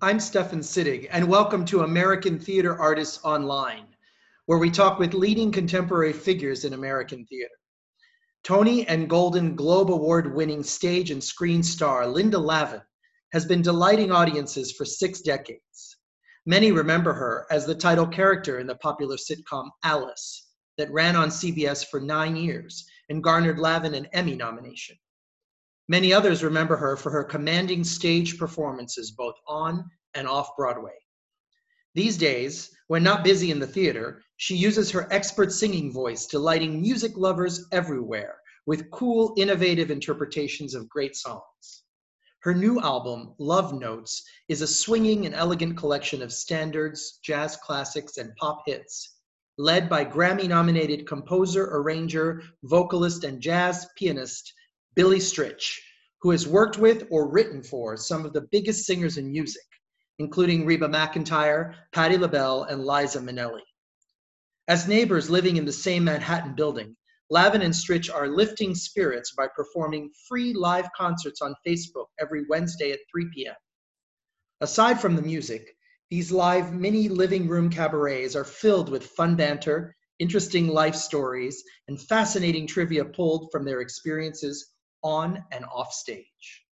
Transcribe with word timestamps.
I'm 0.00 0.20
Stefan 0.20 0.60
Sittig, 0.60 1.08
and 1.10 1.28
welcome 1.28 1.64
to 1.64 1.80
American 1.80 2.38
Theater 2.38 2.78
Artists 2.78 3.18
Online, 3.24 3.84
where 4.46 4.60
we 4.60 4.70
talk 4.70 5.00
with 5.00 5.12
leading 5.12 5.50
contemporary 5.50 6.12
figures 6.12 6.64
in 6.64 6.72
American 6.72 7.26
theater. 7.26 7.50
Tony 8.44 8.86
and 8.86 9.10
Golden 9.10 9.56
Globe 9.56 9.90
Award 9.90 10.32
winning 10.32 10.62
stage 10.62 11.10
and 11.10 11.22
screen 11.22 11.64
star 11.64 12.06
Linda 12.06 12.38
Lavin 12.38 12.80
has 13.32 13.44
been 13.44 13.60
delighting 13.60 14.12
audiences 14.12 14.70
for 14.70 14.84
six 14.84 15.20
decades. 15.20 15.96
Many 16.46 16.70
remember 16.70 17.12
her 17.12 17.48
as 17.50 17.66
the 17.66 17.74
title 17.74 18.06
character 18.06 18.60
in 18.60 18.68
the 18.68 18.76
popular 18.76 19.16
sitcom 19.16 19.68
Alice 19.82 20.46
that 20.76 20.92
ran 20.92 21.16
on 21.16 21.28
CBS 21.28 21.84
for 21.84 21.98
nine 21.98 22.36
years 22.36 22.86
and 23.08 23.20
garnered 23.20 23.58
Lavin 23.58 23.94
an 23.94 24.06
Emmy 24.12 24.36
nomination. 24.36 24.96
Many 25.90 26.12
others 26.12 26.44
remember 26.44 26.76
her 26.76 26.98
for 26.98 27.10
her 27.10 27.24
commanding 27.24 27.82
stage 27.82 28.38
performances 28.38 29.10
both 29.10 29.36
on 29.46 29.90
and 30.12 30.28
off 30.28 30.54
Broadway. 30.54 30.92
These 31.94 32.18
days, 32.18 32.70
when 32.88 33.02
not 33.02 33.24
busy 33.24 33.50
in 33.50 33.58
the 33.58 33.66
theater, 33.66 34.22
she 34.36 34.54
uses 34.54 34.90
her 34.90 35.10
expert 35.10 35.50
singing 35.50 35.90
voice, 35.90 36.26
delighting 36.26 36.82
music 36.82 37.16
lovers 37.16 37.66
everywhere 37.72 38.36
with 38.66 38.90
cool, 38.90 39.32
innovative 39.38 39.90
interpretations 39.90 40.74
of 40.74 40.90
great 40.90 41.16
songs. 41.16 41.84
Her 42.40 42.54
new 42.54 42.80
album, 42.80 43.34
Love 43.38 43.72
Notes, 43.72 44.22
is 44.48 44.60
a 44.60 44.66
swinging 44.66 45.24
and 45.24 45.34
elegant 45.34 45.78
collection 45.78 46.20
of 46.20 46.34
standards, 46.34 47.18
jazz 47.22 47.56
classics, 47.56 48.18
and 48.18 48.36
pop 48.36 48.62
hits, 48.66 49.16
led 49.56 49.88
by 49.88 50.04
Grammy 50.04 50.46
nominated 50.46 51.06
composer, 51.06 51.64
arranger, 51.64 52.42
vocalist, 52.62 53.24
and 53.24 53.40
jazz 53.40 53.86
pianist 53.96 54.52
Billy 54.94 55.18
Stritch, 55.18 55.80
who 56.20 56.30
has 56.30 56.48
worked 56.48 56.78
with 56.78 57.06
or 57.10 57.30
written 57.30 57.62
for 57.62 57.96
some 57.96 58.24
of 58.24 58.32
the 58.32 58.48
biggest 58.50 58.84
singers 58.84 59.18
in 59.18 59.30
music, 59.30 59.62
including 60.18 60.66
Reba 60.66 60.88
McEntire, 60.88 61.74
Patti 61.92 62.16
LaBelle, 62.16 62.64
and 62.64 62.84
Liza 62.84 63.20
Minnelli. 63.20 63.62
As 64.66 64.88
neighbors 64.88 65.30
living 65.30 65.56
in 65.56 65.64
the 65.64 65.72
same 65.72 66.04
Manhattan 66.04 66.54
building, 66.54 66.96
Lavin 67.30 67.62
and 67.62 67.74
Stritch 67.74 68.12
are 68.12 68.28
lifting 68.28 68.74
spirits 68.74 69.32
by 69.36 69.46
performing 69.54 70.10
free 70.28 70.54
live 70.54 70.88
concerts 70.96 71.40
on 71.40 71.54
Facebook 71.66 72.06
every 72.20 72.44
Wednesday 72.48 72.90
at 72.92 73.00
3 73.12 73.30
p.m. 73.34 73.54
Aside 74.60 75.00
from 75.00 75.14
the 75.14 75.22
music, 75.22 75.76
these 76.10 76.32
live 76.32 76.72
mini 76.72 77.08
living 77.08 77.46
room 77.46 77.70
cabarets 77.70 78.34
are 78.34 78.44
filled 78.44 78.88
with 78.88 79.06
fun 79.06 79.36
banter, 79.36 79.94
interesting 80.18 80.68
life 80.68 80.94
stories, 80.94 81.62
and 81.86 82.00
fascinating 82.00 82.66
trivia 82.66 83.04
pulled 83.04 83.50
from 83.52 83.64
their 83.64 83.82
experiences 83.82 84.72
on 85.02 85.42
and 85.52 85.64
off 85.64 85.92
stage. 85.92 86.64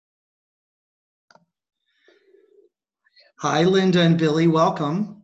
Hi, 3.40 3.64
Linda 3.64 4.02
and 4.02 4.18
Billy, 4.18 4.48
welcome. 4.48 5.24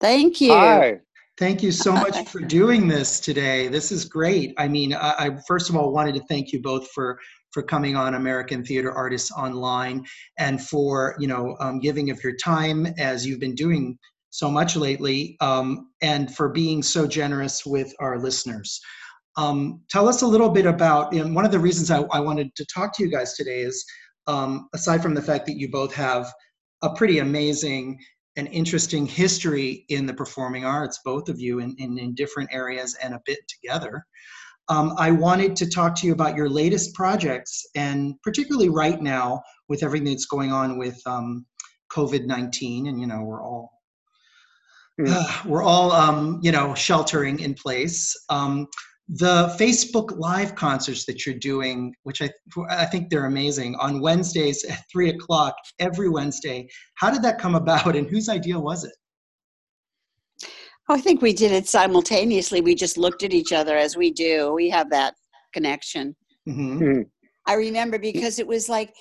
Thank 0.00 0.40
you. 0.40 0.52
Hi. 0.52 1.00
Thank 1.38 1.62
you 1.62 1.72
so 1.72 1.92
much 1.92 2.28
for 2.28 2.40
doing 2.46 2.86
this 2.86 3.20
today. 3.20 3.68
This 3.68 3.90
is 3.90 4.04
great. 4.04 4.54
I 4.58 4.68
mean, 4.68 4.94
I, 4.94 5.14
I, 5.18 5.30
first 5.48 5.70
of 5.70 5.76
all 5.76 5.92
wanted 5.92 6.14
to 6.14 6.22
thank 6.28 6.52
you 6.52 6.60
both 6.60 6.88
for 6.90 7.18
for 7.52 7.62
coming 7.62 7.94
on 7.94 8.14
American 8.14 8.64
Theater 8.64 8.92
Artists 8.92 9.30
Online 9.30 10.04
and 10.38 10.60
for 10.60 11.16
you 11.18 11.28
know 11.28 11.56
um, 11.60 11.80
giving 11.80 12.10
of 12.10 12.22
your 12.22 12.36
time 12.36 12.86
as 12.98 13.26
you've 13.26 13.40
been 13.40 13.54
doing 13.54 13.96
so 14.30 14.50
much 14.50 14.74
lately, 14.74 15.36
um, 15.40 15.90
and 16.02 16.34
for 16.34 16.48
being 16.48 16.82
so 16.82 17.06
generous 17.06 17.64
with 17.64 17.94
our 18.00 18.18
listeners. 18.18 18.80
Um, 19.36 19.82
tell 19.90 20.08
us 20.08 20.22
a 20.22 20.26
little 20.26 20.48
bit 20.48 20.66
about. 20.66 21.12
And 21.12 21.34
one 21.34 21.44
of 21.44 21.50
the 21.50 21.58
reasons 21.58 21.90
I, 21.90 22.02
I 22.12 22.20
wanted 22.20 22.54
to 22.56 22.66
talk 22.66 22.96
to 22.96 23.04
you 23.04 23.10
guys 23.10 23.34
today 23.34 23.60
is, 23.60 23.84
um, 24.26 24.68
aside 24.74 25.02
from 25.02 25.14
the 25.14 25.22
fact 25.22 25.46
that 25.46 25.58
you 25.58 25.70
both 25.70 25.94
have 25.94 26.32
a 26.82 26.94
pretty 26.94 27.18
amazing 27.18 27.98
and 28.36 28.48
interesting 28.48 29.06
history 29.06 29.84
in 29.88 30.06
the 30.06 30.14
performing 30.14 30.64
arts, 30.64 31.00
both 31.04 31.28
of 31.28 31.38
you, 31.38 31.60
in, 31.60 31.74
in, 31.78 31.98
in 31.98 32.14
different 32.14 32.50
areas 32.52 32.96
and 33.02 33.14
a 33.14 33.20
bit 33.26 33.38
together. 33.48 34.04
Um, 34.68 34.94
I 34.98 35.10
wanted 35.10 35.56
to 35.56 35.68
talk 35.68 35.94
to 35.96 36.06
you 36.06 36.12
about 36.12 36.36
your 36.36 36.48
latest 36.48 36.94
projects, 36.94 37.66
and 37.74 38.14
particularly 38.22 38.70
right 38.70 39.00
now 39.00 39.42
with 39.68 39.82
everything 39.82 40.08
that's 40.08 40.26
going 40.26 40.52
on 40.52 40.78
with 40.78 40.98
um, 41.06 41.44
COVID 41.92 42.24
nineteen, 42.24 42.86
and 42.86 42.98
you 42.98 43.06
know 43.06 43.22
we're 43.22 43.42
all 43.42 43.72
uh, 45.06 45.40
we're 45.46 45.62
all 45.62 45.92
um, 45.92 46.40
you 46.42 46.50
know 46.50 46.74
sheltering 46.74 47.40
in 47.40 47.52
place. 47.52 48.16
Um, 48.30 48.66
the 49.08 49.54
Facebook 49.60 50.16
Live 50.18 50.54
concerts 50.54 51.04
that 51.04 51.26
you're 51.26 51.34
doing, 51.34 51.94
which 52.04 52.22
I, 52.22 52.30
I 52.70 52.86
think 52.86 53.10
they're 53.10 53.26
amazing, 53.26 53.74
on 53.76 54.00
Wednesdays 54.00 54.64
at 54.64 54.82
three 54.90 55.10
o'clock 55.10 55.54
every 55.78 56.08
Wednesday. 56.08 56.68
How 56.94 57.10
did 57.10 57.22
that 57.22 57.38
come 57.38 57.54
about, 57.54 57.96
and 57.96 58.08
whose 58.08 58.28
idea 58.28 58.58
was 58.58 58.84
it? 58.84 58.92
Oh, 60.88 60.94
I 60.94 61.00
think 61.00 61.20
we 61.20 61.32
did 61.32 61.52
it 61.52 61.68
simultaneously. 61.68 62.60
We 62.60 62.74
just 62.74 62.96
looked 62.96 63.22
at 63.22 63.34
each 63.34 63.52
other 63.52 63.76
as 63.76 63.96
we 63.96 64.10
do. 64.10 64.52
We 64.54 64.70
have 64.70 64.90
that 64.90 65.14
connection. 65.52 66.16
Mm-hmm. 66.48 67.02
I 67.46 67.54
remember 67.54 67.98
because 67.98 68.38
it 68.38 68.46
was 68.46 68.68
like 68.68 68.92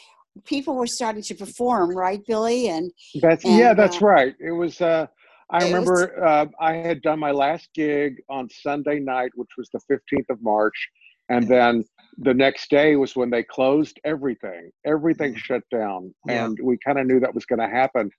people 0.45 0.75
were 0.75 0.87
starting 0.87 1.23
to 1.23 1.35
perform, 1.35 1.95
right, 1.95 2.19
Billy? 2.27 2.67
And 2.69 2.91
that's 3.21 3.45
and, 3.45 3.57
yeah, 3.57 3.73
that's 3.73 4.01
uh, 4.01 4.05
right. 4.05 4.35
It 4.39 4.51
was. 4.51 4.81
uh 4.81 5.07
I 5.49 5.63
remember 5.63 6.23
uh, 6.23 6.45
I 6.59 6.73
had 6.73 7.01
done 7.01 7.19
my 7.19 7.31
last 7.31 7.69
gig 7.75 8.15
on 8.29 8.47
Sunday 8.49 8.99
night, 8.99 9.31
which 9.35 9.49
was 9.57 9.69
the 9.73 9.79
15th 9.91 10.29
of 10.29 10.41
March. 10.41 10.89
And 11.29 11.47
then 11.47 11.85
the 12.17 12.33
next 12.33 12.69
day 12.69 12.95
was 12.95 13.15
when 13.15 13.29
they 13.29 13.43
closed 13.43 13.99
everything. 14.05 14.71
Everything 14.85 15.35
shut 15.35 15.63
down. 15.71 16.13
Yeah. 16.27 16.45
And 16.45 16.59
we 16.61 16.77
kind 16.85 16.99
of 16.99 17.07
knew 17.07 17.19
that 17.19 17.33
was 17.33 17.45
going 17.45 17.59
to 17.59 17.67
happen. 17.67 18.09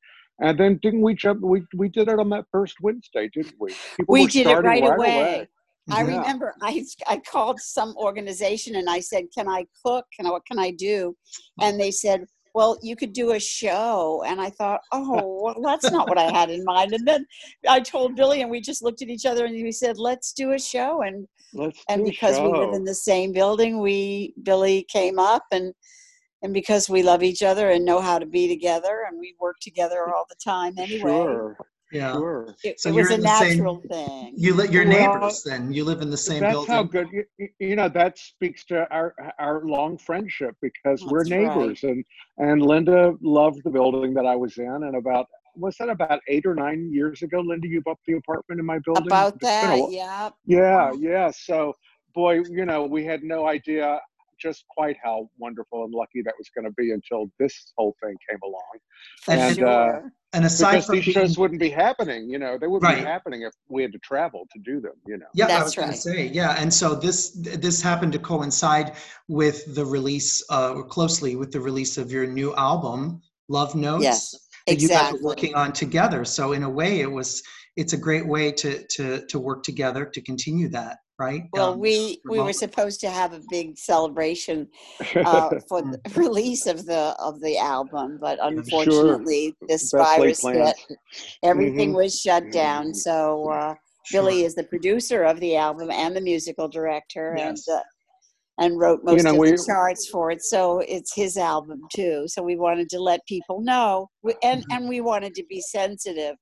And 0.40 0.58
then 0.58 0.80
didn't 0.82 1.02
we 1.02 1.14
jump? 1.14 1.42
We, 1.42 1.62
we 1.76 1.88
did 1.88 2.08
it 2.08 2.18
on 2.18 2.28
that 2.30 2.46
first 2.50 2.76
Wednesday, 2.80 3.28
didn't 3.32 3.54
we? 3.60 3.74
People 3.96 4.12
we 4.12 4.26
did 4.26 4.46
it 4.46 4.48
starting 4.48 4.84
right, 4.84 4.96
away. 4.98 5.48
I 5.90 6.02
Yeah. 6.02 6.16
remember 6.16 6.54
I, 6.62 6.84
I 7.06 7.18
called 7.18 7.60
some 7.60 7.94
organization 7.96 8.76
and 8.76 8.88
I 8.88 9.00
said, 9.00 9.26
Can 9.36 9.48
I 9.48 9.66
cook? 9.84 10.06
Can 10.16 10.26
I, 10.26 10.30
what 10.30 10.46
can 10.46 10.58
I 10.58 10.70
do? 10.70 11.14
And 11.60 11.78
they 11.78 11.90
said, 11.90 12.24
Well, 12.54 12.78
you 12.82 12.94
could 12.94 13.12
do 13.12 13.32
a 13.32 13.40
show. 13.40 14.22
And 14.26 14.40
I 14.40 14.50
thought, 14.50 14.80
Oh, 14.92 15.42
well, 15.42 15.56
that's 15.62 15.90
not 15.90 16.08
what 16.08 16.18
I 16.18 16.30
had 16.30 16.50
in 16.50 16.64
mind. 16.64 16.92
And 16.92 17.06
then 17.06 17.26
I 17.68 17.80
told 17.80 18.16
Billy, 18.16 18.42
and 18.42 18.50
we 18.50 18.60
just 18.60 18.82
looked 18.82 19.02
at 19.02 19.08
each 19.08 19.26
other 19.26 19.44
and 19.44 19.54
we 19.54 19.72
said, 19.72 19.98
Let's 19.98 20.32
do 20.32 20.52
a 20.52 20.58
show. 20.58 21.02
And 21.02 21.26
Let's 21.52 21.82
and 21.88 22.04
because 22.04 22.40
we 22.40 22.48
live 22.48 22.74
in 22.74 22.84
the 22.84 22.94
same 22.94 23.32
building, 23.32 23.80
we 23.80 24.34
Billy 24.42 24.86
came 24.88 25.18
up 25.18 25.44
and 25.52 25.74
and 26.42 26.52
because 26.52 26.90
we 26.90 27.02
love 27.02 27.22
each 27.22 27.42
other 27.42 27.70
and 27.70 27.84
know 27.84 28.00
how 28.00 28.18
to 28.18 28.26
be 28.26 28.46
together 28.48 29.06
and 29.08 29.18
we 29.18 29.34
work 29.40 29.56
together 29.62 30.14
all 30.14 30.26
the 30.28 30.36
time 30.44 30.74
anyway. 30.78 31.00
Sure, 31.00 31.56
Yeah. 31.94 32.12
sure. 32.12 32.54
It, 32.64 32.80
So 32.80 32.88
it 32.90 32.94
you're 32.94 33.02
was 33.04 33.10
a 33.12 33.14
in 33.14 33.20
the 33.22 33.38
same- 33.38 33.80
thing. 33.88 34.34
You 34.36 34.54
li- 34.54 34.68
your 34.68 34.86
Well, 34.86 35.14
neighbors 35.14 35.42
then. 35.44 35.72
You 35.72 35.84
live 35.84 36.02
in 36.02 36.10
the 36.10 36.16
same 36.16 36.40
That's 36.40 36.52
building. 36.52 36.74
how 36.74 36.82
good 36.82 37.08
you, 37.12 37.24
you- 37.38 37.48
you 37.60 37.76
know. 37.76 37.88
That 37.88 38.18
speaks 38.18 38.64
to 38.66 38.90
our 38.92 39.14
our 39.38 39.64
long 39.64 39.96
friendship 39.96 40.56
because 40.60 41.04
we're 41.06 41.20
That's 41.24 41.30
right. 41.30 41.40
neighbors, 41.56 41.84
and 41.84 42.04
and 42.38 42.60
Linda 42.62 43.14
loved 43.22 43.62
the 43.64 43.70
building 43.70 44.12
that 44.14 44.26
I 44.26 44.34
was 44.34 44.58
in, 44.58 44.66
and 44.86 44.96
about 44.96 45.26
was 45.56 45.76
that 45.78 45.88
about 45.88 46.20
eight 46.26 46.44
or 46.46 46.54
nine 46.56 46.92
years 46.92 47.22
ago, 47.22 47.38
Linda, 47.40 47.68
you 47.68 47.80
bought 47.82 48.00
the 48.08 48.14
apartment 48.14 48.58
in 48.58 48.66
my 48.66 48.80
building. 48.84 49.06
About 49.06 49.34
It's 49.34 49.44
been 49.44 49.70
a 49.70 49.76
that, 49.76 49.88
wh- 49.88 49.92
yeah. 49.92 50.30
Yeah, 50.46 50.92
yeah. 50.98 51.30
So, 51.30 51.74
boy, 52.12 52.40
you 52.50 52.64
know, 52.64 52.84
we 52.86 53.04
had 53.04 53.22
no 53.22 53.46
idea 53.46 54.00
just 54.40 54.64
quite 54.68 54.96
how 55.02 55.28
wonderful 55.38 55.84
and 55.84 55.92
lucky 55.94 56.22
that 56.22 56.34
was 56.38 56.48
going 56.54 56.64
to 56.64 56.72
be 56.72 56.92
until 56.92 57.30
this 57.38 57.72
whole 57.76 57.94
thing 58.02 58.14
came 58.28 58.38
along. 58.44 58.62
And- 59.28 59.40
And, 59.40 59.56
sure. 59.56 59.66
uh, 59.68 60.08
And 60.32 60.44
aside 60.44 60.70
because 60.72 60.86
from 60.86 60.94
these 60.96 61.04
being, 61.04 61.14
shows 61.14 61.38
wouldn't 61.38 61.60
be 61.60 61.68
happening, 61.70 62.28
you 62.28 62.38
know, 62.38 62.58
they 62.58 62.66
wouldn't 62.66 62.90
Right. 62.90 62.98
be 62.98 63.04
happening 63.04 63.42
if 63.42 63.52
we 63.68 63.82
had 63.82 63.92
to 63.92 63.98
travel 64.00 64.46
to 64.52 64.58
do 64.60 64.80
them, 64.80 64.94
you 65.06 65.16
know. 65.18 65.26
yeah, 65.34 65.44
I 65.44 65.48
That's 65.48 65.64
was 65.64 65.74
going 65.76 65.88
right. 65.88 65.94
to 65.94 66.00
say 66.00 66.26
yeah. 66.26 66.60
And 66.60 66.72
so 66.72 66.94
this 66.94 67.30
this 67.30 67.80
happened 67.82 68.12
to 68.14 68.18
coincide 68.18 68.94
with 69.28 69.74
the 69.74 69.84
release, 69.84 70.42
uh, 70.50 70.72
or 70.74 70.84
closely 70.84 71.36
with 71.36 71.52
the 71.52 71.60
release 71.60 71.96
of 71.98 72.10
your 72.10 72.26
new 72.26 72.54
album, 72.56 73.22
Love 73.48 73.74
Notes. 73.74 74.02
Yes, 74.02 74.34
that 74.66 74.80
you 74.80 74.88
guys 74.88 74.96
exactly. 74.98 75.20
are 75.20 75.22
working 75.22 75.54
on 75.54 75.72
together. 75.72 76.24
So 76.24 76.52
in 76.52 76.62
a 76.62 76.70
way, 76.70 77.00
it 77.00 77.10
was 77.10 77.42
it's 77.76 77.92
a 77.92 77.96
great 77.96 78.26
way 78.26 78.52
to 78.52 78.84
to 78.88 79.26
to 79.26 79.38
work 79.38 79.62
together 79.62 80.04
to 80.04 80.20
continue 80.20 80.68
that, 80.68 80.98
right? 81.18 81.42
Well, 81.52 81.72
Um, 81.72 81.80
we 81.80 82.20
we 82.28 82.38
were 82.40 82.52
supposed 82.52 83.00
to 83.00 83.10
have 83.10 83.32
a 83.32 83.40
big 83.50 83.76
celebration 83.78 84.68
uh, 85.16 85.50
for 85.68 85.82
the 85.82 86.00
release 86.16 86.66
of 86.66 86.86
the 86.86 87.16
of 87.18 87.40
the 87.40 87.58
album, 87.58 88.18
but 88.20 88.38
unfortunately, 88.40 89.54
this 89.68 89.90
Best 89.90 90.16
virus 90.16 90.40
hit. 90.42 90.76
Everything 91.42 91.92
Mhm. 91.92 91.96
was 91.96 92.20
shut 92.20 92.50
down. 92.52 92.94
So 92.94 93.48
uh, 93.50 93.74
Sure. 94.06 94.20
Billy 94.20 94.44
is 94.44 94.54
the 94.54 94.64
producer 94.64 95.22
of 95.24 95.40
the 95.40 95.56
album 95.56 95.90
and 95.90 96.14
the 96.14 96.20
musical 96.20 96.68
director, 96.68 97.34
Yes. 97.38 97.66
and 97.66 97.76
uh, 97.78 97.82
and 98.58 98.78
wrote 98.78 99.00
most 99.02 99.24
know, 99.24 99.30
of 99.32 99.38
we- 99.38 99.50
the 99.52 99.64
charts 99.66 100.06
for 100.08 100.30
it. 100.30 100.42
So 100.42 100.80
it's 100.80 101.12
his 101.14 101.36
album 101.38 101.80
too. 101.92 102.24
So 102.28 102.42
we 102.42 102.54
wanted 102.56 102.88
to 102.90 103.00
let 103.00 103.20
people 103.26 103.60
know, 103.62 104.08
we- 104.22 104.36
and 104.44 104.60
Mhm. 104.62 104.76
and 104.76 104.88
we 104.90 105.00
wanted 105.00 105.34
to 105.36 105.44
be 105.48 105.60
sensitive 105.60 106.36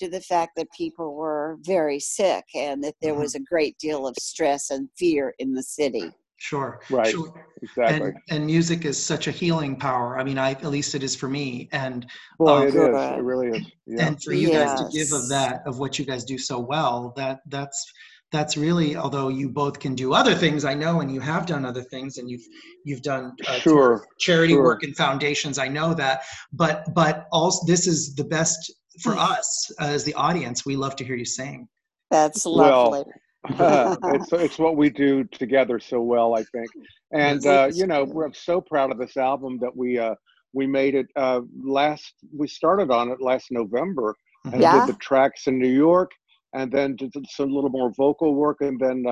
to 0.00 0.08
the 0.08 0.20
fact 0.20 0.52
that 0.56 0.66
people 0.76 1.14
were 1.14 1.58
very 1.60 2.00
sick 2.00 2.44
and 2.54 2.82
that 2.82 2.94
there 3.02 3.14
Mhm. 3.14 3.18
was 3.18 3.34
a 3.34 3.40
great 3.40 3.76
deal 3.78 4.06
of 4.06 4.16
stress 4.18 4.70
and 4.70 4.88
fear 4.98 5.34
in 5.38 5.52
the 5.52 5.62
city. 5.62 6.10
Sure. 6.38 6.80
Right. 6.88 7.06
Sure. 7.08 7.46
Exactly. 7.62 8.08
And, 8.08 8.16
and 8.30 8.46
music 8.46 8.86
is 8.86 9.02
such 9.02 9.28
a 9.28 9.30
healing 9.30 9.76
power. 9.76 10.18
I 10.18 10.24
mean, 10.24 10.38
I 10.38 10.52
at 10.52 10.64
least 10.64 10.94
it 10.94 11.02
is 11.02 11.14
for 11.14 11.28
me. 11.28 11.68
And 11.72 12.06
Boy, 12.38 12.48
um, 12.50 12.62
it 12.62 12.68
is. 12.68 12.74
Good. 12.74 13.18
It 13.18 13.22
really 13.22 13.48
is. 13.48 13.66
Yeah. 13.86 14.06
and 14.06 14.22
for 14.22 14.32
you 14.32 14.50
guys 14.50 14.80
to 14.80 14.88
give 14.90 15.12
of 15.12 15.28
that 15.28 15.60
of 15.66 15.78
what 15.78 15.98
you 15.98 16.06
guys 16.06 16.24
do 16.24 16.38
so 16.38 16.58
well 16.58 17.12
that 17.16 17.40
that's 17.48 17.84
that's 18.32 18.56
really 18.56 18.94
although 18.96 19.28
you 19.28 19.48
both 19.48 19.80
can 19.80 19.96
do 19.96 20.12
other 20.14 20.32
things 20.36 20.64
i 20.64 20.72
know 20.72 21.00
and 21.00 21.12
you 21.12 21.18
have 21.18 21.44
done 21.44 21.64
other 21.64 21.82
things 21.82 22.18
and 22.18 22.30
you've 22.30 22.46
you've 22.84 23.02
done 23.02 23.32
uh, 23.48 23.58
Sure. 23.58 24.06
charity 24.20 24.52
sure. 24.52 24.62
work 24.62 24.84
and 24.84 24.96
foundations 24.96 25.58
i 25.58 25.66
know 25.66 25.92
that 25.94 26.22
but 26.52 26.84
but 26.94 27.26
also 27.32 27.66
this 27.66 27.88
is 27.88 28.14
the 28.14 28.22
best 28.22 28.72
for 29.02 29.16
us 29.16 29.70
as 29.78 30.04
the 30.04 30.14
audience 30.14 30.64
we 30.66 30.76
love 30.76 30.96
to 30.96 31.04
hear 31.04 31.16
you 31.16 31.24
sing 31.24 31.68
That's 32.10 32.44
lovely. 32.46 33.02
Well, 33.02 33.06
lovely. 33.58 34.18
it's 34.18 34.32
it's 34.32 34.58
what 34.58 34.76
we 34.76 34.90
do 34.90 35.24
together 35.24 35.78
so 35.78 36.02
well, 36.02 36.34
I 36.34 36.44
think. 36.44 36.70
And 37.12 37.44
uh, 37.46 37.70
you 37.74 37.86
know, 37.86 38.04
we're 38.04 38.32
so 38.32 38.60
proud 38.60 38.90
of 38.92 38.98
this 38.98 39.16
album 39.16 39.58
that 39.60 39.74
we 39.74 39.98
uh, 39.98 40.14
we 40.52 40.66
made 40.66 40.94
it 40.94 41.06
uh, 41.16 41.40
last. 41.62 42.12
We 42.36 42.48
started 42.48 42.90
on 42.90 43.10
it 43.10 43.20
last 43.20 43.50
November 43.50 44.14
and 44.44 44.60
Yeah. 44.60 44.84
did 44.84 44.94
the 44.94 44.98
tracks 45.00 45.46
in 45.46 45.58
New 45.58 45.72
York, 45.72 46.10
and 46.52 46.70
then 46.70 46.96
did 46.96 47.12
some 47.28 47.50
little 47.50 47.70
more 47.70 47.92
vocal 47.96 48.34
work, 48.34 48.58
and 48.60 48.78
then. 48.78 49.04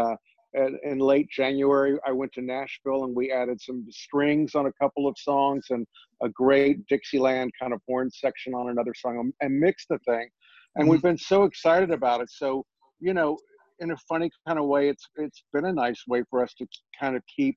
In 0.58 0.78
in 0.82 0.98
late 0.98 1.28
January, 1.30 1.98
I 2.06 2.12
went 2.12 2.32
to 2.32 2.42
Nashville 2.42 3.04
and 3.04 3.14
we 3.14 3.30
added 3.30 3.60
some 3.60 3.86
strings 3.90 4.54
on 4.54 4.66
a 4.66 4.72
couple 4.80 5.06
of 5.06 5.14
songs 5.18 5.66
and 5.70 5.86
a 6.22 6.28
great 6.28 6.84
Dixieland 6.88 7.52
kind 7.60 7.72
of 7.72 7.80
horn 7.88 8.10
section 8.10 8.54
on 8.54 8.70
another 8.70 8.94
song 8.94 9.32
and 9.40 9.60
mixed 9.60 9.88
the 9.88 9.98
thing. 10.00 10.28
And 10.76 10.88
we've 10.88 11.02
been 11.02 11.18
so 11.18 11.44
excited 11.44 11.90
about 11.90 12.20
it. 12.20 12.30
So, 12.30 12.64
you 13.00 13.14
know, 13.14 13.38
in 13.80 13.92
a 13.92 13.96
funny 14.08 14.30
kind 14.46 14.58
of 14.58 14.66
way, 14.66 14.88
it's 14.88 15.06
it's 15.16 15.44
been 15.52 15.66
a 15.66 15.72
nice 15.72 16.02
way 16.08 16.24
for 16.28 16.42
us 16.42 16.54
to 16.54 16.66
kind 16.98 17.14
of 17.16 17.22
keep 17.34 17.56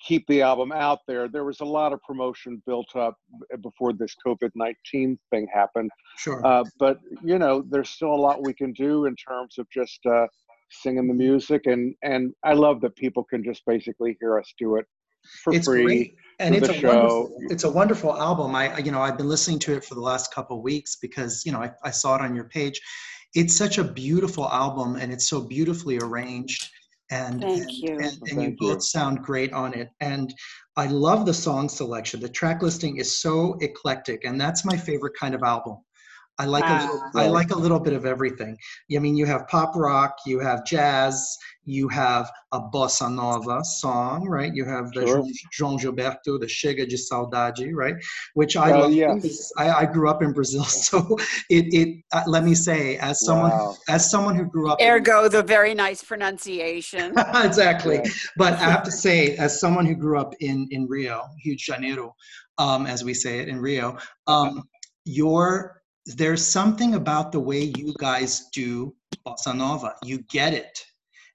keep 0.00 0.26
the 0.26 0.40
album 0.40 0.72
out 0.72 1.00
there. 1.06 1.28
There 1.28 1.44
was 1.44 1.60
a 1.60 1.66
lot 1.66 1.92
of 1.92 2.00
promotion 2.02 2.62
built 2.66 2.96
up 2.96 3.14
before 3.62 3.92
this 3.92 4.14
COVID 4.26 4.50
nineteen 4.54 5.18
thing 5.30 5.46
happened, 5.52 5.90
sure 6.16 6.44
uh, 6.46 6.64
but 6.78 6.98
you 7.22 7.38
know, 7.38 7.62
there's 7.68 7.90
still 7.90 8.14
a 8.14 8.22
lot 8.26 8.42
we 8.42 8.54
can 8.54 8.72
do 8.72 9.04
in 9.04 9.14
terms 9.16 9.58
of 9.58 9.66
just 9.70 10.00
uh, 10.06 10.26
singing 10.72 11.08
the 11.08 11.14
music, 11.14 11.66
and 11.66 11.94
and 12.02 12.32
I 12.44 12.54
love 12.54 12.80
that 12.80 12.96
people 12.96 13.24
can 13.24 13.44
just 13.44 13.62
basically 13.66 14.16
hear 14.20 14.38
us 14.38 14.52
do 14.58 14.76
it 14.76 14.86
for 15.44 15.52
it's 15.52 15.66
free. 15.66 15.84
great 15.84 16.14
and 16.40 16.54
it's 16.54 16.68
a 16.68 16.74
show. 16.74 16.88
wonderful 16.88 17.36
it's 17.50 17.64
a 17.64 17.70
wonderful 17.70 18.16
album 18.18 18.54
i 18.54 18.74
I- 18.74 18.78
you 18.78 18.90
know 18.90 19.00
i've 19.00 19.16
been 19.16 19.28
listening 19.28 19.58
to 19.60 19.74
it 19.74 19.84
for 19.84 19.94
the 19.94 20.00
last 20.00 20.32
couple 20.34 20.56
of 20.56 20.62
weeks 20.62 20.96
because 20.96 21.44
you 21.46 21.52
know 21.52 21.60
I, 21.62 21.70
I 21.84 21.90
saw 21.90 22.16
it 22.16 22.22
on 22.22 22.34
your 22.34 22.44
page 22.44 22.80
it's 23.34 23.56
such 23.56 23.78
a 23.78 23.84
beautiful 23.84 24.48
album 24.50 24.96
and 24.96 25.12
it's 25.12 25.28
so 25.28 25.40
beautifully 25.40 25.98
arranged 25.98 26.68
and 27.10 27.40
Thank 27.42 27.62
and, 27.62 27.82
you. 27.82 27.98
and, 27.98 28.04
and 28.04 28.30
you 28.30 28.36
Thank 28.36 28.60
you. 28.60 28.68
both 28.68 28.82
sound 28.84 29.22
great 29.22 29.52
on 29.52 29.74
it 29.74 29.88
and 30.00 30.34
i 30.76 30.86
love 30.86 31.24
the 31.26 31.34
song 31.34 31.68
selection 31.68 32.20
the 32.20 32.28
track 32.28 32.62
listing 32.62 32.96
is 32.96 33.20
so 33.20 33.56
eclectic 33.60 34.24
and 34.24 34.40
that's 34.40 34.64
my 34.64 34.76
favorite 34.76 35.14
kind 35.18 35.34
of 35.34 35.42
album 35.42 35.76
i 36.38 36.44
like 36.46 36.64
a 36.64 36.80
little, 36.82 37.02
i 37.14 37.26
like 37.28 37.50
a 37.50 37.58
little 37.58 37.78
bit 37.80 37.92
of 37.92 38.04
everything 38.06 38.56
i 38.96 38.98
mean 38.98 39.14
you 39.16 39.26
have 39.26 39.46
pop 39.48 39.74
rock 39.76 40.16
you 40.26 40.38
have 40.40 40.64
jazz 40.64 41.36
you 41.64 41.88
have 41.88 42.30
a 42.52 42.60
bossa 42.60 43.08
nova 43.14 43.62
song 43.64 44.26
right 44.28 44.52
you 44.54 44.64
have 44.64 44.90
the 44.92 45.06
Sure. 45.06 45.22
joão 45.56 45.78
gilberto 45.78 46.38
the 46.40 46.46
chega 46.46 46.86
de 46.88 46.96
saudade 46.96 47.70
right 47.74 47.94
which 48.34 48.56
i 48.56 48.72
Oh, 48.72 48.80
love 48.80 48.92
yeah. 48.92 49.14
I, 49.58 49.70
I 49.82 49.86
grew 49.86 50.08
up 50.08 50.22
in 50.22 50.32
brazil 50.32 50.64
so 50.88 51.16
it, 51.50 51.66
it 51.72 51.88
uh, 52.12 52.22
let 52.26 52.44
me 52.44 52.54
say 52.54 52.96
as 52.98 53.20
someone 53.24 53.50
Wow. 53.50 53.76
as 53.88 54.10
someone 54.10 54.34
who 54.34 54.44
grew 54.46 54.70
up 54.70 54.80
in- 54.80 54.88
Ergo, 54.88 55.28
the 55.28 55.42
very 55.42 55.74
nice 55.74 56.02
pronunciation. 56.02 57.12
exactly. 57.44 57.96
Yeah. 57.96 58.10
But 58.36 58.54
I 58.54 58.70
have 58.70 58.82
to 58.84 58.90
say, 59.06 59.36
as 59.36 59.58
someone 59.60 59.84
who 59.86 59.94
grew 59.94 60.18
up 60.18 60.32
in 60.40 60.66
in 60.70 60.86
Rio, 60.88 61.22
Rio 61.44 61.54
de 61.54 61.58
Janeiro, 61.58 62.14
um, 62.58 62.86
as 62.86 63.04
we 63.04 63.12
say 63.14 63.40
it 63.40 63.48
in 63.48 63.58
Rio, 63.60 63.96
um, 64.26 64.62
your 65.04 65.81
there's 66.06 66.44
something 66.46 66.94
about 66.94 67.32
the 67.32 67.40
way 67.40 67.72
you 67.76 67.94
guys 67.98 68.48
do 68.52 68.94
bossa 69.26 69.56
nova. 69.56 69.94
You 70.04 70.18
get 70.30 70.52
it, 70.52 70.84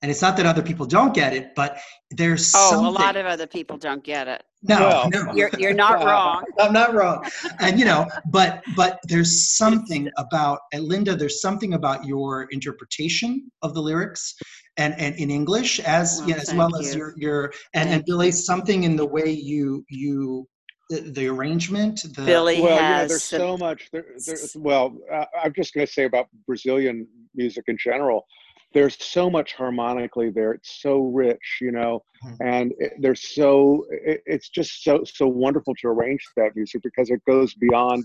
and 0.01 0.11
it's 0.11 0.21
not 0.21 0.37
that 0.37 0.45
other 0.45 0.61
people 0.61 0.85
don't 0.85 1.13
get 1.13 1.33
it, 1.33 1.55
but 1.55 1.77
there's 2.11 2.53
Oh, 2.55 2.69
something. 2.71 2.85
a 2.87 2.89
lot 2.89 3.15
of 3.15 3.25
other 3.25 3.47
people 3.47 3.77
don't 3.77 4.03
get 4.03 4.27
it. 4.27 4.43
no, 4.63 4.79
Well, 4.79 5.09
no. 5.09 5.33
You're 5.35 5.51
you're 5.57 5.73
not 5.73 6.03
wrong. 6.03 6.43
I'm 6.59 6.73
not 6.73 6.93
wrong. 6.93 7.25
And 7.59 7.79
you 7.79 7.85
know, 7.85 8.07
but 8.31 8.63
but 8.75 8.99
there's 9.03 9.55
something 9.55 10.09
about 10.17 10.59
and 10.73 10.83
Linda, 10.83 11.15
there's 11.15 11.41
something 11.41 11.73
about 11.73 12.05
your 12.05 12.47
interpretation 12.51 13.49
of 13.61 13.73
the 13.73 13.81
lyrics 13.81 14.35
and, 14.77 14.93
and 14.99 15.15
in 15.15 15.29
English 15.31 15.79
as 15.79 16.17
Well, 16.19 16.29
yeah, 16.29 16.35
as 16.37 16.47
thank 16.49 16.59
well 16.59 16.75
as 16.75 16.95
your 16.95 17.13
your 17.17 17.53
and, 17.73 17.89
and 17.89 17.89
Thank 17.89 18.05
Billy, 18.05 18.31
something 18.31 18.83
in 18.83 18.95
the 18.95 19.05
way 19.05 19.29
you 19.31 19.83
you 19.89 20.47
the, 20.89 21.01
the 21.01 21.27
arrangement, 21.27 22.03
the 22.03 22.21
Billy 22.25 22.61
well, 22.61 22.75
you 22.75 22.81
know, 22.81 22.95
has 22.95 23.09
there's 23.09 23.23
so 23.23 23.57
much. 23.57 23.89
There, 23.91 24.05
there's, 24.25 24.55
well, 24.55 24.97
uh, 25.11 25.25
I'm 25.43 25.53
just 25.53 25.73
going 25.73 25.85
to 25.85 25.91
say 25.91 26.05
about 26.05 26.27
Brazilian 26.45 27.07
music 27.35 27.65
in 27.67 27.77
general. 27.77 28.25
There's 28.73 29.01
so 29.03 29.29
much 29.29 29.53
harmonically 29.53 30.29
there. 30.29 30.53
It's 30.53 30.81
so 30.81 30.99
rich, 30.99 31.59
you 31.61 31.71
know, 31.71 32.03
Mhm. 32.23 32.37
and 32.41 32.73
it, 32.79 32.93
there's 32.99 33.33
so 33.35 33.85
it, 33.89 34.21
it's 34.25 34.49
just 34.49 34.83
so 34.83 35.03
so 35.05 35.27
wonderful 35.27 35.73
to 35.81 35.87
arrange 35.87 36.23
that 36.35 36.55
music 36.55 36.81
because 36.83 37.09
it 37.09 37.21
goes 37.25 37.53
beyond 37.53 38.03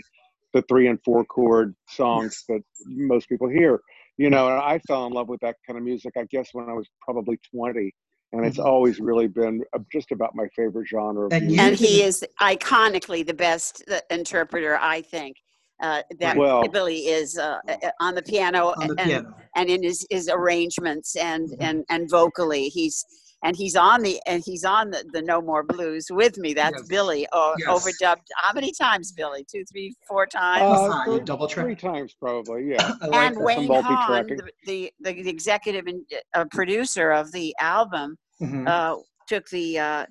the 0.52 0.62
three 0.62 0.86
and 0.88 0.98
four 1.04 1.24
chord 1.24 1.74
songs 1.88 2.44
that 2.48 2.60
most 2.86 3.28
people 3.28 3.48
hear. 3.48 3.80
You 4.18 4.30
know, 4.30 4.48
and 4.48 4.60
I 4.60 4.78
fell 4.86 5.06
in 5.06 5.12
love 5.12 5.28
with 5.28 5.40
that 5.40 5.56
kind 5.66 5.78
of 5.78 5.84
music. 5.84 6.12
I 6.16 6.24
guess 6.30 6.50
when 6.52 6.68
I 6.68 6.74
was 6.74 6.88
probably 7.00 7.38
20, 7.54 7.92
and 8.32 8.44
it's 8.44 8.58
Mhm. 8.58 8.64
always 8.64 9.00
really 9.00 9.28
been 9.28 9.62
uh, 9.74 9.78
just 9.92 10.10
about 10.10 10.34
my 10.34 10.48
favorite 10.56 10.86
genre. 10.88 11.26
Of 11.26 11.32
And 11.32 11.46
music. 11.46 11.60
and 11.66 11.76
he 11.76 12.02
is 12.02 12.24
iconically 12.40 13.26
the 13.26 13.34
best 13.34 13.84
uh, 13.90 14.00
interpreter, 14.10 14.78
I 14.80 15.02
think. 15.02 15.36
Uh, 15.82 16.00
that 16.20 16.36
Well- 16.36 16.68
Billy 16.68 17.08
is 17.08 17.36
uh, 17.36 17.58
uh, 17.68 17.90
on 18.00 18.14
the 18.14 18.22
piano 18.22 18.68
on 18.76 18.86
the 18.88 18.94
and, 18.98 19.10
piano. 19.10 19.34
and 19.56 19.68
in 19.68 19.82
his, 19.82 20.06
his 20.10 20.28
arrangements 20.28 21.16
and, 21.16 21.48
Mhm. 21.50 21.56
and 21.60 21.84
and 21.90 22.08
vocally 22.08 22.68
he's 22.68 23.04
and 23.44 23.56
he's 23.56 23.74
on 23.76 24.02
the 24.02 24.20
and 24.26 24.42
he's 24.44 24.64
on 24.64 24.90
the, 24.90 25.04
the 25.12 25.22
No 25.22 25.40
More 25.42 25.62
Blues 25.62 26.06
with 26.10 26.38
me. 26.38 26.54
That's 26.54 26.78
Yes. 26.78 26.88
Billy. 26.88 27.26
Oh, 27.32 27.54
Yes. 27.58 27.68
overdubbed. 27.68 28.22
How 28.36 28.52
many 28.52 28.72
times, 28.72 29.12
Billy? 29.12 29.44
Two, 29.50 29.64
three, 29.70 29.94
four 30.08 30.26
times. 30.26 30.62
Uh, 30.62 30.88
Fine, 30.90 31.06
three- 31.06 31.24
double 31.24 31.46
track. 31.48 31.66
three 31.66 31.74
times 31.76 32.14
probably, 32.18 32.70
yeah. 32.70 32.92
I 33.02 33.06
like 33.06 33.20
and 33.28 33.36
that. 33.36 33.42
Wayne 33.42 33.66
Haun, 33.66 33.82
multi-tracking. 33.84 34.36
the, 34.66 34.92
the 35.00 35.12
the 35.22 35.28
executive 35.28 35.86
and 35.86 36.04
uh, 36.34 36.44
producer 36.50 37.10
of 37.10 37.30
the 37.32 37.54
album, 37.60 38.16
Mhm. 38.40 38.68
uh, 38.68 38.96
took 39.28 39.48
the 39.50 39.78
uh, 39.78 40.06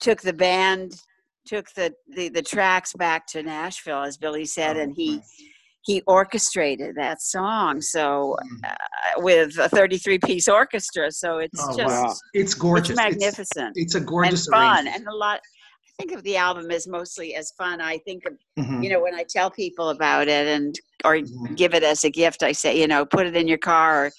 took 0.00 0.20
the 0.20 0.32
band, 0.32 0.92
took 1.46 1.66
the, 1.74 1.92
the 2.08 2.28
the 2.30 2.42
tracks 2.42 2.92
back 2.94 3.26
to 3.28 3.42
Nashville, 3.42 4.02
as 4.02 4.16
Billy 4.16 4.44
said, 4.44 4.76
Oh, 4.76 4.80
and 4.80 4.94
he 4.96 5.16
nice. 5.16 5.42
He 5.84 6.02
orchestrated 6.06 6.94
that 6.96 7.20
song. 7.20 7.80
So 7.80 8.36
Mhm. 8.42 8.70
uh, 8.70 8.74
with 9.20 9.58
a 9.58 9.68
33 9.68 10.18
piece 10.18 10.48
orchestra, 10.48 11.10
so 11.10 11.38
it's 11.38 11.60
Oh, 11.70 11.76
just 11.76 12.02
wow. 12.02 12.14
It's 12.34 12.54
gorgeous. 12.54 12.90
it's 12.90 12.96
magnificent 12.96 13.72
It's, 13.76 13.94
a 13.94 13.98
and 13.98 14.06
gorgeous 14.08 14.46
fun, 14.46 14.86
and 14.86 15.06
a 15.06 15.14
lot. 15.14 15.40
I 16.00 16.02
think 16.04 16.12
of 16.12 16.22
the 16.24 16.36
album 16.36 16.70
as 16.70 16.86
mostly 16.88 17.34
as 17.34 17.52
fun. 17.58 17.80
I 17.80 17.98
think 17.98 18.24
of 18.26 18.34
Mhm. 18.58 18.82
you 18.82 18.90
know 18.90 19.00
when 19.02 19.14
I 19.14 19.24
tell 19.28 19.50
people 19.50 19.90
about 19.90 20.28
it 20.28 20.46
and 20.46 20.74
or 21.04 21.16
Mhm. 21.18 21.56
give 21.56 21.74
it 21.74 21.82
as 21.82 22.04
a 22.04 22.10
gift, 22.10 22.42
I 22.42 22.52
say 22.52 22.78
you 22.80 22.86
know 22.86 23.04
put 23.04 23.26
it 23.26 23.36
in 23.36 23.48
your 23.48 23.58
car. 23.58 24.06
Or 24.06 24.10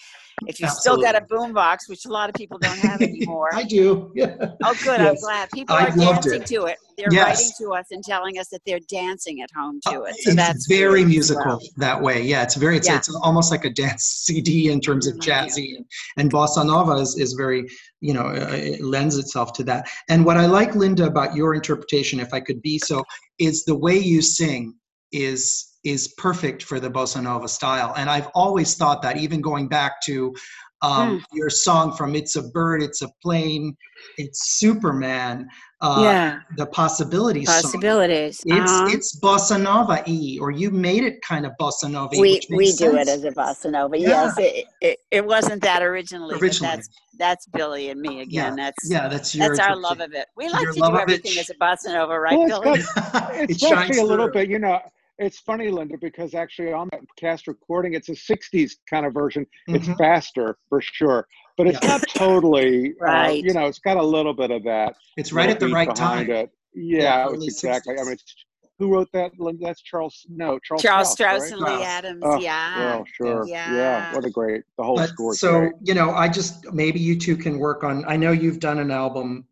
if 0.48 0.60
you've 0.60 0.70
still 0.70 1.02
got 1.02 1.16
a 1.16 1.22
boombox, 1.22 1.88
which 1.88 2.06
a 2.06 2.10
lot 2.10 2.30
of 2.30 2.36
people 2.36 2.58
don't 2.58 2.78
have 2.80 3.02
anymore. 3.02 3.50
I 3.54 3.64
do. 3.64 4.12
Yeah. 4.16 4.36
Oh, 4.64 4.76
good. 4.84 5.00
I'm 5.02 5.16
glad 5.16 5.50
people 5.52 5.76
I 5.76 5.88
are 5.88 5.92
dancing 5.92 6.42
it. 6.42 6.48
to 6.48 6.66
it. 6.66 6.78
They're 6.98 7.12
Yes. 7.12 7.38
writing 7.40 7.52
to 7.62 7.74
us 7.74 7.88
and 7.92 8.04
telling 8.04 8.38
us 8.38 8.50
that 8.50 8.62
they're 8.66 8.80
dancing 8.88 9.42
at 9.42 9.50
home 9.56 9.80
to 9.88 10.04
it. 10.04 10.16
So 10.22 10.30
it's 10.32 10.36
that's 10.36 10.68
very 10.68 11.04
musical 11.06 11.44
well. 11.46 11.60
that 11.78 12.02
way. 12.02 12.22
Yeah, 12.22 12.44
it's 12.44 12.56
very. 12.56 12.78
It's, 12.78 12.88
Yeah. 12.88 12.98
it's 12.98 13.14
almost 13.24 13.52
like 13.52 13.66
a 13.66 13.70
dance 13.70 14.04
CD 14.26 14.72
in 14.72 14.80
terms 14.80 15.08
of 15.08 15.16
Mm, 15.16 15.22
jazzy, 15.22 15.76
and, 15.78 15.86
and 16.18 16.32
bossa 16.32 16.66
nova 16.66 16.94
is, 16.94 17.18
is 17.18 17.34
very, 17.34 17.68
you 18.02 18.14
know, 18.14 18.28
uh, 18.28 18.50
it 18.52 18.82
lends 18.82 19.18
itself 19.18 19.54
to 19.54 19.64
that. 19.64 19.90
And 20.10 20.26
what 20.26 20.38
I 20.38 20.46
like, 20.46 20.76
Linda, 20.76 21.06
about 21.06 21.36
your 21.36 21.56
interpretation, 21.56 22.20
if 22.20 22.34
I 22.34 22.40
could 22.40 22.62
be 22.62 22.78
so, 22.80 23.04
is 23.40 23.64
the 23.66 23.76
way 23.76 23.98
you 23.98 24.22
sing 24.22 24.76
is 25.14 25.70
is 25.86 26.14
perfect 26.18 26.64
for 26.64 26.80
the 26.80 26.90
bossa 26.90 27.22
nova 27.22 27.48
style. 27.48 27.94
And 27.98 28.10
I've 28.10 28.28
always 28.34 28.76
thought 28.76 29.02
that, 29.04 29.18
even 29.18 29.42
going 29.42 29.68
back 29.68 30.02
to 30.06 30.34
um, 30.82 31.14
Hmm. 31.32 31.38
your 31.38 31.50
song 31.50 31.94
from 31.96 32.16
"It's 32.16 32.36
a 32.36 32.44
Bird, 32.50 32.82
It's 32.84 33.02
a 33.02 33.10
Plane," 33.22 33.76
it's 34.18 34.58
Superman. 34.60 35.48
Uh, 35.82 36.00
yeah, 36.02 36.40
the 36.58 36.66
possibilities 36.68 37.48
song. 37.48 37.62
possibilities. 37.62 38.42
It's 38.46 38.72
Uh-huh. 38.72 38.90
it's 38.94 39.20
bossa 39.20 39.62
nova 39.62 40.04
e, 40.08 40.38
or 40.40 40.52
you 40.52 40.72
made 40.72 41.04
it 41.04 41.22
kind 41.22 41.46
of 41.46 41.52
bossa 41.60 41.90
nova. 41.90 42.10
we 42.18 42.42
we 42.52 42.72
do 42.74 42.96
it 42.96 43.08
as 43.08 43.24
a 43.26 43.32
bossa 43.32 43.70
nova. 43.72 43.98
Yeah. 43.98 44.10
Yes, 44.10 44.38
it, 44.40 44.66
it, 44.82 44.98
it 45.12 45.26
wasn't 45.26 45.62
that 45.64 45.82
originally, 45.82 46.36
Originally. 46.36 46.76
that's 46.76 46.90
that's 47.18 47.46
Billy 47.48 47.90
and 47.90 48.02
me 48.02 48.22
again. 48.22 48.56
That's 48.56 48.90
yeah, 48.90 49.08
that's 49.08 49.36
your 49.36 49.48
that's 49.56 49.60
our 49.68 49.76
love 49.76 50.00
of 50.00 50.14
it. 50.14 50.28
We 50.38 50.50
like 50.50 50.62
your 50.64 50.74
to 50.74 50.82
do 50.82 50.88
of 50.88 50.96
it 50.96 51.02
everything 51.02 51.38
as 51.40 51.50
a 51.50 51.56
bossa 51.56 51.94
nova, 51.94 52.20
right, 52.20 52.38
Well, 52.38 52.48
it's 52.48 52.60
Billy? 52.66 52.84
got- 53.12 53.36
it 53.36 53.50
it's 53.52 53.60
shines 53.60 53.74
actually 53.74 54.00
a 54.00 54.06
little 54.06 54.26
through. 54.28 54.42
bit, 54.42 54.50
you 54.50 54.60
know, 54.60 54.80
it's 55.24 55.40
funny, 55.40 55.70
Linda, 55.70 55.98
because 56.00 56.34
actually 56.34 56.74
on 56.74 56.90
that 56.92 57.02
cast 57.18 57.48
recording, 57.48 57.94
it's 57.94 58.10
a 58.10 58.16
60s 58.16 58.74
kind 58.90 59.06
of 59.06 59.14
version. 59.14 59.46
It's 59.68 59.88
Mhm. 59.88 59.98
faster 59.98 60.58
for 60.70 60.82
sure. 60.82 61.28
but 61.56 61.68
it's 61.68 61.78
Yeah. 61.84 61.90
not 61.90 62.02
totally 62.10 62.94
uh, 63.00 63.06
Right. 63.06 63.44
you 63.44 63.54
know 63.54 63.68
it's 63.68 63.78
got 63.78 63.96
a 63.98 64.02
little 64.04 64.34
bit 64.34 64.50
of 64.50 64.64
that 64.64 64.96
It's 65.18 65.32
right 65.32 65.52
at 65.52 65.60
the 65.60 65.68
right 65.68 65.96
time. 65.96 66.28
it. 66.32 66.50
yeah, 66.74 67.28
early 67.28 67.46
it's 67.46 67.64
exactly 67.64 67.94
i 68.00 68.04
mean 68.04 68.14
it's, 68.14 68.36
who 68.80 68.92
wrote 68.92 69.08
that 69.14 69.40
Linda? 69.40 69.64
that's 69.68 69.80
charles 69.84 70.26
no 70.30 70.58
charles, 70.58 70.82
Charles 70.82 71.12
Strouse, 71.14 71.14
Strouse 71.14 71.42
right? 71.42 71.52
and 71.52 71.62
Lee 71.80 71.84
Adams. 71.86 72.24
Oh, 72.26 72.40
yeah. 72.40 72.86
well 72.86 73.06
sure 73.18 73.46
yeah. 73.48 73.72
Yeah. 73.76 74.16
what 74.16 74.26
a 74.26 74.32
great 74.32 74.64
the 74.80 74.84
whole 74.84 74.96
But 74.96 75.10
score 75.10 75.36
so 75.36 75.70
you 75.84 75.94
know, 75.94 76.10
I 76.10 76.28
just 76.28 76.74
maybe 76.74 77.00
you 77.00 77.20
two 77.20 77.38
can 77.38 77.60
work 77.60 77.84
on. 77.84 78.04
I 78.08 78.16
know 78.18 78.32
you've 78.32 78.60
done 78.60 78.80
an 78.80 78.90
album 78.90 79.46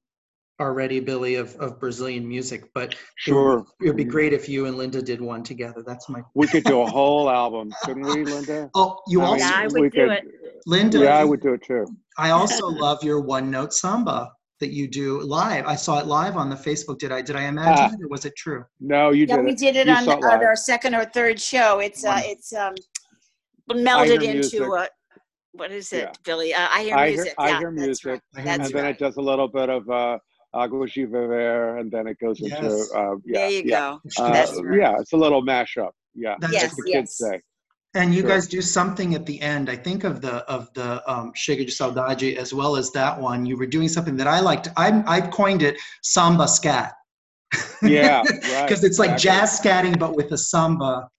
already, 0.61 0.99
Billy, 0.99 1.35
of, 1.35 1.55
of 1.55 1.79
Brazilian 1.79 2.27
music, 2.27 2.69
but 2.73 2.95
sure 3.17 3.65
it 3.81 3.87
would 3.87 3.97
be 3.97 4.03
great 4.05 4.31
if 4.31 4.47
you 4.47 4.67
and 4.67 4.77
Linda 4.77 5.01
did 5.01 5.19
one 5.19 5.43
together. 5.43 5.83
That's 5.85 6.07
my. 6.07 6.21
we 6.35 6.47
could 6.47 6.63
do 6.63 6.81
a 6.81 6.85
whole 6.89 7.29
album 7.29 7.73
couldn't 7.83 8.03
we 8.03 8.23
linda 8.23 8.69
Oh, 8.75 8.99
you 9.07 9.21
I 9.21 9.25
also, 9.25 9.43
mean, 9.43 9.51
Yeah, 9.53 9.59
I 9.59 9.67
would 9.67 9.81
we 9.81 9.89
do 9.89 10.07
could- 10.07 10.11
it. 10.11 10.23
Linda. 10.67 10.99
yeah 10.99 11.17
i 11.17 11.23
would 11.23 11.41
do 11.41 11.53
it 11.53 11.63
too 11.63 11.85
I 12.19 12.29
also 12.29 12.67
love 12.67 13.03
your 13.03 13.19
one 13.19 13.49
note 13.49 13.73
samba 13.73 14.31
that 14.59 14.69
you 14.69 14.87
do 14.87 15.19
live. 15.21 15.65
I 15.65 15.73
saw 15.75 15.97
it 15.99 16.05
live 16.05 16.37
on 16.37 16.47
the 16.51 16.55
Facebook. 16.55 16.99
Did 16.99 17.11
I? 17.11 17.19
Did 17.23 17.35
I 17.35 17.45
imagine 17.45 17.85
Ah. 17.89 17.93
it, 17.95 18.03
or 18.05 18.09
was 18.09 18.25
it 18.25 18.35
true? 18.37 18.63
no 18.79 19.09
you 19.11 19.25
Yeah, 19.27 19.37
did 19.37 19.45
we 19.45 19.51
it 19.53 19.57
did 19.57 19.75
it 19.75 19.87
You 19.87 19.93
on, 19.93 20.03
saw 20.03 20.17
it 20.19 20.23
on 20.23 20.43
our 20.45 20.55
second 20.55 20.93
or 20.93 21.03
third 21.05 21.39
show. 21.41 21.79
It's 21.79 22.05
uh, 22.05 22.21
it's 22.33 22.53
um, 22.53 22.75
melded 23.71 24.21
Hear 24.21 24.31
into 24.35 24.59
Music. 24.59 24.61
a 24.61 24.87
what 25.53 25.71
is 25.71 25.91
it, 25.93 26.03
Yeah. 26.03 26.11
Billy? 26.25 26.53
Uh, 26.53 26.67
I 26.69 26.83
hear 26.83 26.95
I 26.95 27.07
hear- 27.07 27.15
music. 27.17 27.33
I 27.39 27.49
yeah, 27.49 27.59
hear 27.59 27.71
that's 27.71 27.85
music, 27.87 28.05
right. 28.05 28.21
I 28.35 28.41
hear 28.41 28.45
That's 28.57 28.69
and 28.69 28.77
then 28.77 28.83
right. 28.85 28.95
it 28.95 28.99
does 28.99 29.17
a 29.17 29.21
little 29.21 29.47
bit 29.47 29.69
of 29.69 29.89
uh 29.89 30.17
Agua 30.53 30.87
de 30.87 31.05
Viver, 31.05 31.77
and 31.77 31.91
then 31.91 32.07
it 32.07 32.17
goes 32.19 32.39
into 32.41 32.55
Yes. 32.61 32.91
uh, 32.93 33.15
yeah, 33.25 33.39
there 33.39 33.49
you 33.51 33.63
yeah. 33.65 33.97
go. 34.17 34.23
Uh, 34.23 34.61
right. 34.63 34.79
yeah, 34.79 34.95
it's 34.99 35.13
a 35.13 35.17
little 35.17 35.43
mashup. 35.43 35.91
Yeah, 36.13 36.35
That's 36.39 36.53
Yes, 36.53 36.75
the 36.75 36.81
great. 36.81 36.93
kids 36.93 37.17
yes. 37.19 37.29
say. 37.31 37.41
And 37.93 38.13
you 38.13 38.21
Sure. 38.21 38.29
guys 38.31 38.47
do 38.47 38.61
something 38.61 39.15
at 39.15 39.25
the 39.25 39.41
end. 39.41 39.69
I 39.69 39.75
think 39.75 40.03
of 40.05 40.21
the 40.21 40.35
of 40.49 40.73
the 40.73 40.89
um, 41.11 41.33
Chega 41.33 41.65
de 41.65 41.71
Saudade 41.71 42.37
as 42.37 42.53
well 42.53 42.75
as 42.77 42.91
that 42.91 43.19
one. 43.19 43.45
You 43.45 43.57
were 43.57 43.65
doing 43.65 43.89
something 43.89 44.15
that 44.17 44.27
I 44.27 44.39
liked. 44.39 44.69
I 44.77 45.03
I've 45.07 45.29
coined 45.31 45.61
it 45.61 45.75
samba 46.01 46.47
scat. 46.47 46.93
Yeah, 47.81 48.21
right. 48.27 48.65
because 48.67 48.83
it's 48.85 48.97
like 48.99 49.11
exactly. 49.11 49.39
jazz 49.41 49.59
scatting 49.59 49.99
but 49.99 50.15
with 50.15 50.31
a 50.31 50.37
samba 50.37 51.09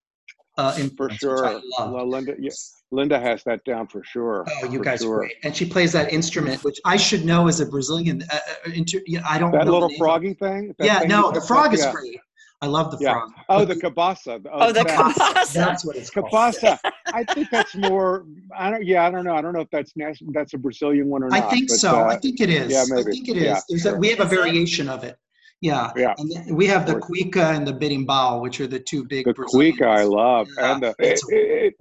uh, 0.56 0.72
for 0.96 1.10
sure. 1.10 1.46
I 1.46 1.60
love. 1.78 1.92
Well, 1.92 2.08
Linda, 2.08 2.34
yeah, 2.38 2.50
Linda 2.92 3.18
has 3.18 3.42
that 3.44 3.64
down 3.64 3.86
for 3.88 4.04
sure. 4.04 4.44
Oh, 4.62 4.66
you 4.70 4.78
for 4.78 4.84
guys 4.84 5.00
are 5.02 5.06
sure. 5.06 5.18
great. 5.20 5.32
And 5.42 5.56
she 5.56 5.64
plays 5.64 5.92
that 5.92 6.12
instrument, 6.12 6.62
which 6.62 6.78
I 6.84 6.96
should 6.96 7.24
know 7.24 7.48
as 7.48 7.60
a 7.60 7.66
Brazilian. 7.66 8.22
Uh, 8.30 8.36
uh, 8.36 8.70
inter, 8.72 9.00
I 9.28 9.38
don't 9.38 9.50
That 9.50 9.64
know 9.66 9.72
little 9.72 9.88
the 9.88 9.92
name. 9.94 9.98
froggy 9.98 10.34
thing. 10.34 10.74
that 10.78 10.84
Yeah, 10.84 10.98
thing 11.00 11.08
no, 11.08 11.30
the 11.32 11.40
frog 11.40 11.68
up? 11.68 11.74
is 11.74 11.80
yeah. 11.80 11.92
great. 11.92 12.20
I 12.60 12.66
love 12.66 12.92
the 12.92 12.98
Yeah. 13.00 13.14
frog. 13.14 13.30
Oh, 13.48 13.58
But 13.66 13.68
the 13.68 13.74
cabasa. 13.76 14.44
Oh, 14.52 14.66
the 14.68 14.84
that- 14.84 14.86
cabasa. 14.86 15.52
That's 15.54 15.84
what 15.84 15.96
it's 15.96 16.10
called. 16.10 16.30
cabasa. 16.30 16.78
I 17.06 17.24
think 17.24 17.48
that's 17.50 17.74
more. 17.74 18.24
I 18.56 18.70
don't. 18.70 18.84
Yeah, 18.84 19.04
I 19.06 19.10
don't 19.10 19.24
know. 19.24 19.34
I 19.34 19.40
don't 19.42 19.52
know 19.54 19.60
if 19.60 19.70
that's 19.72 19.92
nas- 19.96 20.22
that's 20.32 20.54
a 20.54 20.58
Brazilian 20.58 21.08
one 21.08 21.24
or 21.24 21.28
not. 21.30 21.42
I 21.42 21.50
think 21.50 21.68
but, 21.70 21.78
so. 21.78 22.00
uh, 22.02 22.04
I 22.04 22.16
think 22.18 22.40
it 22.40 22.50
is. 22.50 22.70
yeah, 22.70 22.82
I 22.82 22.84
maybe. 22.94 23.10
think 23.10 23.28
it 23.30 23.36
is. 23.38 23.42
Yeah, 23.44 23.60
There's 23.68 23.86
a, 23.86 23.96
we 23.96 24.08
have 24.10 24.20
a 24.20 24.24
variation 24.26 24.88
of 24.88 25.02
it. 25.02 25.16
Yeah. 25.60 25.90
Yeah. 25.96 26.14
And 26.18 26.30
then 26.30 26.54
we 26.54 26.66
have 26.66 26.86
the 26.86 26.94
cuica 26.96 27.54
and 27.56 27.66
the 27.66 27.72
berimbau, 27.72 28.40
which 28.42 28.60
are 28.60 28.66
the 28.66 28.80
two 28.80 29.04
big 29.04 29.24
the 29.26 29.32
Brazilian 29.32 29.76
cuica 29.76 29.86
I 29.86 30.02
love, 30.04 30.48
Yeah, 30.58 30.72
and 30.74 30.82
the 30.82 30.94
it's- 31.00 31.20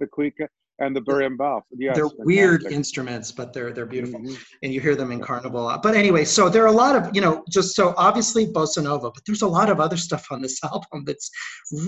the 0.00 0.06
cuica 0.06 0.46
and 0.78 0.96
the 0.96 1.00
berimbau. 1.00 1.60
Yes, 1.76 1.94
they're 1.96 2.08
weird 2.18 2.62
fantastic. 2.62 2.76
instruments, 2.76 3.30
but 3.32 3.52
they're 3.52 3.72
they're 3.72 3.86
beautiful. 3.86 4.20
Mhm. 4.20 4.36
and 4.62 4.72
you 4.72 4.80
hear 4.80 4.94
them 4.96 5.12
in 5.12 5.20
carnival. 5.20 5.72
But 5.82 5.94
anyway, 5.94 6.24
so 6.24 6.48
there 6.48 6.62
are 6.64 6.68
a 6.68 6.72
lot 6.72 6.96
of, 6.96 7.14
you 7.14 7.20
know, 7.20 7.44
just 7.50 7.74
so 7.76 7.94
obviously 7.96 8.46
bossa 8.46 8.82
nova, 8.82 9.10
but 9.10 9.22
there's 9.26 9.42
a 9.42 9.46
lot 9.46 9.68
of 9.70 9.80
other 9.80 9.96
stuff 9.96 10.26
on 10.30 10.40
this 10.42 10.58
album 10.72 11.04
that's 11.04 11.30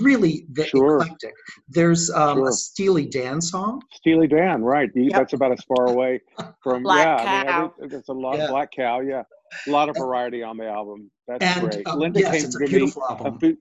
really 0.01 0.45
ve- 0.51 0.65
Sure. 0.67 0.97
eclectic. 1.01 1.33
There's 1.67 2.09
um, 2.11 2.37
Sure. 2.37 2.49
a 2.49 2.51
Steely 2.53 3.05
Dan 3.05 3.41
song. 3.41 3.81
Steely 3.93 4.27
Dan, 4.27 4.61
right? 4.63 4.89
Yep. 4.95 5.11
That's 5.13 5.33
about 5.33 5.51
as 5.51 5.63
far 5.67 5.87
away 5.87 6.21
from 6.63 6.83
Black 6.83 7.05
yeah. 7.23 7.31
I 7.31 7.43
mean, 7.61 7.71
every, 7.77 7.87
there's 7.89 8.09
a 8.09 8.13
lot 8.13 8.37
Yeah. 8.37 8.47
Black 8.47 8.71
Cow, 8.71 8.99
yeah, 9.01 9.23
a 9.67 9.71
lot 9.71 9.89
of 9.89 9.95
variety 9.97 10.43
on 10.43 10.57
the 10.57 10.67
album. 10.67 11.09
That's 11.27 11.43
And 11.43 11.69
great. 11.71 11.87
uh, 11.87 11.95
Linda 11.95 12.19
yes, 12.21 12.31
came 12.35 12.45
it's 12.45 12.55
a 12.55 12.59
to 12.59 12.63
me. 12.65 12.69
beautiful 12.69 13.03
a 13.03 13.11
album. 13.11 13.39
few- 13.39 13.57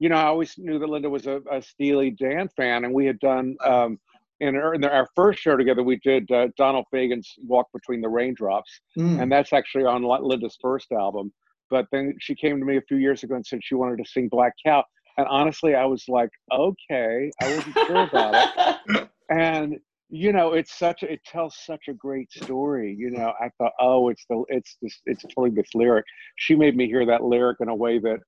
you 0.00 0.08
know, 0.08 0.16
I 0.16 0.24
always 0.24 0.58
knew 0.58 0.78
that 0.80 0.88
Linda 0.88 1.08
was 1.08 1.26
a, 1.28 1.40
a 1.50 1.62
Steely 1.62 2.10
Dan 2.10 2.48
fan, 2.56 2.84
and 2.84 2.92
we 2.92 3.06
had 3.06 3.18
done 3.20 3.56
um, 3.64 3.98
in, 4.40 4.56
our, 4.56 4.74
in 4.74 4.84
our 4.84 5.08
first 5.14 5.40
show 5.40 5.56
together. 5.56 5.82
We 5.82 5.96
did 6.04 6.30
uh, 6.30 6.48
Donald 6.56 6.86
Fagen's 6.92 7.32
"Walk 7.46 7.68
Between 7.72 8.00
the 8.00 8.08
Raindrops," 8.08 8.80
Mm. 8.98 9.22
and 9.22 9.32
that's 9.32 9.52
actually 9.52 9.84
on 9.84 10.02
Linda's 10.02 10.58
first 10.60 10.92
album. 10.92 11.32
But 11.70 11.86
then 11.90 12.14
she 12.20 12.34
came 12.34 12.58
to 12.58 12.64
me 12.64 12.76
a 12.76 12.82
few 12.82 12.98
years 12.98 13.22
ago 13.22 13.34
and 13.34 13.46
said 13.46 13.60
she 13.62 13.74
wanted 13.74 13.98
to 13.98 14.04
sing 14.04 14.28
Black 14.28 14.52
Cow, 14.64 14.84
and 15.16 15.26
honestly, 15.28 15.74
I 15.74 15.84
was 15.86 16.04
like, 16.08 16.30
okay, 16.52 17.30
I 17.40 17.54
wasn't 17.54 17.74
sure 17.86 18.02
about 18.02 18.78
it 18.88 19.08
and 19.30 19.76
you 20.10 20.32
know 20.32 20.52
it's 20.52 20.76
such 20.78 21.02
a, 21.02 21.12
it 21.12 21.24
tells 21.24 21.56
such 21.64 21.88
a 21.88 21.94
great 21.94 22.30
story 22.32 22.94
you 22.96 23.10
know 23.10 23.32
i 23.40 23.48
thought 23.58 23.72
oh 23.80 24.08
it's 24.08 24.24
the 24.28 24.44
it's 24.48 24.76
this 24.82 25.00
it's 25.06 25.22
totally 25.22 25.50
this 25.50 25.74
lyric 25.74 26.04
she 26.36 26.54
made 26.54 26.76
me 26.76 26.86
hear 26.86 27.06
that 27.06 27.24
lyric 27.24 27.56
in 27.60 27.68
a 27.68 27.74
way 27.74 27.98
that 27.98 28.18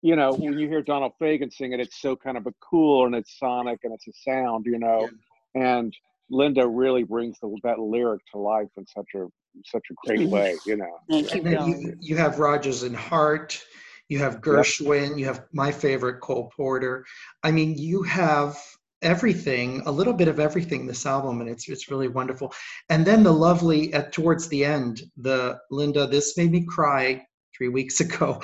you 0.00 0.16
know 0.16 0.32
when 0.32 0.58
you 0.58 0.66
hear 0.68 0.82
donald 0.82 1.12
fagen 1.20 1.52
sing 1.52 1.72
it 1.72 1.80
it's 1.80 2.00
so 2.00 2.16
kind 2.16 2.36
of 2.36 2.46
a 2.46 2.52
cool 2.60 3.06
and 3.06 3.14
it's 3.14 3.38
sonic 3.38 3.78
and 3.84 3.92
it's 3.92 4.08
a 4.08 4.12
sound 4.24 4.64
you 4.66 4.78
know 4.78 5.08
and 5.54 5.94
linda 6.30 6.66
really 6.66 7.02
brings 7.02 7.38
the, 7.40 7.56
that 7.62 7.78
lyric 7.78 8.20
to 8.32 8.38
life 8.38 8.68
in 8.76 8.86
such 8.86 9.08
a 9.16 9.26
such 9.64 9.84
a 9.90 9.94
great 10.06 10.28
way 10.28 10.54
you 10.66 10.76
know 10.76 10.98
Thank 11.08 11.34
you, 11.34 11.40
And 11.40 11.46
then 11.46 11.52
Bill. 11.54 11.68
you, 11.68 11.96
you 12.00 12.16
have 12.16 12.38
Rodgers 12.38 12.82
and 12.82 12.94
Hart, 12.94 13.62
you 14.08 14.18
have 14.18 14.40
Gershwin, 14.40 15.18
you 15.18 15.24
have 15.24 15.46
my 15.52 15.72
favorite 15.72 16.20
Cole 16.20 16.52
Porter. 16.54 17.04
I 17.42 17.50
mean, 17.50 17.76
you 17.78 18.02
have 18.02 18.58
everything, 19.00 19.82
a 19.86 19.90
little 19.90 20.12
bit 20.12 20.28
of 20.28 20.40
everything 20.40 20.86
this 20.86 21.06
album, 21.06 21.40
and 21.40 21.48
it's 21.48 21.68
it's 21.68 21.90
really 21.90 22.08
wonderful. 22.08 22.52
And 22.90 23.06
then 23.06 23.22
the 23.22 23.32
lovely 23.32 23.92
at 23.94 24.12
towards 24.12 24.48
the 24.48 24.64
end, 24.64 25.02
the 25.16 25.58
Linda, 25.70 26.06
this 26.06 26.36
made 26.36 26.50
me 26.50 26.66
cry 26.66 27.24
three 27.56 27.68
weeks 27.68 28.00
ago. 28.06 28.42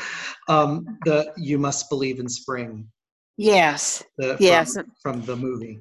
Um, 0.49 0.99
the 1.05 1.33
You 1.37 1.59
Must 1.59 1.89
Believe 1.91 2.19
in 2.19 2.29
Spring. 2.29 2.89
Yes. 3.37 4.03
The, 4.19 4.37
Yes. 4.41 4.75
From, 4.75 4.93
from 5.03 5.23
the 5.25 5.37
movie. 5.37 5.81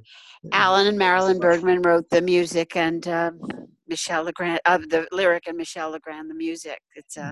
Alan 0.52 0.88
and 0.88 0.98
Marilyn 0.98 1.40
Bergman 1.40 1.82
wrote 1.82 2.10
the 2.10 2.22
music, 2.22 2.76
and 2.76 3.08
um, 3.08 3.40
Michel 3.88 4.24
Legrand, 4.24 4.60
uh, 4.66 4.78
the 4.78 5.08
lyric, 5.12 5.48
and 5.48 5.58
Michel 5.58 5.92
Legrand 5.92 6.30
the 6.30 6.34
music. 6.36 6.80
It's 6.96 7.18
uh, 7.18 7.32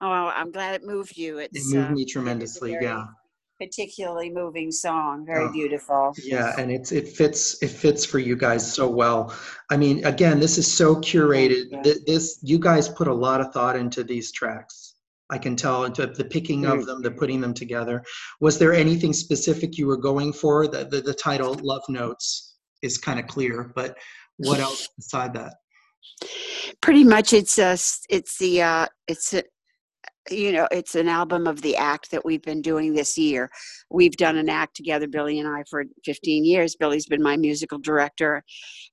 oh, 0.00 0.06
I'm 0.08 0.52
glad 0.52 0.74
it 0.76 0.86
moved 0.86 1.16
you. 1.16 1.38
It 1.38 1.50
It's 1.52 1.72
moved 1.74 1.90
uh, 1.90 1.94
me 1.94 2.04
tremendously. 2.04 2.72
very 2.72 2.84
Yeah. 2.84 3.06
particularly 3.60 4.30
moving 4.30 4.70
song. 4.70 5.26
Very 5.26 5.46
Oh. 5.46 5.52
beautiful. 5.52 6.14
Yeah, 6.22 6.54
and 6.58 6.70
it's 6.70 6.92
it 6.92 7.08
fits 7.08 7.60
it 7.60 7.70
fits 7.70 8.04
for 8.04 8.20
you 8.20 8.36
guys 8.36 8.62
so 8.72 8.88
well. 8.88 9.34
I 9.70 9.76
mean, 9.76 10.04
again, 10.06 10.38
this 10.38 10.58
is 10.58 10.72
so 10.72 10.94
curated. 10.96 11.64
Yeah. 11.72 11.82
Th- 11.82 11.98
This 12.06 12.38
you 12.42 12.60
guys 12.60 12.88
put 12.88 13.08
a 13.08 13.14
lot 13.14 13.40
of 13.40 13.52
thought 13.52 13.74
into 13.74 14.04
these 14.04 14.30
tracks. 14.30 14.87
I 15.30 15.38
can 15.38 15.56
tell 15.56 15.88
the 15.90 16.26
picking 16.30 16.64
of 16.64 16.78
Mm. 16.80 16.86
them, 16.86 17.02
the 17.02 17.10
putting 17.10 17.40
them 17.40 17.52
together. 17.54 18.02
Was 18.40 18.58
there 18.58 18.72
anything 18.72 19.12
specific 19.12 19.76
you 19.76 19.86
were 19.86 19.96
going 19.98 20.32
for? 20.32 20.66
The 20.66 20.84
the, 20.84 21.00
the 21.00 21.14
title 21.14 21.54
"Love 21.62 21.82
Notes" 21.88 22.56
is 22.82 22.96
kind 22.98 23.18
of 23.20 23.26
clear, 23.26 23.72
but 23.74 23.96
what 24.38 24.60
else 24.60 24.88
beside 24.96 25.34
that? 25.34 25.54
Pretty 26.80 27.04
much, 27.04 27.32
it's 27.32 27.58
a, 27.58 27.72
s- 27.74 28.02
it's 28.08 28.38
the, 28.38 28.62
uh, 28.62 28.86
it's 29.06 29.34
a, 29.34 29.42
you 30.30 30.52
know, 30.52 30.68
it's 30.70 30.94
an 30.94 31.08
album 31.08 31.46
of 31.46 31.62
the 31.62 31.76
act 31.76 32.10
that 32.10 32.24
we've 32.24 32.42
been 32.42 32.62
doing 32.62 32.94
this 32.94 33.16
year. 33.18 33.50
We've 33.90 34.16
done 34.16 34.36
an 34.36 34.48
act 34.48 34.76
together, 34.76 35.06
Billy 35.06 35.38
and 35.38 35.48
I, 35.48 35.64
for 35.68 35.84
15 36.04 36.44
years. 36.44 36.76
Billy's 36.76 37.06
been 37.06 37.22
my 37.22 37.36
musical 37.36 37.78
director, 37.78 38.42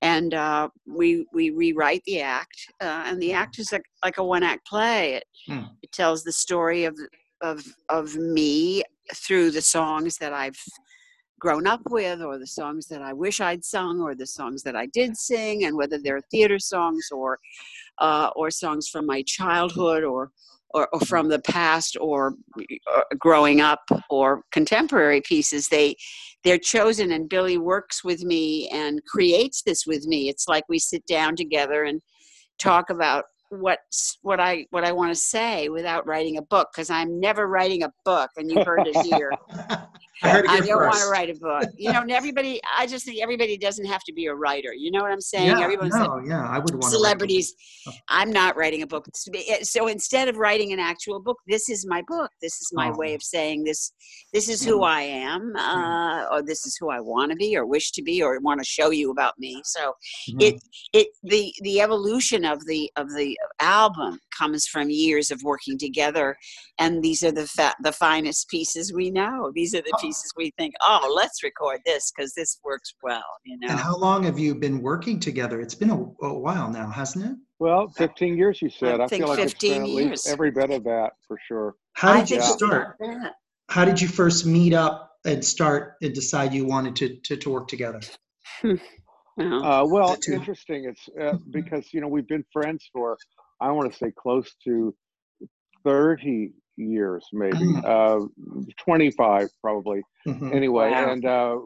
and 0.01 0.33
uh, 0.33 0.69
we 0.87 1.25
we 1.33 1.49
rewrite 1.51 2.03
the 2.05 2.21
act, 2.21 2.57
uh, 2.81 3.03
and 3.05 3.21
the 3.21 3.33
act 3.33 3.59
is 3.59 3.71
like, 3.71 3.83
like 4.03 4.17
a 4.17 4.23
one 4.23 4.43
act 4.43 4.65
play. 4.67 5.15
It, 5.15 5.23
Hmm. 5.47 5.65
it 5.83 5.91
tells 5.91 6.23
the 6.23 6.31
story 6.31 6.85
of 6.85 6.97
of 7.41 7.63
of 7.89 8.15
me 8.15 8.81
through 9.13 9.51
the 9.51 9.61
songs 9.61 10.17
that 10.17 10.33
I've 10.33 10.57
grown 11.39 11.67
up 11.67 11.81
with 11.89 12.21
or 12.21 12.39
the 12.39 12.47
songs 12.47 12.87
that 12.87 13.01
I 13.01 13.13
wish 13.13 13.41
I'd 13.41 13.63
sung 13.63 13.99
or 14.01 14.15
the 14.15 14.25
songs 14.25 14.63
that 14.63 14.75
I 14.75 14.87
did 14.87 15.15
sing 15.17 15.65
and 15.65 15.75
whether 15.75 15.99
they're 15.99 16.21
theater 16.31 16.57
songs 16.57 17.09
or 17.11 17.37
uh, 17.99 18.29
or 18.35 18.49
songs 18.49 18.87
from 18.87 19.05
my 19.05 19.21
childhood 19.27 20.03
or 20.03 20.31
or, 20.75 20.87
or 20.93 20.99
from 20.99 21.29
the 21.29 21.39
past 21.39 21.97
or, 21.99 22.35
uh 22.93 23.01
growing 23.17 23.61
up 23.61 23.81
or 24.09 24.41
contemporary 24.51 25.21
pieces 25.21 25.67
they 25.69 25.95
they're 26.45 26.59
chosen 26.59 27.11
and 27.11 27.27
Billy 27.27 27.57
works 27.57 28.03
with 28.03 28.23
me 28.23 28.69
and 28.69 29.03
creates 29.05 29.63
this 29.63 29.85
with 29.87 30.05
me. 30.05 30.29
It's 30.29 30.47
like 30.47 30.63
we 30.69 30.77
sit 30.77 31.05
down 31.07 31.35
together 31.35 31.83
and 31.83 31.99
talk 32.59 32.91
about 32.91 33.25
what 33.49 33.79
what 34.21 34.39
I 34.39 34.65
what 34.69 34.83
I 34.83 34.91
want 34.91 35.11
to 35.11 35.19
say 35.19 35.69
without 35.69 36.05
writing 36.05 36.37
a 36.37 36.41
book 36.43 36.69
because 36.73 36.89
I'm 36.89 37.19
never 37.19 37.47
writing 37.47 37.83
a 37.83 37.91
book 38.03 38.29
and 38.37 38.51
you 38.51 38.63
heard 38.63 38.87
it 38.87 38.97
here 39.05 39.31
I 40.23 40.39
I 40.47 40.59
don't 40.61 40.81
want 40.81 40.97
to 40.97 41.09
write 41.09 41.29
a 41.29 41.35
book. 41.35 41.69
You 41.77 41.91
know, 41.91 42.01
and 42.01 42.11
everybody. 42.11 42.59
I 42.77 42.87
just 42.87 43.05
think 43.05 43.21
everybody 43.21 43.57
doesn't 43.57 43.85
have 43.85 44.01
to 44.05 44.13
be 44.13 44.25
a 44.27 44.33
writer. 44.35 44.73
You 44.73 44.91
know 44.91 45.01
what 45.01 45.11
I'm 45.11 45.21
saying? 45.21 45.47
Yeah, 45.47 45.59
Everyone's 45.61 45.93
no, 45.95 46.21
yeah, 46.25 46.47
I 46.47 46.57
would 46.59 46.73
want 46.73 46.85
celebrities. 46.85 47.53
I'm 48.09 48.31
not 48.31 48.55
writing 48.55 48.81
a 48.81 48.87
book. 48.87 49.05
So 49.61 49.87
instead 49.87 50.27
of 50.29 50.37
writing 50.37 50.71
an 50.73 50.79
actual 50.79 51.21
book, 51.21 51.37
this 51.47 51.69
is 51.69 51.85
my 51.87 52.01
book. 52.07 52.29
This 52.41 52.53
is 52.61 52.69
my 52.73 52.89
Oh. 52.89 52.97
way 52.97 53.13
of 53.13 53.21
saying 53.21 53.63
this. 53.65 53.91
This 54.33 54.47
is 54.49 54.63
who 54.63 54.83
I 54.83 55.01
am, 55.01 55.53
uh, 55.55 56.25
or 56.31 56.41
this 56.41 56.65
is 56.65 56.77
who 56.79 56.89
I 56.89 56.99
want 56.99 57.31
to 57.31 57.35
be, 57.35 57.55
or 57.57 57.65
wish 57.65 57.91
to 57.91 58.01
be, 58.01 58.21
or 58.23 58.39
want 58.39 58.59
to 58.61 58.65
show 58.65 58.89
you 58.91 59.11
about 59.11 59.33
me. 59.37 59.61
So 59.65 59.93
Mm-hmm. 60.29 60.41
it 60.41 60.55
it 60.93 61.07
the 61.23 61.53
the 61.61 61.81
evolution 61.81 62.45
of 62.45 62.65
the 62.65 62.89
of 62.95 63.09
the 63.09 63.37
album 63.59 64.19
comes 64.37 64.65
from 64.67 64.89
years 64.89 65.29
of 65.31 65.41
working 65.43 65.77
together, 65.77 66.35
and 66.79 67.03
these 67.03 67.21
are 67.23 67.31
the 67.31 67.47
fa- 67.47 67.75
the 67.83 67.91
finest 67.91 68.47
pieces 68.49 68.93
we 68.93 69.11
know. 69.11 69.51
These 69.53 69.75
are 69.75 69.81
the 69.81 69.91
Oh. 69.93 70.04
Pieces 70.05 70.33
we 70.35 70.51
think, 70.57 70.73
oh, 70.81 71.13
let's 71.15 71.43
record 71.43 71.81
this 71.85 72.11
because 72.15 72.33
this 72.33 72.59
works 72.63 72.93
well. 73.03 73.23
You 73.45 73.59
know. 73.59 73.67
And 73.69 73.79
how 73.79 73.97
long 73.97 74.23
have 74.23 74.39
you 74.39 74.55
been 74.55 74.81
working 74.81 75.19
together? 75.19 75.61
It's 75.61 75.75
been 75.75 75.89
a, 75.89 76.25
a 76.25 76.33
while 76.33 76.69
now, 76.71 76.89
hasn't 76.89 77.25
it? 77.25 77.35
Well, 77.59 77.87
15 77.89 78.37
years, 78.37 78.61
you 78.61 78.69
said. 78.69 78.99
I, 78.99 79.07
think 79.07 79.23
feel 79.23 79.29
like 79.29 79.39
it's 79.39 79.53
15 79.53 79.71
been 79.71 79.81
at 79.81 79.87
least 79.87 80.07
years. 80.07 80.27
every 80.27 80.51
bit 80.51 80.71
of 80.71 80.83
that 80.83 81.11
for 81.27 81.37
sure. 81.47 81.75
How 81.93 82.13
I 82.13 82.19
did 82.21 82.31
you 82.31 82.41
start? 82.41 82.97
How 83.69 83.85
did 83.85 83.99
you 83.99 84.07
first 84.07 84.45
meet 84.45 84.73
up 84.73 85.11
and 85.25 85.43
start 85.43 85.95
and 86.01 86.13
decide 86.13 86.53
you 86.53 86.65
wanted 86.65 86.95
to, 86.97 87.15
to, 87.15 87.37
to 87.37 87.49
work 87.49 87.67
together? 87.67 87.99
Well, 89.37 89.65
Uh, 89.65 89.85
well, 89.85 90.09
That 90.09 90.27
interesting. 90.29 90.85
It's 90.85 91.09
uh, 91.19 91.37
because 91.51 91.93
you 91.93 91.99
know 91.99 92.07
we've 92.07 92.27
been 92.27 92.45
friends 92.53 92.89
for 92.93 93.17
I 93.59 93.71
want 93.71 93.91
to 93.91 93.97
say 93.97 94.11
close 94.17 94.53
to 94.63 94.95
30 95.83 96.53
years, 96.77 97.25
maybe 97.33 97.57
Mm. 97.57 97.83
uh, 97.85 98.27
25 98.77 99.49
probably. 99.61 100.01
Mhm. 100.27 100.53
Anyway, 100.53 100.89
Wow. 100.91 101.11
and 101.11 101.25
uh, 101.25 101.57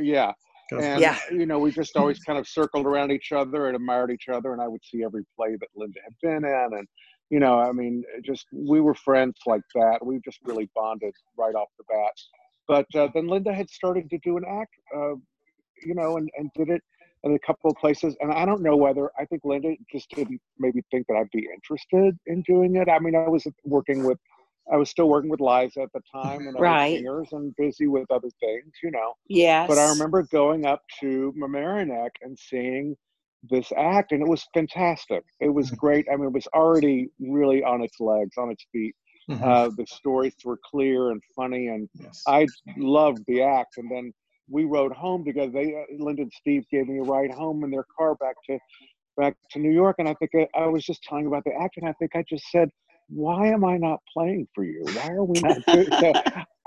yeah, 0.00 0.32
Go 0.70 0.78
for 0.78 0.82
it. 0.82 0.84
and 0.84 1.00
Yeah. 1.00 1.16
you 1.32 1.46
know 1.46 1.58
we 1.58 1.70
just 1.70 1.96
always 1.96 2.18
kind 2.20 2.38
of 2.38 2.46
circled 2.48 2.86
around 2.86 3.10
each 3.12 3.32
other 3.32 3.66
and 3.66 3.76
admired 3.76 4.10
each 4.10 4.28
other, 4.28 4.52
and 4.52 4.60
I 4.62 4.68
would 4.68 4.84
see 4.84 5.02
every 5.04 5.24
play 5.36 5.56
that 5.56 5.68
Linda 5.74 6.00
had 6.04 6.14
been 6.22 6.44
in, 6.44 6.78
and 6.78 6.86
you 7.30 7.38
know, 7.38 7.60
I 7.60 7.70
mean, 7.72 8.02
just 8.24 8.46
we 8.52 8.80
were 8.80 8.94
friends 8.94 9.38
like 9.46 9.62
that. 9.76 10.04
We 10.04 10.18
just 10.24 10.40
really 10.44 10.68
bonded 10.74 11.14
right 11.38 11.54
off 11.54 11.68
the 11.78 11.84
bat. 11.88 12.12
But 12.66 12.86
uh, 12.94 13.08
then 13.14 13.28
Linda 13.28 13.52
had 13.52 13.70
started 13.70 14.10
to 14.10 14.18
do 14.18 14.36
an 14.36 14.44
act, 14.48 14.74
uh, 14.94 15.14
you 15.84 15.94
know, 15.94 16.16
and, 16.16 16.28
and 16.36 16.50
did 16.56 16.68
it 16.70 16.82
in 17.22 17.34
a 17.34 17.38
couple 17.40 17.70
of 17.70 17.76
places. 17.76 18.16
And 18.20 18.32
I 18.32 18.44
don't 18.44 18.62
know 18.62 18.76
whether 18.76 19.10
I 19.18 19.24
think 19.26 19.44
Linda 19.44 19.74
just 19.92 20.10
didn't 20.10 20.40
maybe 20.58 20.82
think 20.90 21.06
that 21.08 21.14
I'd 21.16 21.30
be 21.32 21.46
interested 21.54 22.18
in 22.26 22.42
doing 22.42 22.74
it. 22.76 22.88
I 22.88 22.98
mean, 22.98 23.14
I 23.14 23.28
was 23.28 23.46
working 23.64 24.02
with, 24.04 24.18
I 24.72 24.76
was 24.76 24.90
still 24.90 25.08
working 25.08 25.30
with 25.30 25.40
Liza 25.40 25.82
at 25.82 25.92
the 25.92 26.00
time 26.12 26.46
and 26.46 26.56
other 26.56 26.62
Right. 26.62 26.96
singers 26.96 27.28
and 27.32 27.54
busy 27.56 27.86
with 27.86 28.10
other 28.10 28.30
things, 28.40 28.72
you 28.82 28.90
know. 28.90 29.14
yes. 29.28 29.68
But 29.68 29.78
I 29.78 29.84
remember 29.88 30.22
going 30.24 30.64
up 30.66 30.82
to 31.00 31.32
Mamaroneck 31.36 32.10
and 32.22 32.38
seeing 32.38 32.96
this 33.42 33.72
act, 33.76 34.12
and 34.12 34.22
it 34.22 34.28
was 34.28 34.46
fantastic. 34.54 35.24
It 35.40 35.48
was 35.48 35.70
Mhm. 35.70 35.76
great. 35.78 36.06
I 36.12 36.16
mean, 36.16 36.26
it 36.26 36.32
was 36.32 36.46
already 36.48 37.10
really 37.18 37.62
on 37.62 37.82
its 37.82 37.98
legs, 38.00 38.36
on 38.36 38.50
its 38.50 38.64
feet. 38.72 38.94
Mhm. 39.28 39.42
Uh, 39.42 39.70
the 39.76 39.86
stories 39.86 40.34
were 40.44 40.58
clear 40.62 41.10
and 41.10 41.22
funny, 41.34 41.68
and 41.68 41.88
Yes. 41.94 42.22
I 42.26 42.46
loved 42.76 43.24
the 43.26 43.42
act. 43.42 43.78
And 43.78 43.90
then 43.90 44.12
we 44.48 44.64
rode 44.64 44.92
home 44.92 45.24
together. 45.24 45.50
They, 45.52 45.74
uh, 45.74 45.84
Linda 45.98 46.22
and 46.22 46.32
Steve, 46.32 46.64
gave 46.70 46.86
me 46.88 46.98
a 46.98 47.02
ride 47.02 47.30
home 47.32 47.64
in 47.64 47.70
their 47.70 47.86
car 47.96 48.14
back 48.16 48.36
to 48.46 48.58
back 49.16 49.36
to 49.50 49.58
New 49.58 49.70
York. 49.72 49.96
And 49.98 50.08
I 50.08 50.14
think 50.14 50.30
I, 50.34 50.48
I 50.58 50.66
was 50.66 50.84
just 50.84 51.02
telling 51.02 51.26
about 51.26 51.44
the 51.44 51.54
act, 51.54 51.76
and 51.76 51.88
I 51.88 51.92
think 51.94 52.14
I 52.14 52.22
just 52.28 52.44
said, 52.50 52.70
"Why 53.12 53.48
am 53.48 53.64
I 53.64 53.76
not 53.76 54.00
playing 54.12 54.48
for 54.54 54.64
you? 54.64 54.82
Why 54.94 55.08
are 55.10 55.24
we 55.24 55.40
not?" 55.40 55.58
doing 55.66 55.86
so, 56.00 56.12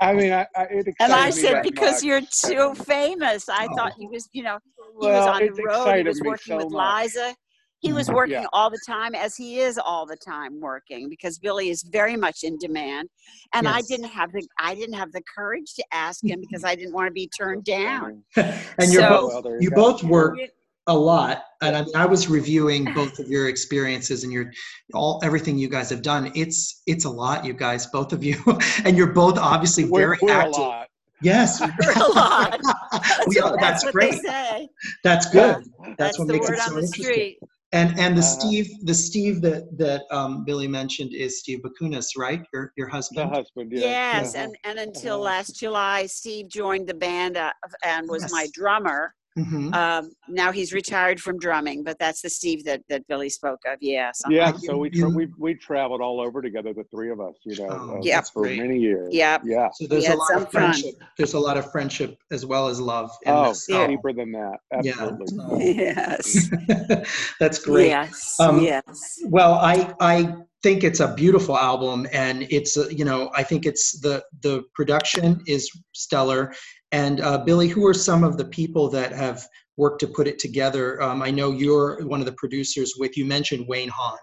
I 0.00 0.12
mean, 0.12 0.32
I, 0.32 0.46
I, 0.56 0.62
it 0.64 0.86
and 1.00 1.12
I 1.12 1.28
excited 1.28 1.36
me 1.36 1.42
said 1.42 1.62
because 1.62 1.94
much. 1.94 2.04
you're 2.04 2.20
too 2.20 2.74
famous. 2.84 3.48
I 3.48 3.66
Oh. 3.70 3.76
thought 3.76 3.92
he 3.98 4.06
was, 4.06 4.28
you 4.32 4.42
know, 4.42 4.58
he 5.00 5.06
was 5.08 5.26
on 5.26 5.40
the 5.46 5.62
road. 5.62 5.96
He 5.98 6.02
was 6.04 6.20
working 6.22 6.52
so 6.52 6.56
with 6.64 6.70
much. 6.72 7.04
Liza. 7.04 7.34
He 7.80 7.92
was 7.92 8.08
Mhm. 8.08 8.14
working 8.14 8.32
Yeah. 8.42 8.46
all 8.54 8.70
the 8.70 8.80
time, 8.86 9.14
as 9.14 9.36
he 9.36 9.60
is 9.60 9.76
all 9.78 10.06
the 10.06 10.16
time 10.16 10.58
working, 10.58 11.10
because 11.10 11.38
Billy 11.38 11.68
is 11.68 11.82
very 11.82 12.16
much 12.16 12.42
in 12.42 12.56
demand. 12.58 13.10
And 13.52 13.68
I 13.68 13.82
didn't 13.82 14.08
have 14.08 14.32
the 14.32 14.46
I 14.58 14.74
didn't 14.74 14.94
have 14.94 15.12
the 15.12 15.22
courage 15.34 15.74
to 15.74 15.84
ask 15.92 16.24
him 16.24 16.40
because 16.40 16.64
I 16.64 16.74
didn't 16.76 16.94
want 16.94 17.08
to 17.08 17.12
be 17.12 17.28
turned 17.28 17.64
down. 17.64 18.24
and 18.36 18.90
you're 18.92 19.02
So- 19.02 19.08
both, 19.08 19.32
Well, 19.34 19.42
there 19.42 19.62
you 19.62 19.70
both 19.70 20.02
work 20.02 20.38
You- 20.38 20.48
a 20.86 20.94
lot 20.96 21.44
and 21.62 21.74
I, 21.76 21.82
mean, 21.82 21.96
I 21.96 22.04
was 22.04 22.28
reviewing 22.28 22.84
both 22.94 23.18
of 23.18 23.26
your 23.28 23.48
experiences 23.48 24.22
and 24.24 24.32
your 24.32 24.52
all 24.92 25.18
everything 25.24 25.56
you 25.58 25.68
guys 25.68 25.88
have 25.90 26.02
done 26.02 26.30
it's 26.34 26.82
it's 26.86 27.06
a 27.06 27.10
lot 27.10 27.44
you 27.44 27.54
guys 27.54 27.86
both 27.86 28.12
of 28.12 28.22
you 28.22 28.36
and 28.84 28.96
you're 28.96 29.12
both 29.12 29.38
obviously 29.38 29.84
We're, 29.84 30.00
very 30.08 30.18
we're 30.20 30.32
a 30.32 30.42
active 30.42 30.58
lot. 30.58 30.88
yes 31.22 31.60
We're 31.80 31.92
a 32.04 32.08
lot. 32.12 32.60
We 33.28 33.38
are- 33.40 33.56
that's 33.58 33.82
what 33.84 33.94
great 33.94 34.12
they 34.12 34.18
say. 34.18 34.68
that's 35.02 35.30
good 35.30 35.56
That's, 35.56 35.96
that's, 35.98 36.18
what 36.18 36.28
the 36.28 36.34
makes 36.34 36.48
word 36.48 36.58
it 36.58 36.60
so 36.60 36.70
on 36.72 36.76
the 36.76 36.82
interesting 36.82 37.04
street. 37.12 37.38
and 37.72 37.98
and 37.98 38.14
the 38.14 38.20
Uh, 38.20 38.24
steve 38.36 38.68
the 38.82 38.94
steve 38.94 39.40
that 39.40 39.62
that 39.78 40.02
um, 40.10 40.44
billy 40.44 40.68
mentioned 40.68 41.14
is 41.14 41.40
steve 41.40 41.60
bakunas 41.64 42.08
right 42.18 42.42
your 42.52 42.72
your 42.76 42.88
husband 42.88 43.30
The 43.30 43.34
husband 43.36 43.72
husband, 43.72 43.72
yes. 43.72 43.82
Yes, 44.12 44.34
uh-huh. 44.34 44.44
and, 44.44 44.56
and 44.64 44.78
until 44.88 45.14
Uh-huh. 45.14 45.22
last 45.32 45.56
July, 45.58 46.04
Steve 46.06 46.48
joined 46.48 46.86
the 46.88 46.94
band 46.94 47.36
uh, 47.38 47.52
and 47.84 48.06
was 48.08 48.30
my 48.30 48.46
drummer. 48.52 49.14
Mhm. 49.38 49.74
Um, 49.74 50.12
now 50.28 50.52
he's 50.52 50.72
retired 50.72 51.20
from 51.20 51.38
drumming, 51.38 51.82
but 51.82 51.98
that's 51.98 52.22
the 52.22 52.30
Steve 52.30 52.64
that, 52.66 52.82
that 52.88 53.04
Billy 53.08 53.28
spoke 53.28 53.58
of. 53.66 53.78
Yes. 53.80 54.22
Yeah, 54.30 54.52
so 54.56 54.76
we 54.76 54.90
tra- 54.90 55.08
we 55.08 55.26
we 55.38 55.54
traveled 55.54 56.00
all 56.00 56.20
over 56.20 56.40
together, 56.40 56.72
the 56.72 56.84
three 56.84 57.10
of 57.10 57.20
us, 57.20 57.34
you 57.44 57.56
know, 57.56 57.66
Oh, 57.68 57.96
uh, 57.96 58.00
Yep. 58.02 58.24
for 58.32 58.42
great. 58.42 58.60
many 58.60 58.78
years. 58.78 59.12
Yep. 59.12 59.42
Yeah. 59.44 59.68
so 59.74 59.86
there's 59.88 60.06
a 60.06 60.14
lot 60.14 60.28
some 60.28 60.36
of 60.42 60.52
fun. 60.52 60.62
friendship 60.62 60.94
there's 61.18 61.34
a 61.34 61.38
lot 61.40 61.56
of 61.56 61.70
friendship 61.72 62.16
as 62.30 62.46
well 62.46 62.68
as 62.68 62.80
love 62.80 63.10
in 63.26 63.32
Oh, 63.32 63.48
this 63.48 63.66
Yeah. 63.68 63.86
deeper 63.88 64.12
than 64.12 64.30
that. 64.32 64.58
Absolutely. 64.72 65.38
Oh. 65.40 65.58
Yes. 65.84 66.48
That's 67.40 67.58
great. 67.58 67.88
Yes. 67.88 68.38
Um, 68.38 68.60
yes. 68.62 69.18
Well, 69.26 69.54
I 69.54 69.92
I 70.00 70.34
think 70.62 70.84
it's 70.84 71.00
a 71.00 71.12
beautiful 71.14 71.58
album, 71.58 72.06
and 72.12 72.46
it's 72.50 72.76
uh, 72.76 72.88
you 72.88 73.04
know 73.04 73.30
I 73.34 73.42
think 73.42 73.66
it's 73.66 73.98
the 74.00 74.22
the 74.42 74.62
production 74.74 75.42
is 75.46 75.68
stellar. 75.92 76.54
And 76.94 77.20
uh, 77.22 77.38
Billy, 77.38 77.66
who 77.66 77.84
are 77.88 77.92
some 77.94 78.22
of 78.22 78.36
the 78.36 78.44
people 78.44 78.88
that 78.90 79.10
have 79.10 79.48
worked 79.76 79.98
to 80.02 80.06
put 80.06 80.28
it 80.28 80.38
together? 80.38 81.02
Um, 81.02 81.22
I 81.22 81.30
know 81.32 81.50
you're 81.50 82.06
one 82.06 82.20
of 82.20 82.26
the 82.26 82.32
producers. 82.34 82.94
With 82.96 83.16
you 83.16 83.24
mentioned 83.24 83.66
Wayne 83.66 83.88
Haun, 83.88 84.16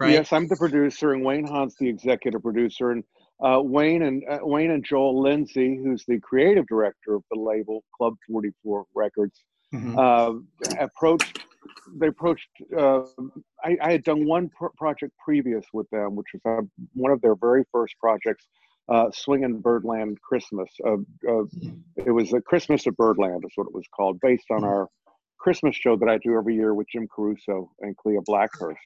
right? 0.00 0.14
Yes, 0.14 0.32
I'm 0.32 0.48
the 0.48 0.56
producer, 0.56 1.12
and 1.12 1.24
Wayne 1.24 1.46
Haun's 1.46 1.76
the 1.78 1.88
executive 1.88 2.42
producer, 2.42 2.90
and 2.90 3.04
uh, 3.40 3.60
Wayne 3.62 4.02
and 4.02 4.24
uh, 4.28 4.40
Wayne 4.42 4.72
and 4.72 4.84
Joel 4.84 5.22
Lindsey, 5.22 5.76
who's 5.76 6.04
the 6.08 6.18
creative 6.18 6.66
director 6.66 7.14
of 7.14 7.22
the 7.30 7.38
label 7.38 7.84
Club 7.96 8.14
44 8.28 8.84
Records, 8.96 9.44
Mhm. 9.72 9.94
uh, 9.96 10.40
approached. 10.80 11.38
They 12.00 12.08
approached. 12.08 12.48
Uh, 12.76 13.02
I, 13.62 13.76
I 13.80 13.92
had 13.92 14.02
done 14.02 14.26
one 14.26 14.50
pro- 14.58 14.70
project 14.76 15.12
previous 15.24 15.64
with 15.72 15.88
them, 15.90 16.16
which 16.16 16.26
was 16.34 16.40
uh, 16.44 16.66
one 16.94 17.12
of 17.12 17.20
their 17.20 17.36
very 17.36 17.62
first 17.70 17.94
projects, 18.00 18.48
uh, 18.88 19.10
Swingin' 19.12 19.60
Birdland 19.60 20.20
Christmas. 20.20 20.70
Uh, 20.84 20.96
uh, 21.28 21.44
it 21.96 22.10
was 22.10 22.32
a 22.32 22.40
Christmas 22.40 22.86
at 22.86 22.96
Birdland, 22.96 23.42
is 23.44 23.52
what 23.56 23.66
it 23.66 23.74
was 23.74 23.86
called, 23.94 24.18
based 24.20 24.50
on 24.50 24.62
Mhm. 24.62 24.68
our 24.68 24.88
Christmas 25.38 25.76
show 25.76 25.96
that 25.96 26.08
I 26.08 26.18
do 26.18 26.36
every 26.36 26.54
year 26.54 26.74
with 26.74 26.88
Jim 26.88 27.06
Caruso 27.08 27.70
and 27.80 27.96
Klea 27.96 28.20
Blackhurst. 28.26 28.78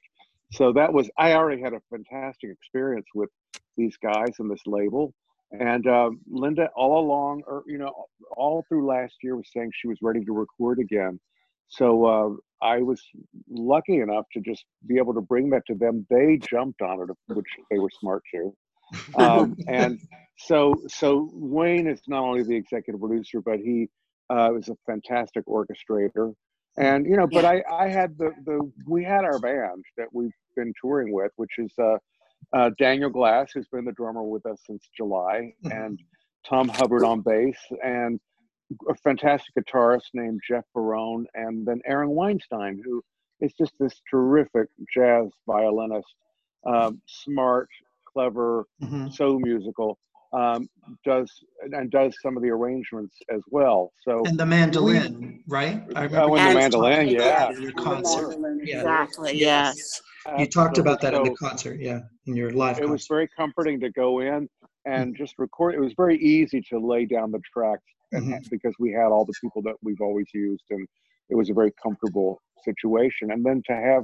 So 0.51 0.71
that 0.73 0.93
was 0.93 1.09
I 1.17 1.33
already 1.33 1.61
had 1.61 1.73
a 1.73 1.81
fantastic 1.89 2.51
experience 2.51 3.07
with 3.15 3.29
these 3.75 3.97
guys 3.97 4.39
and 4.39 4.51
this 4.51 4.61
label. 4.67 5.13
And 5.51 5.85
uh, 5.87 6.11
Linda, 6.29 6.69
all 6.75 6.99
along, 6.99 7.43
or 7.47 7.63
you 7.67 7.77
know, 7.77 7.91
all 8.35 8.63
through 8.67 8.85
last 8.85 9.15
year, 9.23 9.35
was 9.35 9.49
saying 9.51 9.71
she 9.73 9.87
was 9.87 9.97
ready 10.01 10.23
to 10.25 10.33
record 10.33 10.79
again. 10.79 11.19
So 11.69 12.05
uh, 12.05 12.29
I 12.65 12.79
was 12.81 13.01
lucky 13.49 13.99
enough 13.99 14.25
to 14.33 14.41
just 14.41 14.65
be 14.87 14.97
able 14.97 15.13
to 15.15 15.21
bring 15.21 15.49
that 15.51 15.63
to 15.67 15.75
them. 15.75 16.05
They 16.09 16.37
jumped 16.37 16.81
on 16.81 17.01
it, 17.01 17.15
which 17.35 17.47
they 17.71 17.79
were 17.79 17.89
smart 17.99 18.23
too. 18.31 18.55
Um, 19.15 19.55
and 19.67 19.99
so, 20.37 20.75
so 20.87 21.29
Wayne 21.33 21.87
is 21.87 22.01
not 22.07 22.23
only 22.23 22.43
the 22.43 22.55
executive 22.55 22.99
producer, 22.99 23.41
but 23.41 23.59
he 23.59 23.89
uh, 24.29 24.55
is 24.55 24.69
a 24.69 24.75
fantastic 24.85 25.45
orchestrator. 25.45 26.33
And 26.77 27.05
you 27.05 27.15
know, 27.17 27.27
but 27.27 27.45
I, 27.45 27.63
I 27.71 27.87
had 27.87 28.17
the 28.17 28.31
the 28.45 28.71
we 28.87 29.03
had 29.03 29.23
our 29.25 29.37
band 29.37 29.85
that 29.95 30.07
we've 30.11 30.31
been 30.55 30.73
touring 30.81 31.13
with, 31.13 31.31
which 31.35 31.51
is 31.59 31.71
uh, 31.77 31.97
uh, 32.51 32.71
Daniel 32.79 33.11
Glass, 33.11 33.51
who's 33.53 33.67
been 33.67 33.85
the 33.85 33.91
drummer 33.91 34.23
with 34.23 34.43
us 34.47 34.59
since 34.65 34.89
July, 34.97 35.53
Mhm. 35.63 35.85
and 35.85 35.99
Tom 36.43 36.67
Hubbard 36.67 37.03
on 37.03 37.21
bass, 37.21 37.57
and 37.83 38.19
a 38.89 38.95
fantastic 38.95 39.53
guitarist 39.55 40.09
named 40.15 40.41
Jeff 40.47 40.63
Barone, 40.73 41.27
and 41.35 41.63
then 41.65 41.79
Aaron 41.85 42.09
Weinstein, 42.09 42.81
who 42.83 43.03
is 43.39 43.53
just 43.53 43.73
this 43.79 44.01
terrific 44.09 44.67
jazz 44.91 45.29
violinist, 45.45 46.15
um, 46.65 47.01
smart, 47.05 47.69
clever, 48.23 48.65
Mhm. 48.81 49.11
so 49.13 49.39
musical. 49.39 49.97
Um, 50.33 50.67
does 51.05 51.31
and 51.73 51.91
does 51.91 52.15
some 52.23 52.35
of 52.35 52.41
the 52.41 52.49
arrangements 52.49 53.15
as 53.31 53.41
well. 53.51 53.93
So 54.01 54.23
And 54.25 54.35
the 54.39 54.47
mandolin, 54.47 55.43
right? 55.47 55.83
I 55.95 56.07
Oh, 56.07 56.33
and 56.35 56.49
the 56.49 56.59
mandolin, 56.59 57.07
yeah. 57.07 57.51
in 57.51 57.61
your 57.61 57.71
concert. 57.73 58.29
mandolin, 58.29 58.61
Yeah. 58.63 58.77
Exactly. 58.79 59.37
Yes. 59.37 60.01
Yes. 60.25 60.39
You 60.39 60.47
talked 60.47 60.79
about 60.79 61.01
that 61.01 61.13
in 61.13 61.21
the 61.23 61.35
concert, 61.35 61.79
yeah, 61.79 61.99
in 62.25 62.35
your 62.35 62.51
live 62.51 62.79
It 62.79 62.89
was 62.89 63.05
very 63.07 63.27
comforting 63.37 63.79
to 63.81 63.91
go 63.91 64.21
in 64.21 64.49
and 64.85 65.15
just 65.15 65.35
record. 65.37 65.75
It 65.75 65.79
was 65.81 65.93
very 65.95 66.17
easy 66.17 66.61
to 66.71 66.79
lay 66.79 67.05
down 67.05 67.29
the 67.31 67.39
tracks 67.53 67.83
and, 68.11 68.33
Mhm. 68.33 68.49
because 68.49 68.73
we 68.79 68.91
had 68.91 69.07
all 69.11 69.25
the 69.25 69.33
people 69.39 69.61
that 69.63 69.75
we've 69.83 70.01
always 70.01 70.25
used, 70.33 70.63
and 70.71 70.87
it 71.29 71.35
was 71.35 71.51
a 71.51 71.53
very 71.53 71.71
comfortable 71.83 72.41
situation. 72.63 73.29
And 73.31 73.45
then 73.45 73.61
to 73.67 73.73
have 73.75 74.03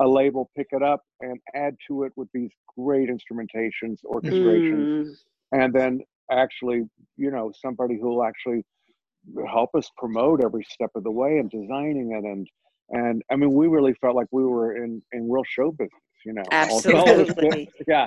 a 0.00 0.06
label 0.08 0.50
pick 0.56 0.68
it 0.72 0.82
up 0.82 1.02
and 1.20 1.38
add 1.54 1.76
to 1.88 2.04
it 2.04 2.12
with 2.16 2.28
these 2.34 2.50
great 2.76 3.08
instrumentations, 3.08 3.98
orchestrations, 4.04 4.86
Mm. 4.88 5.16
and 5.52 5.72
then 5.74 6.00
actually, 6.30 6.88
you 7.16 7.30
know, 7.30 7.52
somebody 7.52 7.96
who 7.98 8.08
will 8.08 8.24
actually 8.24 8.64
help 9.48 9.74
us 9.74 9.90
promote 9.96 10.42
every 10.42 10.64
step 10.64 10.90
of 10.94 11.02
the 11.04 11.10
way 11.10 11.38
and 11.38 11.50
designing 11.50 12.12
it 12.12 12.24
and 12.24 12.46
and 12.90 13.20
I 13.32 13.34
mean, 13.34 13.52
we 13.52 13.66
really 13.66 13.94
felt 13.94 14.14
like 14.14 14.28
we 14.30 14.44
were 14.44 14.76
in 14.84 15.02
in 15.12 15.28
real 15.28 15.42
show 15.44 15.72
business, 15.72 15.90
you 16.24 16.32
know. 16.34 16.42
all- 16.52 16.60
all 16.60 16.80
Absolutely. 17.26 17.68
yeah, 17.88 18.06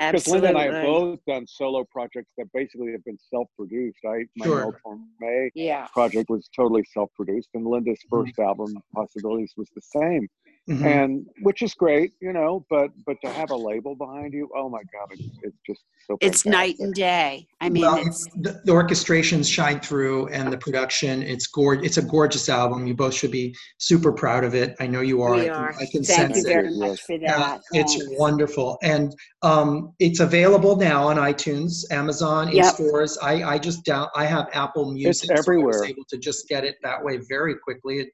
because 0.00 0.26
Linda 0.26 0.48
and 0.48 0.58
I 0.58 0.64
have 0.64 0.82
both 0.84 1.20
done 1.28 1.46
solo 1.46 1.84
projects 1.92 2.32
that 2.36 2.46
basically 2.52 2.90
have 2.90 3.04
been 3.04 3.18
self-produced. 3.32 4.00
I 4.04 4.24
my 4.34 4.46
Sure. 4.46 4.80
Mel 4.84 5.00
May 5.20 5.50
Yeah. 5.54 5.86
project 5.92 6.28
was 6.28 6.48
totally 6.56 6.82
self-produced, 6.92 7.50
and 7.54 7.64
Linda's 7.64 8.00
Mhm. 8.06 8.26
1st 8.26 8.38
album, 8.40 8.74
Possibilities, 8.92 9.52
was 9.56 9.70
the 9.76 9.82
same, 9.82 10.26
Mhm. 10.68 10.84
and 10.84 11.26
which 11.42 11.62
is 11.62 11.74
great, 11.74 12.12
you 12.20 12.32
know. 12.32 12.66
But 12.68 12.90
but 13.06 13.16
to 13.22 13.30
have 13.30 13.50
a 13.50 13.56
label 13.56 13.94
behind 13.94 14.32
you, 14.32 14.48
oh 14.56 14.68
my 14.68 14.82
God, 14.92 15.08
it's, 15.12 15.22
it's 15.42 15.56
just 15.66 15.80
so. 16.06 16.16
It's 16.20 16.44
night 16.44 16.76
and 16.80 16.92
day. 16.94 17.46
I 17.60 17.68
mean, 17.68 17.82
well, 17.82 17.96
it's 18.04 18.26
the, 18.36 18.60
the 18.64 18.72
orchestrations 18.72 19.50
shine 19.52 19.80
through 19.80 20.28
and 20.28 20.52
the 20.52 20.58
production 20.58 21.22
it's 21.22 21.46
gorgeous 21.46 21.86
it's 21.86 21.96
a 21.96 22.02
gorgeous 22.02 22.48
album 22.48 22.86
you 22.86 22.94
both 22.94 23.14
should 23.14 23.30
be 23.30 23.54
super 23.78 24.12
proud 24.12 24.44
of 24.44 24.54
it 24.54 24.76
i 24.78 24.86
know 24.86 25.00
you 25.00 25.22
are 25.22 25.32
we 25.32 25.40
I 25.40 25.44
can, 25.46 25.52
are. 25.54 25.70
I 25.70 25.86
can 25.90 26.04
Thank 26.04 26.04
sense 26.04 26.36
you 26.36 26.42
it 26.42 26.46
very 26.54 26.68
Yes. 26.68 26.76
much 26.76 27.00
for 27.02 27.14
Uh, 27.14 27.18
that. 27.38 27.60
it's 27.72 27.96
wonderful 28.18 28.78
and 28.82 29.14
um, 29.42 29.94
it's 29.98 30.20
available 30.20 30.76
now 30.76 31.08
on 31.08 31.16
itunes 31.16 31.90
amazon 31.90 32.48
in 32.50 32.56
Yep. 32.56 32.74
stores 32.74 33.16
i 33.22 33.42
i 33.42 33.58
just 33.58 33.84
down 33.84 34.08
i 34.14 34.26
have 34.26 34.48
apple 34.52 34.92
music 34.92 35.28
so 35.30 35.34
i 35.34 35.38
everywhere. 35.38 35.66
was 35.80 35.82
able 35.88 36.04
to 36.10 36.18
just 36.18 36.46
get 36.48 36.62
it 36.62 36.76
that 36.82 37.02
way 37.02 37.18
very 37.28 37.54
quickly 37.56 38.08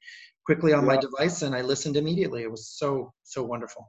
quickly 0.45 0.73
on 0.73 0.85
my 0.85 0.97
device 0.97 1.41
and 1.41 1.55
i 1.55 1.61
listened 1.61 1.95
immediately 1.97 2.43
it 2.43 2.51
was 2.51 2.67
so 2.67 3.11
so 3.23 3.43
wonderful 3.43 3.87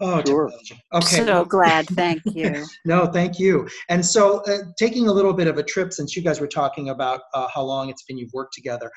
oh 0.00 0.22
Sure. 0.24 0.48
technology. 0.48 0.82
okay 0.92 1.24
So 1.24 1.44
glad. 1.44 1.86
Thank 1.88 2.22
you. 2.34 2.66
no, 2.84 3.06
thank 3.06 3.38
you. 3.38 3.66
And 3.88 4.04
so, 4.04 4.42
uh, 4.44 4.58
taking 4.78 5.08
a 5.08 5.12
little 5.12 5.32
bit 5.32 5.46
of 5.48 5.56
a 5.58 5.62
trip, 5.62 5.92
since 5.92 6.14
you 6.16 6.22
guys 6.22 6.40
were 6.40 6.46
talking 6.46 6.90
about 6.90 7.20
uh, 7.34 7.48
how 7.54 7.62
long 7.62 7.88
it's 7.88 8.02
been 8.04 8.18
you've 8.18 8.32
worked 8.34 8.52
together, 8.54 8.90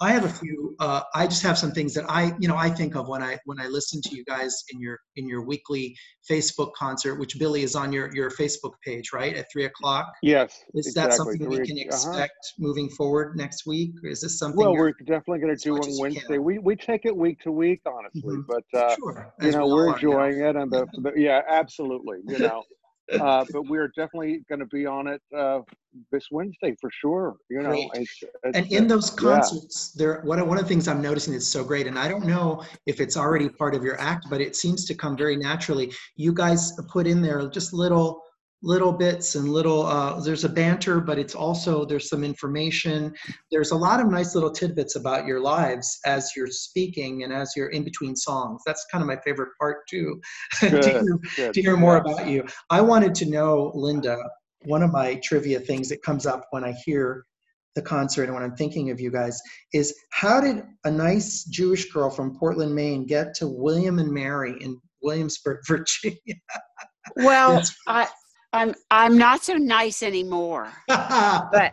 I 0.00 0.10
have 0.12 0.24
a 0.24 0.28
few. 0.28 0.74
Uh, 0.80 1.02
I 1.14 1.26
just 1.26 1.42
have 1.44 1.56
some 1.56 1.70
things 1.70 1.94
that 1.94 2.04
I, 2.08 2.32
you 2.40 2.48
know, 2.48 2.56
I 2.56 2.68
think 2.68 2.96
of 2.96 3.06
when 3.08 3.22
I 3.22 3.38
when 3.44 3.60
I 3.60 3.66
listen 3.68 4.00
to 4.02 4.16
you 4.16 4.24
guys 4.24 4.64
in 4.72 4.80
your 4.80 4.98
in 5.16 5.28
your 5.28 5.42
weekly 5.42 5.96
Facebook 6.28 6.72
concert, 6.74 7.20
which 7.20 7.38
Billy 7.38 7.62
is 7.62 7.76
on 7.76 7.92
your 7.92 8.12
your 8.14 8.30
Facebook 8.30 8.72
page, 8.84 9.12
right, 9.12 9.36
at 9.36 9.46
three 9.52 9.66
o'clock. 9.66 10.12
Yes, 10.22 10.58
Is 10.74 10.92
that 10.94 11.06
exactly. 11.06 11.16
something 11.16 11.48
we 11.48 11.56
Three- 11.58 11.66
can 11.66 11.76
uh-huh. 11.78 11.86
expect 12.10 12.52
moving 12.58 12.88
forward 12.90 13.36
next 13.36 13.64
week? 13.66 13.92
Is 14.02 14.22
this 14.22 14.38
something? 14.38 14.58
Well, 14.58 14.72
we're 14.74 14.92
definitely 14.92 15.38
going 15.38 15.56
to 15.56 15.62
do 15.62 15.76
on 15.76 15.98
Wednesday. 16.00 16.38
We 16.38 16.58
we 16.58 16.74
take 16.74 17.04
it 17.04 17.16
week 17.16 17.40
to 17.42 17.52
week, 17.52 17.82
honestly, 17.86 18.22
Mhm. 18.38 18.44
but 18.48 18.64
uh, 18.78 18.96
sure, 18.96 19.32
you 19.40 19.52
know 19.52 19.66
we 19.66 19.72
we're 19.72 19.84
are 19.84 19.90
now. 19.90 19.94
enjoying 19.94 20.40
it, 20.40 20.56
and 20.56 20.70
the, 20.72 20.86
the 20.98 21.12
yeah, 21.16 21.42
absolutely, 21.48 22.18
you 22.26 22.38
know. 22.40 22.64
uh, 23.12 23.44
but 23.52 23.68
we're 23.68 23.88
definitely 23.88 24.42
going 24.48 24.60
to 24.60 24.66
be 24.66 24.86
on 24.86 25.06
it 25.06 25.20
uh, 25.36 25.60
this 26.10 26.24
Wednesday 26.30 26.74
for 26.80 26.90
sure. 27.00 27.36
You 27.50 27.62
know, 27.62 27.72
it's, 27.94 28.22
it's, 28.22 28.56
And 28.56 28.70
in 28.72 28.86
those 28.86 29.10
yeah. 29.10 29.34
concerts, 29.34 29.92
there 29.92 30.20
one 30.22 30.38
of, 30.38 30.48
one 30.48 30.58
of 30.58 30.64
the 30.64 30.68
things 30.68 30.88
I'm 30.88 31.02
noticing 31.02 31.32
that's 31.32 31.46
so 31.46 31.64
great, 31.64 31.86
and 31.86 31.98
I 31.98 32.08
don't 32.08 32.26
know 32.26 32.62
if 32.86 33.00
it's 33.00 33.16
already 33.16 33.48
part 33.48 33.74
of 33.74 33.82
your 33.82 34.00
act, 34.00 34.26
but 34.30 34.40
it 34.40 34.56
seems 34.56 34.84
to 34.86 34.94
come 34.94 35.16
very 35.16 35.36
naturally. 35.36 35.92
You 36.16 36.32
guys 36.32 36.72
put 36.88 37.06
in 37.06 37.22
there 37.22 37.48
just 37.48 37.72
little 37.72 38.22
little 38.62 38.92
bits 38.92 39.34
and 39.34 39.48
little 39.48 39.84
uh, 39.84 40.20
there's 40.20 40.44
a 40.44 40.48
banter, 40.48 41.00
but 41.00 41.18
it's 41.18 41.34
also 41.34 41.84
there's 41.84 42.08
some 42.08 42.22
information. 42.22 43.12
There's 43.50 43.72
a 43.72 43.76
lot 43.76 44.00
of 44.00 44.10
nice 44.10 44.34
little 44.34 44.50
tidbits 44.50 44.96
about 44.96 45.26
your 45.26 45.40
lives 45.40 45.98
as 46.06 46.32
you're 46.36 46.46
speaking 46.46 47.24
and 47.24 47.32
as 47.32 47.54
you're 47.56 47.68
in 47.68 47.82
between 47.84 48.14
songs. 48.14 48.62
That's 48.64 48.86
kind 48.90 49.02
of 49.02 49.08
my 49.08 49.18
favorite 49.24 49.50
part 49.58 49.78
too. 49.88 50.20
to, 50.60 51.18
hear, 51.36 51.52
to 51.52 51.62
hear 51.62 51.76
more 51.76 52.02
yeah. 52.04 52.12
about 52.12 52.26
you. 52.28 52.44
I 52.70 52.80
wanted 52.80 53.14
to 53.16 53.26
know, 53.28 53.72
Linda, 53.74 54.18
one 54.64 54.82
of 54.82 54.92
my 54.92 55.16
trivia 55.24 55.58
things 55.58 55.88
that 55.88 56.02
comes 56.02 56.24
up 56.24 56.46
when 56.50 56.64
I 56.64 56.72
hear 56.84 57.26
the 57.74 57.82
concert 57.82 58.24
and 58.24 58.34
when 58.34 58.42
I'm 58.42 58.54
thinking 58.54 58.90
of 58.90 59.00
you 59.00 59.10
guys 59.10 59.40
is 59.72 59.94
how 60.10 60.40
did 60.40 60.62
a 60.84 60.90
nice 60.90 61.44
Jewish 61.44 61.90
girl 61.90 62.10
from 62.10 62.36
Portland, 62.36 62.74
Maine 62.74 63.06
get 63.06 63.34
to 63.36 63.48
William 63.48 63.98
and 63.98 64.12
Mary 64.12 64.54
in 64.60 64.78
Williamsburg, 65.02 65.60
Virginia? 65.66 66.36
Well, 67.16 67.54
Yes. 67.54 67.74
I, 67.88 68.08
I'm 68.52 68.74
I'm 68.90 69.16
not 69.16 69.42
so 69.42 69.54
nice 69.54 70.02
anymore. 70.02 70.72
But 70.88 71.72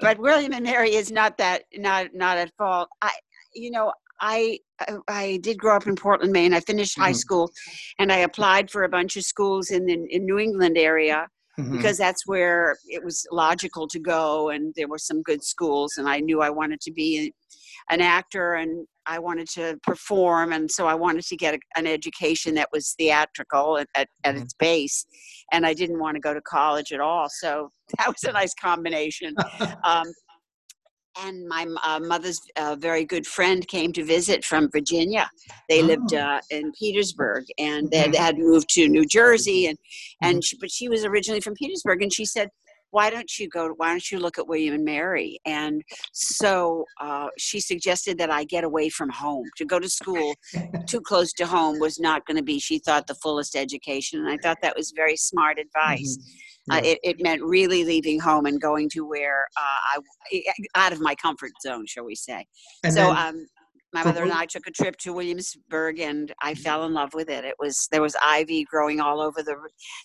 but 0.00 0.18
William 0.18 0.52
and 0.54 0.64
Mary 0.64 0.94
is 0.94 1.10
not 1.12 1.36
that 1.38 1.64
not 1.76 2.14
not 2.14 2.38
at 2.38 2.50
fault. 2.56 2.88
I 3.02 3.12
you 3.54 3.70
know 3.70 3.92
I 4.20 4.58
I- 4.80 4.96
I 5.08 5.36
did 5.42 5.58
grow 5.58 5.76
up 5.76 5.86
in 5.86 5.96
Portland, 5.96 6.32
Maine. 6.32 6.54
I 6.54 6.60
finished 6.60 6.98
high 6.98 7.12
Mhm. 7.12 7.16
school, 7.16 7.50
and 7.98 8.10
I 8.12 8.18
applied 8.18 8.70
for 8.70 8.84
a 8.84 8.88
bunch 8.88 9.16
of 9.16 9.24
schools 9.24 9.70
in 9.70 9.84
the 9.86 9.94
in 10.10 10.24
New 10.24 10.38
England 10.38 10.76
area 10.78 11.28
Mhm. 11.58 11.72
because 11.72 11.96
that's 11.98 12.26
where 12.26 12.76
it 12.86 13.02
was 13.04 13.26
logical 13.30 13.86
to 13.88 13.98
go, 13.98 14.50
and 14.50 14.72
there 14.76 14.88
were 14.88 14.98
some 14.98 15.22
good 15.22 15.42
schools, 15.44 15.96
and 15.98 16.08
I 16.08 16.20
knew 16.20 16.40
I 16.40 16.50
wanted 16.50 16.80
to 16.82 16.92
be 16.92 17.32
an 17.90 18.00
actor 18.00 18.54
and 18.54 18.86
I 19.06 19.18
wanted 19.18 19.48
to 19.50 19.78
perform, 19.82 20.52
and 20.52 20.70
so 20.70 20.86
I 20.86 20.94
wanted 20.94 21.24
to 21.26 21.36
get 21.36 21.54
a, 21.54 21.58
an 21.76 21.86
education 21.86 22.54
that 22.54 22.68
was 22.72 22.94
theatrical 22.98 23.78
at, 23.78 23.88
at, 23.94 24.08
at 24.24 24.34
Mhm. 24.34 24.42
its 24.42 24.54
base, 24.54 25.06
and 25.52 25.64
I 25.66 25.74
didn't 25.74 25.98
want 25.98 26.16
to 26.16 26.20
go 26.20 26.34
to 26.34 26.40
college 26.42 26.92
at 26.92 27.00
all. 27.00 27.28
So 27.30 27.70
that 27.98 28.08
was 28.08 28.24
a 28.24 28.32
nice 28.32 28.54
combination. 28.54 29.34
Um, 29.84 30.06
and 31.18 31.48
my 31.48 31.64
uh, 31.82 31.98
mother's 32.00 32.38
uh, 32.56 32.76
very 32.78 33.04
good 33.06 33.26
friend 33.26 33.66
came 33.68 33.90
to 33.94 34.04
visit 34.04 34.44
from 34.44 34.68
Virginia. 34.70 35.30
They 35.68 35.82
lived 35.82 36.12
Oh. 36.12 36.18
uh, 36.18 36.40
in 36.50 36.72
Petersburg, 36.78 37.44
and 37.58 37.90
they 37.90 37.98
had, 38.00 38.12
Mhm. 38.12 38.16
had 38.16 38.38
moved 38.38 38.68
to 38.70 38.86
New 38.88 39.06
Jersey, 39.06 39.66
and 39.66 39.78
Mm-hmm. 39.78 40.28
and 40.28 40.44
she, 40.44 40.56
but 40.60 40.70
she 40.70 40.88
was 40.88 41.04
originally 41.04 41.40
from 41.40 41.54
Petersburg, 41.54 42.02
and 42.02 42.12
she 42.12 42.24
said, 42.26 42.48
"Why 42.90 43.10
don't 43.10 43.38
you 43.38 43.48
go? 43.48 43.68
Why 43.76 43.88
don't 43.88 44.10
you 44.10 44.18
look 44.18 44.38
at 44.38 44.46
William 44.48 44.74
and 44.74 44.84
Mary?" 44.84 45.38
And 45.44 45.82
so 46.12 46.84
uh, 47.00 47.28
she 47.38 47.60
suggested 47.60 48.18
that 48.18 48.30
I 48.30 48.44
get 48.44 48.64
away 48.64 48.88
from 48.88 49.10
home. 49.10 49.44
To 49.56 49.64
go 49.64 49.78
to 49.78 49.88
school 49.88 50.34
too 50.86 51.00
close 51.10 51.32
to 51.34 51.46
home 51.46 51.78
was 51.80 51.98
not 51.98 52.26
going 52.26 52.36
to 52.36 52.42
be, 52.42 52.58
she 52.58 52.78
thought, 52.78 53.06
the 53.06 53.14
fullest 53.16 53.56
education, 53.56 54.20
and 54.20 54.28
I 54.28 54.36
thought 54.38 54.58
that 54.62 54.76
was 54.76 54.92
very 54.94 55.16
smart 55.16 55.58
advice. 55.58 56.18
Mhm. 56.18 56.42
Uh, 56.68 56.80
it, 56.82 56.98
it 57.04 57.16
meant 57.22 57.40
really 57.44 57.84
leaving 57.84 58.18
home 58.18 58.44
and 58.44 58.60
going 58.60 58.88
to 58.90 59.06
where 59.06 59.46
uh, 59.56 60.00
I 60.34 60.42
out 60.74 60.92
of 60.92 61.00
my 61.00 61.14
comfort 61.14 61.52
zone, 61.62 61.86
shall 61.86 62.04
we 62.04 62.16
say? 62.16 62.44
And 62.82 62.92
so 62.92 63.00
then- 63.14 63.16
um, 63.16 63.46
my 63.96 64.04
mother 64.04 64.22
and 64.22 64.30
mm-hmm. 64.30 64.40
I 64.40 64.46
took 64.46 64.66
a 64.66 64.70
trip 64.70 64.96
to 64.98 65.12
Williamsburg, 65.12 66.00
and 66.00 66.32
I 66.42 66.52
mm-hmm. 66.52 66.62
fell 66.62 66.84
in 66.84 66.92
love 66.92 67.14
with 67.14 67.30
it. 67.30 67.44
It 67.44 67.56
was 67.58 67.88
there 67.90 68.02
was 68.02 68.14
ivy 68.22 68.64
growing 68.64 69.00
all 69.00 69.20
over 69.20 69.42
the 69.42 69.56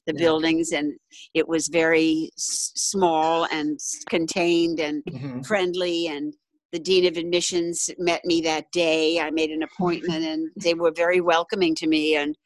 the 0.08 0.14
Yeah. 0.14 0.20
buildings, 0.20 0.72
and 0.72 0.94
it 1.34 1.48
was 1.48 1.68
very 1.68 2.30
s- 2.38 2.72
small 2.76 3.48
and 3.52 3.78
contained 4.10 4.80
and 4.80 5.04
Mhm. 5.04 5.46
friendly 5.46 6.08
and 6.08 6.34
the 6.72 6.80
dean 6.80 7.06
of 7.06 7.18
admissions 7.18 7.90
met 7.98 8.24
me 8.24 8.40
that 8.40 8.72
day 8.72 9.20
i 9.20 9.30
made 9.30 9.50
an 9.52 9.60
mm-hmm. 9.60 9.74
appointment 9.74 10.24
and 10.24 10.50
they 10.56 10.74
were 10.74 10.94
very 10.96 11.20
welcoming 11.20 11.76
to 11.76 11.86
me 11.86 12.16
and 12.16 12.38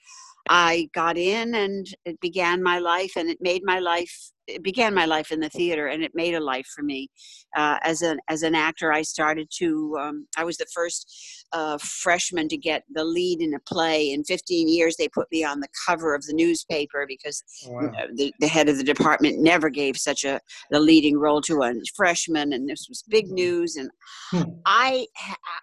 i 0.50 0.90
got 0.94 1.16
in 1.16 1.54
and 1.54 1.86
it 2.06 2.20
began 2.22 2.64
my 2.64 2.80
life 2.80 3.14
and 3.16 3.30
it 3.30 3.38
made 3.40 3.62
my 3.64 3.78
life 3.78 4.32
it 4.48 4.64
began 4.64 4.94
my 4.94 5.06
life 5.06 5.32
in 5.32 5.40
the 5.40 5.50
theater 5.50 5.88
and 5.88 6.04
it 6.04 6.12
made 6.14 6.34
a 6.36 6.40
life 6.40 6.68
for 6.76 6.84
me 6.84 7.10
uh, 7.58 7.78
as 7.84 8.02
an 8.02 8.20
as 8.30 8.44
an 8.44 8.56
actor 8.56 8.92
i 8.92 9.02
started 9.02 9.48
to 9.52 9.98
um, 10.00 10.28
i 10.38 10.44
was 10.44 10.58
the 10.58 10.66
first 10.74 11.46
uh, 11.54 11.78
freshman 11.80 12.48
to 12.48 12.58
get 12.58 12.84
the 12.94 13.04
lead 13.04 13.42
in 13.42 13.54
a 13.54 13.60
play 13.62 14.12
in 14.12 14.24
15 14.24 14.68
years 14.68 14.96
they 14.98 15.08
put 15.08 15.28
me 15.32 15.44
on 15.44 15.60
the 15.60 15.68
cover 15.88 16.14
of 16.16 16.24
the 16.26 16.34
newspaper 16.34 17.06
because 17.08 17.44
Wow. 17.68 17.92
uh, 17.98 18.08
the, 18.16 18.34
the 18.40 18.48
head 18.48 18.70
of 18.70 18.78
the 18.78 18.84
department 18.84 19.40
never 19.40 19.70
gave 19.70 19.98
such 19.98 20.24
a 20.26 20.40
the 20.72 20.80
leading 20.80 21.18
role 21.18 21.42
to 21.42 21.64
a 21.64 21.74
freshman 21.96 22.54
and 22.54 22.70
this 22.70 22.86
was 22.90 23.04
big 23.10 23.30
news 23.32 23.76
and 23.76 23.90
Hmm. 24.32 24.42
I, 24.66 25.06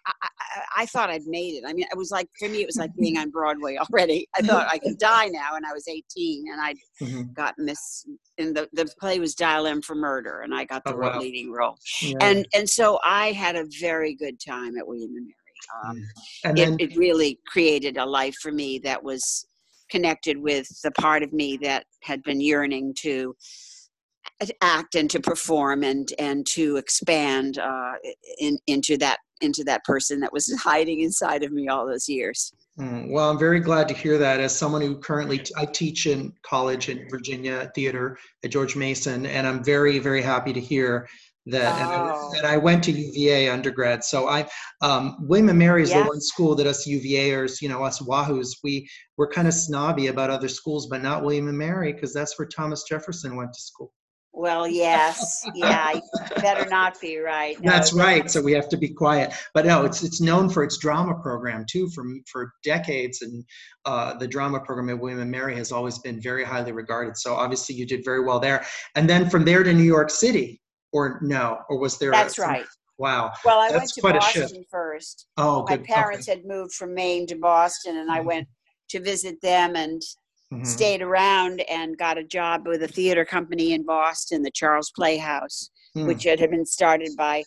I, 0.07 0.13
I 0.23 0.29
I 0.83 0.87
thought 0.87 1.11
I'd 1.11 1.27
made 1.27 1.55
it. 1.55 1.65
I 1.67 1.73
mean, 1.73 1.87
it 1.91 1.97
was 1.97 2.11
like 2.13 2.29
for 2.39 2.49
me, 2.49 2.61
it 2.63 2.67
was 2.67 2.77
like 2.77 2.91
being 2.95 3.19
on 3.19 3.31
Broadway 3.31 3.77
already. 3.91 4.29
I 4.37 4.43
thought 4.43 4.69
I 4.71 4.79
could 4.79 4.99
die 5.01 5.27
now, 5.27 5.57
and 5.57 5.67
I 5.67 5.73
was 5.73 5.89
18, 5.89 6.45
and 6.53 6.61
I'd 6.61 6.77
Mhm. 7.01 7.35
gotten 7.35 7.67
this. 7.67 8.07
in 8.39 8.55
the 8.55 8.69
the 8.73 8.87
play 8.99 9.19
was 9.19 9.35
Dial 9.35 9.67
M 9.67 9.83
for 9.83 9.95
Murder, 9.95 10.41
and 10.41 10.55
I 10.55 10.65
got 10.65 10.85
the 10.85 10.95
Oh, 10.95 10.99
wow. 10.99 11.21
leading 11.21 11.51
role. 11.53 11.77
Yeah. 12.01 12.17
And 12.21 12.47
and 12.55 12.69
so 12.69 12.99
I 13.05 13.33
had 13.33 13.57
a 13.57 13.67
very 13.81 14.15
good 14.15 14.39
time 14.41 14.77
at 14.77 14.87
William 14.87 15.11
and 15.17 15.27
Mary. 15.27 15.37
Um, 15.85 16.03
and 16.45 16.59
it, 16.59 16.63
then 16.63 16.77
it 16.81 16.97
really 16.97 17.39
created 17.47 17.97
a 17.97 18.05
life 18.05 18.35
for 18.43 18.51
me 18.53 18.79
that 18.81 19.03
was 19.03 19.47
connected 19.91 20.39
with 20.39 20.67
the 20.83 20.91
part 20.93 21.23
of 21.23 21.33
me 21.33 21.59
that 21.63 21.85
had 22.03 22.23
been 22.23 22.41
yearning 22.41 22.95
to 22.99 23.37
act 24.61 24.95
and 24.95 25.09
to 25.11 25.21
perform 25.21 25.85
and 25.85 26.09
and 26.19 26.47
to 26.47 26.77
expand 26.77 27.59
uh, 27.59 27.93
in, 28.39 28.59
into 28.67 28.97
that 28.97 29.19
into 29.41 29.63
that 29.65 29.85
person 29.85 30.21
that 30.21 30.33
was 30.33 30.53
hiding 30.63 31.01
inside 31.01 31.43
of 31.43 31.53
me 31.53 31.69
all 31.69 31.87
those 31.87 32.09
years. 32.09 32.53
Mm, 32.79 33.11
well, 33.11 33.31
I'm 33.31 33.39
very 33.39 33.61
glad 33.61 33.87
to 33.89 33.95
hear 33.95 34.17
that. 34.19 34.41
As 34.41 34.57
someone 34.57 34.81
who 34.81 34.97
currently 34.99 35.45
I 35.57 35.67
teach 35.67 36.07
in 36.07 36.33
college 36.43 36.89
in 36.89 37.07
Virginia 37.11 37.71
theater 37.75 38.17
at 38.45 38.51
George 38.51 38.77
Mason, 38.77 39.27
and 39.27 39.47
I'm 39.47 39.63
very 39.63 39.99
very 39.99 40.23
happy 40.23 40.55
to 40.55 40.61
hear 40.61 41.07
that. 41.47 41.79
And, 41.79 41.91
I, 41.91 42.11
Oh. 42.15 42.33
and 42.39 42.47
I 42.47 42.57
went 42.57 42.83
to 42.85 42.93
UVA 42.93 43.51
undergrad, 43.51 44.05
so 44.05 44.27
I 44.29 44.49
um, 44.81 45.17
William 45.21 45.51
and 45.51 45.59
Mary 45.59 45.83
is 45.83 45.91
Yeah. 45.91 46.03
the 46.05 46.09
one 46.09 46.21
school 46.23 46.55
that 46.55 46.67
us 46.67 46.87
UVAers, 46.87 47.61
you 47.61 47.69
know, 47.69 47.85
us 47.85 48.01
Wahoos, 48.01 48.57
we 48.65 48.89
we're 49.19 49.29
kind 49.29 49.47
of 49.49 49.53
snobby 49.53 50.07
about 50.07 50.31
other 50.31 50.49
schools, 50.49 50.87
but 50.87 51.03
not 51.03 51.23
William 51.25 51.49
and 51.49 51.59
Mary 51.59 51.93
because 51.93 52.15
that's 52.15 52.39
where 52.39 52.49
Thomas 52.49 52.85
Jefferson 52.85 53.37
went 53.37 53.53
to 53.53 53.61
school. 53.61 53.93
Well, 54.35 54.67
yes, 54.67 55.47
yeah, 55.55 55.93
better 56.37 56.69
not 56.71 56.99
be 57.01 57.19
right. 57.19 57.61
No, 57.61 57.71
That's 57.71 57.93
right. 57.93 58.31
So 58.31 58.41
we 58.41 58.53
have 58.53 58.69
to 58.71 58.79
be 58.79 58.89
quiet. 58.89 59.33
But 59.53 59.67
no, 59.67 59.85
it's 59.85 60.03
it's 60.03 60.23
known 60.23 60.49
for 60.49 60.65
its 60.65 60.79
drama 60.79 61.15
program 61.21 61.67
too. 61.69 61.89
For 61.91 62.05
for 62.31 62.53
decades, 62.65 63.21
and 63.21 63.45
uh, 63.85 64.15
the 64.15 64.27
drama 64.27 64.61
program 64.61 64.89
at 64.89 64.99
William 64.99 65.21
and 65.21 65.31
Mary 65.31 65.55
has 65.57 65.71
always 65.71 65.99
been 65.99 66.21
very 66.21 66.45
highly 66.45 66.73
regarded. 66.73 67.17
So 67.19 67.35
obviously, 67.35 67.75
you 67.75 67.87
did 67.87 68.05
very 68.05 68.25
well 68.25 68.41
there. 68.41 68.65
And 68.95 69.09
then 69.09 69.29
from 69.29 69.45
there 69.45 69.63
to 69.63 69.73
New 69.73 69.83
York 69.83 70.09
City, 70.09 70.63
or 70.93 71.19
no, 71.23 71.59
or 71.69 71.79
was 71.79 71.99
there? 71.99 72.11
That's 72.11 72.37
some- 72.37 72.49
right. 72.49 72.65
Wow. 72.99 73.33
Well, 73.45 73.59
I 73.59 73.71
went 73.71 73.89
to 73.91 74.03
Boston 74.03 74.65
first. 74.71 75.27
Oh, 75.37 75.65
My 75.69 75.77
good. 75.77 75.87
parents 75.87 76.27
had 76.27 76.45
moved 76.47 76.73
from 76.75 76.95
Maine 76.95 77.27
to 77.27 77.35
Boston, 77.37 77.97
and 77.99 78.11
I 78.11 78.21
Mhm. 78.21 78.25
went 78.27 78.49
to 78.91 79.01
visit 79.01 79.41
them 79.43 79.75
and 79.77 80.01
Mhm. 80.53 80.67
stayed 80.67 81.03
around 81.03 81.61
and 81.63 81.97
got 81.97 82.19
a 82.19 82.25
job 82.25 82.67
with 82.67 82.83
a 82.83 82.89
theater 82.89 83.25
company 83.25 83.73
in 83.73 83.85
Boston, 83.85 84.43
the 84.43 84.51
Charles 84.51 84.91
Playhouse, 84.95 85.71
Hmm. 85.95 86.07
which 86.07 86.25
had 86.25 86.39
been 86.39 86.67
started 86.67 87.11
by 87.17 87.43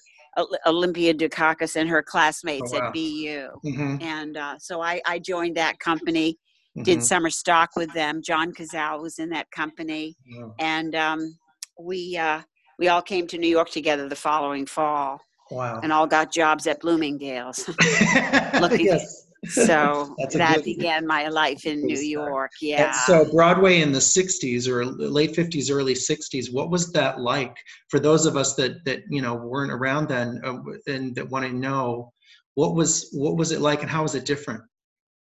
Olympia 0.68 1.14
Dukakis 1.14 1.76
and 1.78 1.88
her 1.90 2.04
classmates 2.04 2.74
Oh, 2.74 2.80
wow. 2.80 2.88
at 2.88 2.94
BU. 2.94 3.50
Mhm. 3.66 4.02
And 4.04 4.36
uh, 4.38 4.56
so 4.60 4.82
I, 4.82 5.02
I 5.06 5.18
joined 5.20 5.56
that 5.56 5.80
company, 5.80 6.38
did 6.84 7.00
Mhm. 7.00 7.04
summer 7.04 7.30
stock 7.30 7.70
with 7.78 7.94
them. 7.94 8.22
John 8.22 8.52
Cazale 8.52 9.02
was 9.02 9.18
in 9.20 9.30
that 9.30 9.50
company, 9.52 10.18
Yeah. 10.26 10.48
and 10.60 10.94
um, 10.96 11.38
we 11.80 12.18
uh, 12.18 12.42
we 12.78 12.90
all 12.90 13.02
came 13.02 13.26
to 13.28 13.38
New 13.38 13.48
York 13.48 13.70
together 13.70 14.10
the 14.10 14.16
following 14.18 14.66
fall, 14.66 15.22
Wow. 15.50 15.80
and 15.82 15.94
all 15.94 16.06
got 16.08 16.32
jobs 16.34 16.68
at 16.68 16.82
Bloomingdale's. 16.82 17.66
looking- 18.60 18.86
yes. 18.88 19.25
So 19.50 20.16
that 20.34 20.64
began 20.64 21.06
my 21.06 21.28
life 21.28 21.66
in 21.66 21.86
New. 21.86 22.00
York. 22.00 22.52
And 22.62 22.70
Yeah. 22.70 22.92
so 22.92 23.26
Broadway 23.32 23.82
in 23.82 23.92
the 23.92 24.00
60s 24.00 24.68
or 24.68 24.86
late 24.86 25.34
50s, 25.34 25.72
early 25.72 25.94
60s, 25.94 26.54
what 26.54 26.70
was 26.70 26.92
that 26.94 27.20
like 27.20 27.56
for 27.90 28.00
those 28.00 28.26
of 28.26 28.38
us 28.38 28.56
that 28.56 28.84
that 28.86 29.04
you 29.10 29.22
know 29.22 29.36
weren't 29.36 29.72
around 29.72 30.08
then 30.10 30.42
uh, 30.44 30.60
and 30.88 31.16
that 31.16 31.30
want 31.30 31.46
to 31.46 31.54
know 31.54 32.12
what 32.56 32.76
was 32.76 33.10
what 33.12 33.38
was 33.38 33.52
it 33.52 33.62
like 33.62 33.82
and 33.82 33.90
how 33.90 34.04
was 34.04 34.16
it 34.16 34.26
different? 34.26 34.62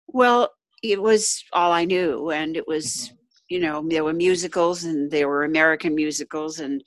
Well, 0.09 0.51
it 0.83 1.01
was 1.01 1.45
all 1.53 1.73
I 1.73 1.85
knew, 1.85 2.31
and 2.31 2.57
it 2.57 2.67
was, 2.67 2.85
Mm-hmm. 2.87 3.15
you 3.49 3.61
know, 3.61 3.85
there 3.89 4.05
were 4.05 4.13
musicals, 4.13 4.85
and 4.85 5.11
there 5.11 5.29
were 5.29 5.45
American 5.45 5.95
musicals, 5.95 6.61
and 6.61 6.83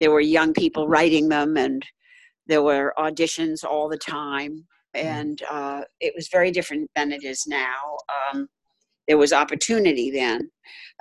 there 0.00 0.10
were 0.10 0.20
young 0.20 0.52
people 0.52 0.88
writing 0.88 1.28
them, 1.28 1.56
and 1.56 1.82
there 2.46 2.62
were 2.62 2.92
auditions 2.98 3.64
all 3.64 3.88
the 3.88 3.98
time. 3.98 4.66
And 4.96 5.42
uh, 5.50 5.82
it 6.00 6.12
was 6.16 6.28
very 6.28 6.50
different 6.50 6.90
than 6.96 7.12
it 7.12 7.24
is 7.24 7.46
now. 7.46 7.96
Um, 8.32 8.48
there 9.08 9.18
was 9.18 9.32
opportunity 9.32 10.10
then. 10.10 10.50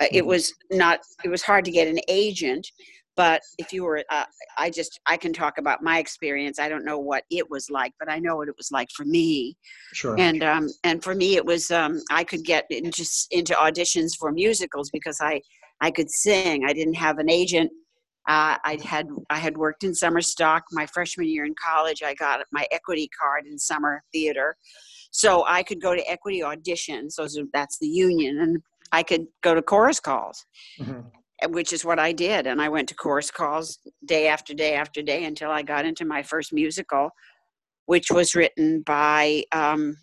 Uh, 0.02 0.08
it 0.12 0.24
Mhm. 0.24 0.28
was 0.28 0.54
not. 0.72 1.00
It 1.24 1.30
was 1.30 1.42
hard 1.42 1.66
to 1.66 1.72
get 1.72 1.88
an 1.88 2.00
agent, 2.08 2.68
but 3.16 3.42
if 3.58 3.74
you 3.74 3.84
were, 3.84 4.04
uh, 4.10 4.26
I 4.58 4.70
just 4.70 5.00
I 5.06 5.18
can 5.18 5.34
talk 5.34 5.58
about 5.58 5.82
my 5.82 6.00
experience. 6.00 6.60
I 6.60 6.70
don't 6.70 6.86
know 6.86 7.00
what 7.00 7.24
it 7.32 7.50
was 7.50 7.70
like, 7.70 7.94
but 8.00 8.10
I 8.12 8.20
know 8.20 8.36
what 8.36 8.48
it 8.48 8.58
was 8.58 8.70
like 8.72 8.90
for 8.96 9.06
me 9.06 9.58
Sure. 9.94 10.18
and 10.20 10.44
um, 10.44 10.70
and 10.84 11.04
for 11.04 11.16
me 11.16 11.36
it 11.36 11.46
was 11.46 11.72
um, 11.72 12.02
I 12.12 12.24
could 12.24 12.44
get 12.44 12.66
into 12.70 13.06
into 13.32 13.54
auditions 13.54 14.12
for 14.20 14.32
musicals 14.32 14.90
because 14.92 15.18
I 15.22 15.42
I 15.82 15.92
could 15.92 16.10
sing. 16.10 16.66
I 16.66 16.74
didn't 16.74 16.96
have 16.96 17.18
an 17.18 17.30
agent. 17.30 17.72
Uh, 18.28 18.58
I 18.64 18.78
had 18.84 19.08
I 19.30 19.38
had 19.38 19.56
worked 19.58 19.84
in 19.84 19.94
summer 19.94 20.22
stock 20.22 20.64
my 20.72 20.86
freshman 20.88 21.28
year 21.28 21.46
in 21.46 21.54
college. 21.64 22.02
I 22.04 22.14
got 22.16 22.42
my 22.52 22.66
equity 22.72 23.08
card 23.20 23.46
in 23.46 23.58
summer 23.60 24.02
theater, 24.12 24.56
so 25.12 25.46
I 25.48 25.62
could 25.64 25.80
go 25.82 25.94
to 25.96 26.10
equity 26.10 26.40
auditions. 26.42 27.16
Those 27.16 27.38
are, 27.38 27.44
that's 27.54 27.78
the 27.78 27.88
union, 27.88 28.40
and 28.40 28.62
I 28.92 29.04
could 29.04 29.28
go 29.44 29.54
to 29.54 29.62
chorus 29.62 30.00
calls 30.00 30.46
Mhm. 30.80 31.06
uh, 31.44 31.50
which 31.50 31.72
is 31.74 31.84
what 31.86 32.00
I 32.00 32.12
did. 32.14 32.48
And 32.48 32.62
I 32.62 32.70
went 32.70 32.90
to 32.90 32.96
chorus 32.96 33.30
calls 33.30 33.78
day 34.06 34.28
after 34.28 34.54
day 34.54 34.74
after 34.76 35.02
day 35.02 35.26
until 35.26 35.52
I 35.52 35.62
got 35.62 35.86
into 35.86 36.06
my 36.06 36.24
first 36.24 36.52
musical, 36.54 37.10
which 37.86 38.10
was 38.10 38.34
written 38.36 38.82
by 38.82 39.44
um, 39.52 39.98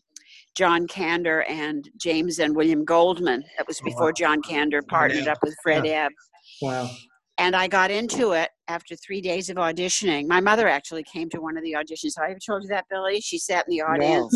John 0.55 0.87
Kander 0.87 1.43
and 1.49 1.89
James 1.97 2.39
and 2.39 2.55
William 2.55 2.85
Goldman. 2.85 3.43
That 3.57 3.67
was 3.67 3.81
Oh, 3.81 3.85
wow. 3.85 3.91
before 3.91 4.13
John 4.13 4.43
Kander 4.43 4.87
partnered 4.87 5.25
Yeah. 5.25 5.33
up 5.33 5.39
with 5.43 5.57
Fred 5.63 5.87
Ebb. 5.87 6.13
Wow. 6.61 6.89
And 7.39 7.57
I 7.57 7.67
got 7.67 7.91
into 7.91 8.33
it 8.33 8.51
after 8.69 8.95
three 8.95 9.21
days 9.23 9.49
of 9.49 9.57
auditioning. 9.57 10.27
My 10.29 10.41
mother 10.41 10.69
actually 10.69 11.03
came 11.03 11.31
to 11.31 11.41
one 11.41 11.57
of 11.57 11.63
the 11.63 11.73
auditions. 11.73 12.15
Have 12.17 12.27
I 12.27 12.31
ever 12.31 12.39
told 12.45 12.63
you 12.63 12.69
that, 12.69 12.85
Billy? 12.91 13.21
She 13.21 13.39
sat 13.39 13.67
in 13.67 13.71
the 13.77 13.81
audience. 13.83 14.35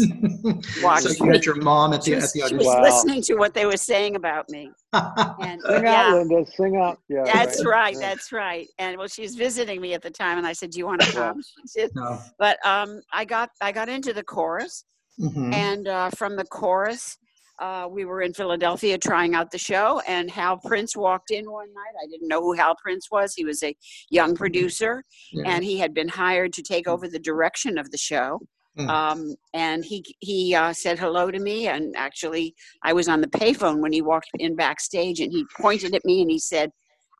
Watch 0.83 1.03
so 1.03 1.25
you 1.25 1.31
had 1.31 1.45
your 1.45 1.57
mom 1.57 1.93
at 1.93 2.03
the 2.03 2.15
was, 2.15 2.25
at 2.25 2.33
the 2.33 2.43
audition. 2.43 2.61
she 2.61 2.67
was 2.67 2.75
Wow. 2.75 2.83
listening 2.83 3.23
to 3.23 3.35
what 3.37 3.53
they 3.53 3.67
were 3.67 3.77
saying 3.77 4.17
about 4.17 4.49
me. 4.49 4.71
And 4.93 5.61
Sing 5.67 5.83
yeah. 5.85 6.09
out, 6.09 6.15
Linda. 6.27 6.51
Sing 6.57 6.77
out. 6.77 6.99
Yeah. 7.09 7.25
That's 7.25 7.65
right. 7.67 7.93
Yeah. 7.95 8.01
That's 8.01 8.33
right. 8.33 8.67
And 8.79 8.97
well, 8.97 9.09
she 9.09 9.23
was 9.23 9.35
visiting 9.35 9.81
me 9.81 9.93
at 9.93 10.01
the 10.03 10.11
time, 10.11 10.39
and 10.39 10.47
I 10.47 10.55
said, 10.55 10.71
"Do 10.71 10.79
you 10.79 10.87
want 10.87 11.03
to 11.03 11.13
come?" 11.13 11.43
She 11.43 11.67
said, 11.67 11.91
no. 11.95 12.19
but 12.39 12.65
um, 12.67 13.03
I 13.13 13.25
got 13.27 13.51
I 13.61 13.73
got 13.73 13.89
into 13.91 14.13
the 14.15 14.23
chorus, 14.25 14.85
Mhm. 15.21 15.53
and 15.53 15.87
uh, 15.89 16.11
from 16.11 16.35
the 16.37 16.45
chorus, 16.45 17.19
uh, 17.59 17.89
we 17.91 18.05
were 18.05 18.23
in 18.23 18.35
Philadelphia 18.35 18.99
trying 18.99 19.35
out 19.35 19.51
the 19.51 19.59
show, 19.59 20.01
and 20.07 20.31
Hal 20.31 20.59
Prince 20.59 20.97
walked 20.97 21.31
in 21.31 21.51
one 21.51 21.73
night. 21.73 21.95
I 22.03 22.07
didn't 22.11 22.29
know 22.29 22.43
who 22.43 22.53
Hal 22.53 22.77
Prince 22.83 23.11
was. 23.11 23.35
He 23.35 23.45
was 23.45 23.63
a 23.63 23.75
young 24.11 24.35
producer, 24.35 25.03
Yeah. 25.33 25.45
and 25.47 25.65
he 25.65 25.79
had 25.79 25.95
been 25.95 26.09
hired 26.09 26.53
to 26.55 26.63
take 26.63 26.87
over 26.87 27.09
the 27.09 27.19
direction 27.19 27.79
of 27.79 27.91
the 27.91 27.99
show. 27.99 28.41
Mm. 28.79 28.89
Um, 28.91 29.35
and 29.55 29.85
he 29.85 30.05
he 30.21 30.55
uh, 30.55 30.73
said 30.75 30.99
hello 30.99 31.31
to 31.31 31.39
me, 31.39 31.69
and 31.69 31.97
actually, 31.97 32.55
I 32.83 32.93
was 32.93 33.09
on 33.09 33.23
the 33.23 33.27
payphone 33.29 33.81
when 33.81 33.93
he 33.93 34.03
walked 34.03 34.29
in 34.39 34.55
backstage, 34.55 35.21
and 35.21 35.33
he 35.33 35.47
pointed 35.59 35.95
at 35.95 36.05
me 36.05 36.21
and 36.21 36.31
he 36.31 36.39
said, 36.39 36.71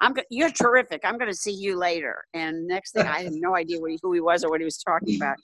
"I'm 0.03 0.13
go- 0.13 0.23
you're 0.31 0.51
terrific. 0.51 1.01
I'm 1.03 1.17
going 1.17 1.31
to 1.31 1.37
see 1.37 1.55
you 1.55 1.79
later." 1.79 2.23
And 2.35 2.67
next 2.67 2.93
thing, 2.93 3.07
I 3.07 3.23
had 3.23 3.33
no 3.33 3.57
idea 3.57 3.81
what 3.81 3.91
he, 3.91 3.99
who 4.03 4.13
he 4.13 4.21
was 4.21 4.45
or 4.45 4.51
what 4.51 4.61
he 4.61 4.67
was 4.67 4.77
talking 4.77 5.17
about. 5.17 5.37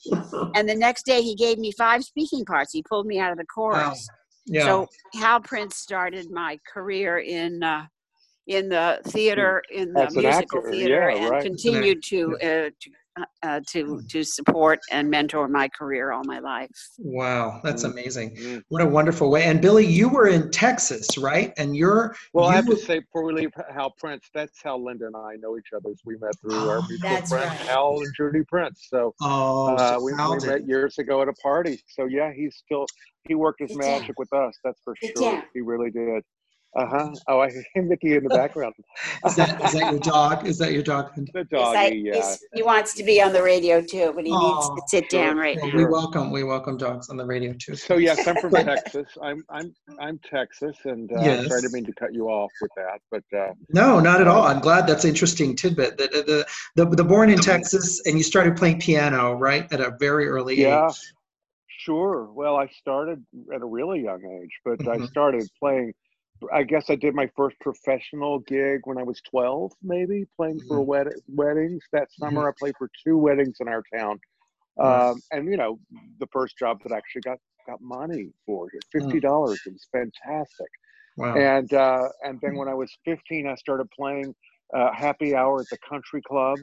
And 0.55 0.69
the 0.69 0.75
next 0.75 1.07
day, 1.07 1.23
he 1.23 1.35
gave 1.35 1.59
me 1.59 1.73
five 1.73 2.05
speaking 2.05 2.45
parts. 2.45 2.75
He 2.75 2.83
pulled 2.83 3.07
me 3.07 3.19
out 3.19 3.33
of 3.33 3.39
the 3.39 3.47
chorus. 3.47 4.07
Yeah. 4.47 4.65
So 4.65 4.89
Hal 5.15 5.41
Prince 5.41 5.77
started 5.77 6.31
my 6.31 6.59
career 6.73 7.19
in 7.19 7.63
uh, 7.63 7.87
in 8.47 8.69
the 8.69 9.01
theater, 9.07 9.63
in 9.73 9.93
the 9.93 10.07
As 10.07 10.15
musical 10.17 10.59
actor, 10.59 10.71
theater, 10.71 11.11
yeah, 11.11 11.17
and 11.17 11.31
right. 11.31 11.43
continued 11.43 12.03
to 12.05 12.37
uh, 12.37 12.71
to, 12.81 12.91
uh, 13.43 13.61
to 13.69 14.01
to 14.09 14.25
support 14.25 14.79
and 14.91 15.11
mentor 15.11 15.47
my 15.49 15.69
career 15.69 16.13
all 16.13 16.23
my 16.25 16.39
life. 16.39 16.71
wow, 16.99 17.61
that's 17.63 17.85
Mm. 17.85 17.91
amazing. 17.93 18.37
Mm. 18.37 18.63
What 18.69 18.83
a 18.83 18.87
wonderful 18.87 19.31
way. 19.31 19.45
And 19.45 19.61
Billy, 19.61 19.85
you 19.85 20.09
were 20.09 20.29
in 20.29 20.51
Texas, 20.51 21.19
right? 21.19 21.53
And 21.59 21.77
you're 21.77 22.15
Well, 22.33 22.47
I 22.47 22.51
you 22.51 22.57
have 22.57 22.67
to 22.67 22.77
say 22.77 23.01
before 23.01 23.25
we 23.25 23.33
leave 23.35 23.51
Hal 23.75 23.93
Prince, 23.99 24.31
that's 24.35 24.63
how 24.63 24.79
Linda 24.79 25.07
and 25.07 25.17
I 25.17 25.35
know 25.37 25.59
each 25.59 25.73
other. 25.77 25.91
is 25.91 26.01
We 26.07 26.17
met 26.19 26.39
through 26.41 26.69
our 26.69 26.79
Oh, 26.79 26.87
mutual 26.89 27.27
friend 27.27 27.51
right. 27.51 27.69
Hal 27.69 28.01
and 28.01 28.15
Judy 28.17 28.45
Prince. 28.49 28.87
So 28.91 29.15
Oh, 29.21 29.75
uh, 29.77 29.99
so 29.99 30.03
we, 30.05 30.13
we 30.13 30.47
met 30.47 30.67
years 30.67 30.99
ago 30.99 31.21
at 31.23 31.29
a 31.29 31.35
party. 31.35 31.83
So 31.89 32.07
yeah, 32.07 32.33
he's 32.33 32.57
still 32.57 32.87
he 33.29 33.35
worked 33.35 33.61
his 33.61 33.77
magic 33.77 34.19
with 34.19 34.33
us. 34.33 34.57
That's 34.65 34.81
for 34.83 34.95
sure. 34.97 35.43
He 35.55 35.61
really 35.61 35.91
did. 35.91 36.23
Uh 36.75 36.87
huh. 36.87 37.11
Oh, 37.29 37.41
I 37.41 37.51
hear 37.75 37.83
Mickey 37.83 38.15
in 38.17 38.25
the 38.25 38.31
background. 38.31 38.75
Is 39.27 39.37
that 39.37 39.63
is 39.63 39.73
that 39.73 39.91
your 39.93 40.01
dog? 40.01 40.47
Is 40.47 40.57
that 40.59 40.73
your 40.73 40.83
dog? 40.83 41.13
the 41.15 41.27
Yes, 41.51 41.67
I- 41.69 41.89
doggy? 41.91 41.99
Yeah. 42.07 42.35
he 42.55 42.63
wants 42.63 42.95
to 42.95 43.05
be 43.05 43.21
on 43.21 43.33
the 43.35 43.43
radio 43.43 43.83
too, 43.83 44.13
but 44.15 44.25
he 44.25 44.31
needs 44.37 44.69
to 44.69 44.83
sit 44.89 45.11
sure. 45.11 45.21
down 45.23 45.37
right 45.37 45.59
Well, 45.61 45.71
now. 45.71 45.77
we 45.77 45.85
welcome 45.85 46.31
we 46.31 46.45
welcome 46.45 46.79
dogs 46.79 47.11
on 47.11 47.19
the 47.19 47.27
radio 47.27 47.53
too. 47.53 47.77
So 47.77 47.97
yes, 47.97 48.27
I'm 48.27 48.37
from 48.37 48.51
Texas. 48.53 49.07
I'm 49.23 49.45
I'm 49.51 49.75
I'm 50.01 50.19
Texas, 50.21 50.77
and 50.85 51.13
uh, 51.13 51.21
I'm 51.21 51.47
sorry 51.49 51.61
to 51.63 51.69
mean 51.71 51.85
to 51.85 51.93
cut 51.93 52.15
you 52.15 52.29
off 52.29 52.51
with 52.63 52.71
that, 52.77 53.01
but 53.11 53.25
uh, 53.39 53.53
No, 53.69 54.01
not 54.01 54.23
at 54.23 54.29
all. 54.29 54.45
I'm 54.45 54.61
glad 54.61 54.87
that's 54.87 55.05
an 55.05 55.11
interesting 55.11 55.55
tidbit. 55.55 55.99
The, 55.99 56.47
the 56.77 56.85
the 56.85 56.97
the 56.97 57.05
born 57.05 57.29
in 57.29 57.39
Texas 57.39 58.01
and 58.07 58.17
you 58.17 58.23
started 58.25 58.57
playing 58.57 58.81
piano 58.81 59.35
right 59.35 59.71
at 59.73 59.81
a 59.81 59.93
very 60.01 60.27
early 60.27 60.59
yeah, 60.59 60.89
age. 60.89 60.95
sure. 61.69 62.31
Well, 62.33 62.57
I 62.57 62.69
started 62.69 63.23
at 63.55 63.61
a 63.61 63.67
really 63.67 64.01
young 64.03 64.25
age, 64.43 64.51
but 64.65 64.81
I 64.89 64.97
Mhm. 64.97 65.09
started 65.09 65.47
playing. 65.59 65.93
I 66.53 66.63
guess 66.65 66.91
I 66.91 66.97
did 66.97 67.15
my 67.15 67.29
first 67.37 67.57
professional 67.61 68.41
gig 68.41 68.81
when 68.85 68.99
I 68.99 69.03
was 69.03 69.21
12, 69.31 69.73
maybe 69.83 70.27
playing 70.37 70.63
for 70.67 70.83
Mm-hmm. 70.83 70.83
wed- 70.83 71.15
weddings. 71.29 71.85
That 71.93 72.09
summer, 72.13 72.49
I 72.49 72.53
played 72.59 72.75
for 72.79 72.91
two 73.07 73.19
weddings 73.19 73.59
in 73.61 73.69
our 73.69 73.83
town, 73.95 74.21
um, 74.83 75.23
and 75.33 75.49
you 75.51 75.57
know, 75.57 75.79
the 76.21 76.27
first 76.33 76.59
job 76.59 76.81
that 76.85 76.93
I 76.93 76.99
actually 76.99 77.23
got 77.23 77.39
got 77.67 77.81
money 77.81 78.31
for 78.47 78.69
Mm. 78.99 79.17
fifty 79.17 79.21
dollars. 79.21 79.63
It 79.67 79.73
was 79.75 79.87
fantastic. 79.93 80.69
Wow. 81.17 81.37
and 81.37 81.73
uh, 81.73 82.09
and 82.23 82.41
then 82.43 82.57
when 82.57 82.69
I 82.69 82.75
was 82.75 82.93
15, 83.05 83.47
I 83.49 83.55
started 83.57 83.89
playing 83.99 84.35
uh, 84.77 84.93
happy 84.93 85.35
hour 85.35 85.61
at 85.63 85.71
the 85.71 85.79
country 85.89 86.23
club, 86.23 86.61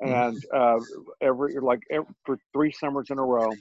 and 0.00 0.42
uh, 0.54 0.78
every 1.22 1.54
like 1.60 1.80
every, 1.90 2.08
for 2.24 2.38
three 2.52 2.72
summers 2.72 3.08
in 3.10 3.18
a 3.18 3.24
row, 3.24 3.58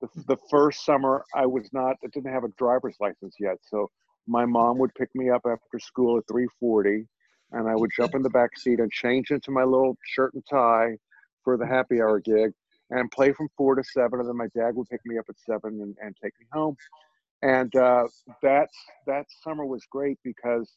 the, 0.00 0.08
the 0.28 0.36
first 0.50 0.84
summer 0.84 1.24
I 1.34 1.46
was 1.46 1.68
not, 1.72 1.96
I 2.04 2.08
didn't 2.12 2.32
have 2.32 2.44
a 2.44 2.48
driver's 2.58 2.96
license 3.00 3.36
yet. 3.40 3.56
So 3.62 3.90
my 4.28 4.44
mom 4.44 4.78
would 4.78 4.94
pick 4.94 5.08
me 5.14 5.30
up 5.30 5.42
after 5.46 5.78
school 5.80 6.18
at 6.18 6.24
3:40, 6.28 7.06
and 7.52 7.68
I 7.68 7.74
would 7.74 7.90
jump 7.96 8.14
in 8.14 8.22
the 8.22 8.30
back 8.30 8.56
seat 8.58 8.78
and 8.80 8.90
change 8.92 9.30
into 9.30 9.50
my 9.50 9.64
little 9.64 9.96
shirt 10.04 10.34
and 10.34 10.44
tie 10.48 10.98
for 11.44 11.56
the 11.56 11.66
happy 11.66 12.00
hour 12.00 12.20
gig 12.20 12.52
and 12.90 13.10
play 13.10 13.32
from 13.32 13.48
four 13.56 13.74
to 13.74 13.82
seven, 13.84 14.20
and 14.20 14.28
then 14.28 14.36
my 14.36 14.48
dad 14.54 14.74
would 14.74 14.88
pick 14.88 15.00
me 15.04 15.18
up 15.18 15.26
at 15.28 15.38
seven 15.40 15.80
and, 15.80 15.96
and 16.02 16.16
take 16.22 16.32
me 16.40 16.46
home. 16.52 16.76
And 17.42 17.74
uh, 17.76 18.04
that 18.42 18.68
that 19.06 19.26
summer 19.42 19.64
was 19.64 19.84
great 19.90 20.18
because 20.24 20.70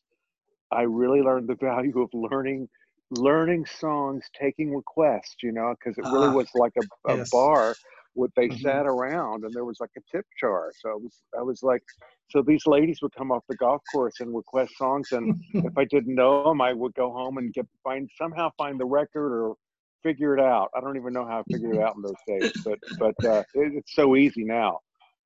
I 0.71 0.83
really 0.83 1.21
learned 1.21 1.49
the 1.49 1.55
value 1.61 2.01
of 2.01 2.09
learning 2.13 2.69
learning 3.11 3.65
songs, 3.65 4.23
taking 4.39 4.73
requests. 4.73 5.37
You 5.43 5.51
know, 5.51 5.75
because 5.79 5.97
it 5.97 6.05
really 6.05 6.29
Ah, 6.29 6.33
was 6.33 6.49
like 6.55 6.73
a, 6.77 7.11
a 7.11 7.17
yes. 7.17 7.29
bar. 7.31 7.75
What 8.13 8.32
they 8.36 8.50
Mhm. 8.50 8.60
sat 8.62 8.86
around, 8.86 9.45
and 9.45 9.54
there 9.56 9.65
was 9.65 9.80
like 9.80 9.91
a 9.97 10.02
tip 10.12 10.26
jar. 10.39 10.71
So 10.80 10.89
it 10.91 11.02
was, 11.02 11.24
I 11.38 11.41
was 11.41 11.63
like, 11.63 11.84
so 12.30 12.41
these 12.41 12.65
ladies 12.67 13.02
would 13.02 13.13
come 13.15 13.32
off 13.32 13.43
the 13.47 13.56
golf 13.56 13.82
course 13.91 14.19
and 14.19 14.36
request 14.36 14.74
songs, 14.78 15.12
and 15.12 15.34
if 15.54 15.78
I 15.78 15.86
didn't 15.86 16.15
know 16.15 16.43
them, 16.43 16.62
I 16.62 16.74
would 16.74 16.93
go 16.95 17.12
home 17.12 17.38
and 17.38 17.54
get 17.54 17.67
find 17.84 18.10
somehow 18.17 18.50
find 18.58 18.80
the 18.80 18.86
record 18.86 19.32
or 19.34 19.56
figure 20.04 20.36
it 20.36 20.41
out. 20.41 20.69
I 20.76 20.82
don't 20.82 20.97
even 20.97 21.13
know 21.13 21.26
how 21.26 21.39
I 21.39 21.43
figured 21.52 21.76
it 21.78 21.82
out 21.82 21.95
in 21.95 22.02
those 22.02 22.15
days, 22.28 22.52
but 22.65 22.80
but 23.00 23.15
uh, 23.24 23.39
it, 23.54 23.74
it's 23.76 23.93
so 23.93 24.15
easy 24.15 24.43
now. 24.43 24.80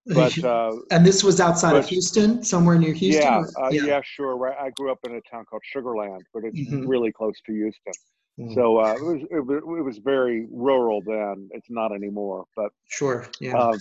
But 0.07 0.37
uh, 0.43 0.73
and 0.91 1.05
this 1.05 1.23
was 1.23 1.39
outside 1.39 1.75
of 1.75 1.87
Houston, 1.87 2.43
somewhere 2.43 2.77
near 2.77 2.93
Houston. 2.93 3.23
yeah, 3.23 3.43
uh, 3.63 3.69
yeah, 3.71 4.01
sure. 4.03 4.35
Right. 4.37 4.55
I 4.59 4.69
grew 4.71 4.91
up 4.91 4.99
in 5.05 5.15
a 5.15 5.21
town 5.31 5.45
called 5.45 5.63
Sugarland, 5.75 6.21
but 6.33 6.43
it's 6.43 6.59
Mhm. 6.71 6.87
really 6.87 7.11
close 7.11 7.35
to 7.47 7.53
Houston. 7.53 7.93
Mm, 8.39 8.53
So 8.53 8.79
uh, 8.79 8.95
it 8.95 9.01
was 9.03 9.21
it, 9.31 9.39
was 9.45 9.57
it 9.79 9.81
was 9.83 9.97
very 9.99 10.47
rural 10.51 11.01
then. 11.05 11.49
It's 11.51 11.69
not 11.69 11.93
anymore, 11.93 12.45
but 12.55 12.71
sure. 12.89 13.25
Yeah. 13.39 13.55
um, 13.57 13.77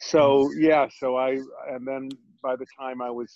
so 0.00 0.50
yeah, 0.58 0.88
so 0.98 1.16
I 1.16 1.40
and 1.70 1.86
then 1.86 2.08
by 2.42 2.56
the 2.56 2.66
time 2.78 3.00
I 3.00 3.10
was, 3.10 3.32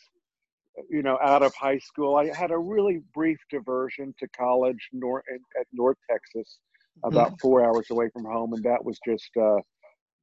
you 0.90 1.02
know, 1.02 1.18
out 1.22 1.42
of 1.42 1.52
high 1.54 1.78
school, 1.78 2.16
I 2.16 2.26
had 2.34 2.50
a 2.50 2.58
really 2.58 3.00
brief 3.14 3.38
diversion 3.50 4.14
to 4.18 4.28
college 4.28 4.88
nor- 4.92 5.24
at 5.58 5.66
North 5.72 5.96
Texas, 6.10 6.58
about 7.04 7.32
four 7.40 7.64
hours 7.64 7.86
away 7.90 8.10
from 8.12 8.24
home, 8.24 8.52
and 8.52 8.62
that 8.64 8.84
was 8.84 8.98
just 9.06 9.30
uh, 9.40 9.60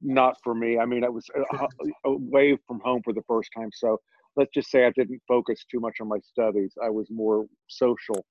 not 0.00 0.36
for 0.44 0.54
me. 0.54 0.78
I 0.78 0.86
mean, 0.86 1.04
I 1.04 1.08
was 1.08 1.26
uh, 1.36 1.66
away 2.04 2.56
from 2.66 2.80
home 2.84 3.02
for 3.04 3.12
the 3.12 3.22
first 3.26 3.50
time, 3.56 3.70
so 3.74 3.98
let's 4.36 4.50
just 4.54 4.70
say 4.70 4.86
I 4.86 4.92
didn't 4.96 5.22
focus 5.26 5.64
too 5.70 5.80
much 5.80 5.96
on 6.00 6.08
my 6.08 6.18
studies. 6.20 6.72
I 6.82 6.90
was 6.90 7.08
more 7.10 7.46
social, 7.68 8.24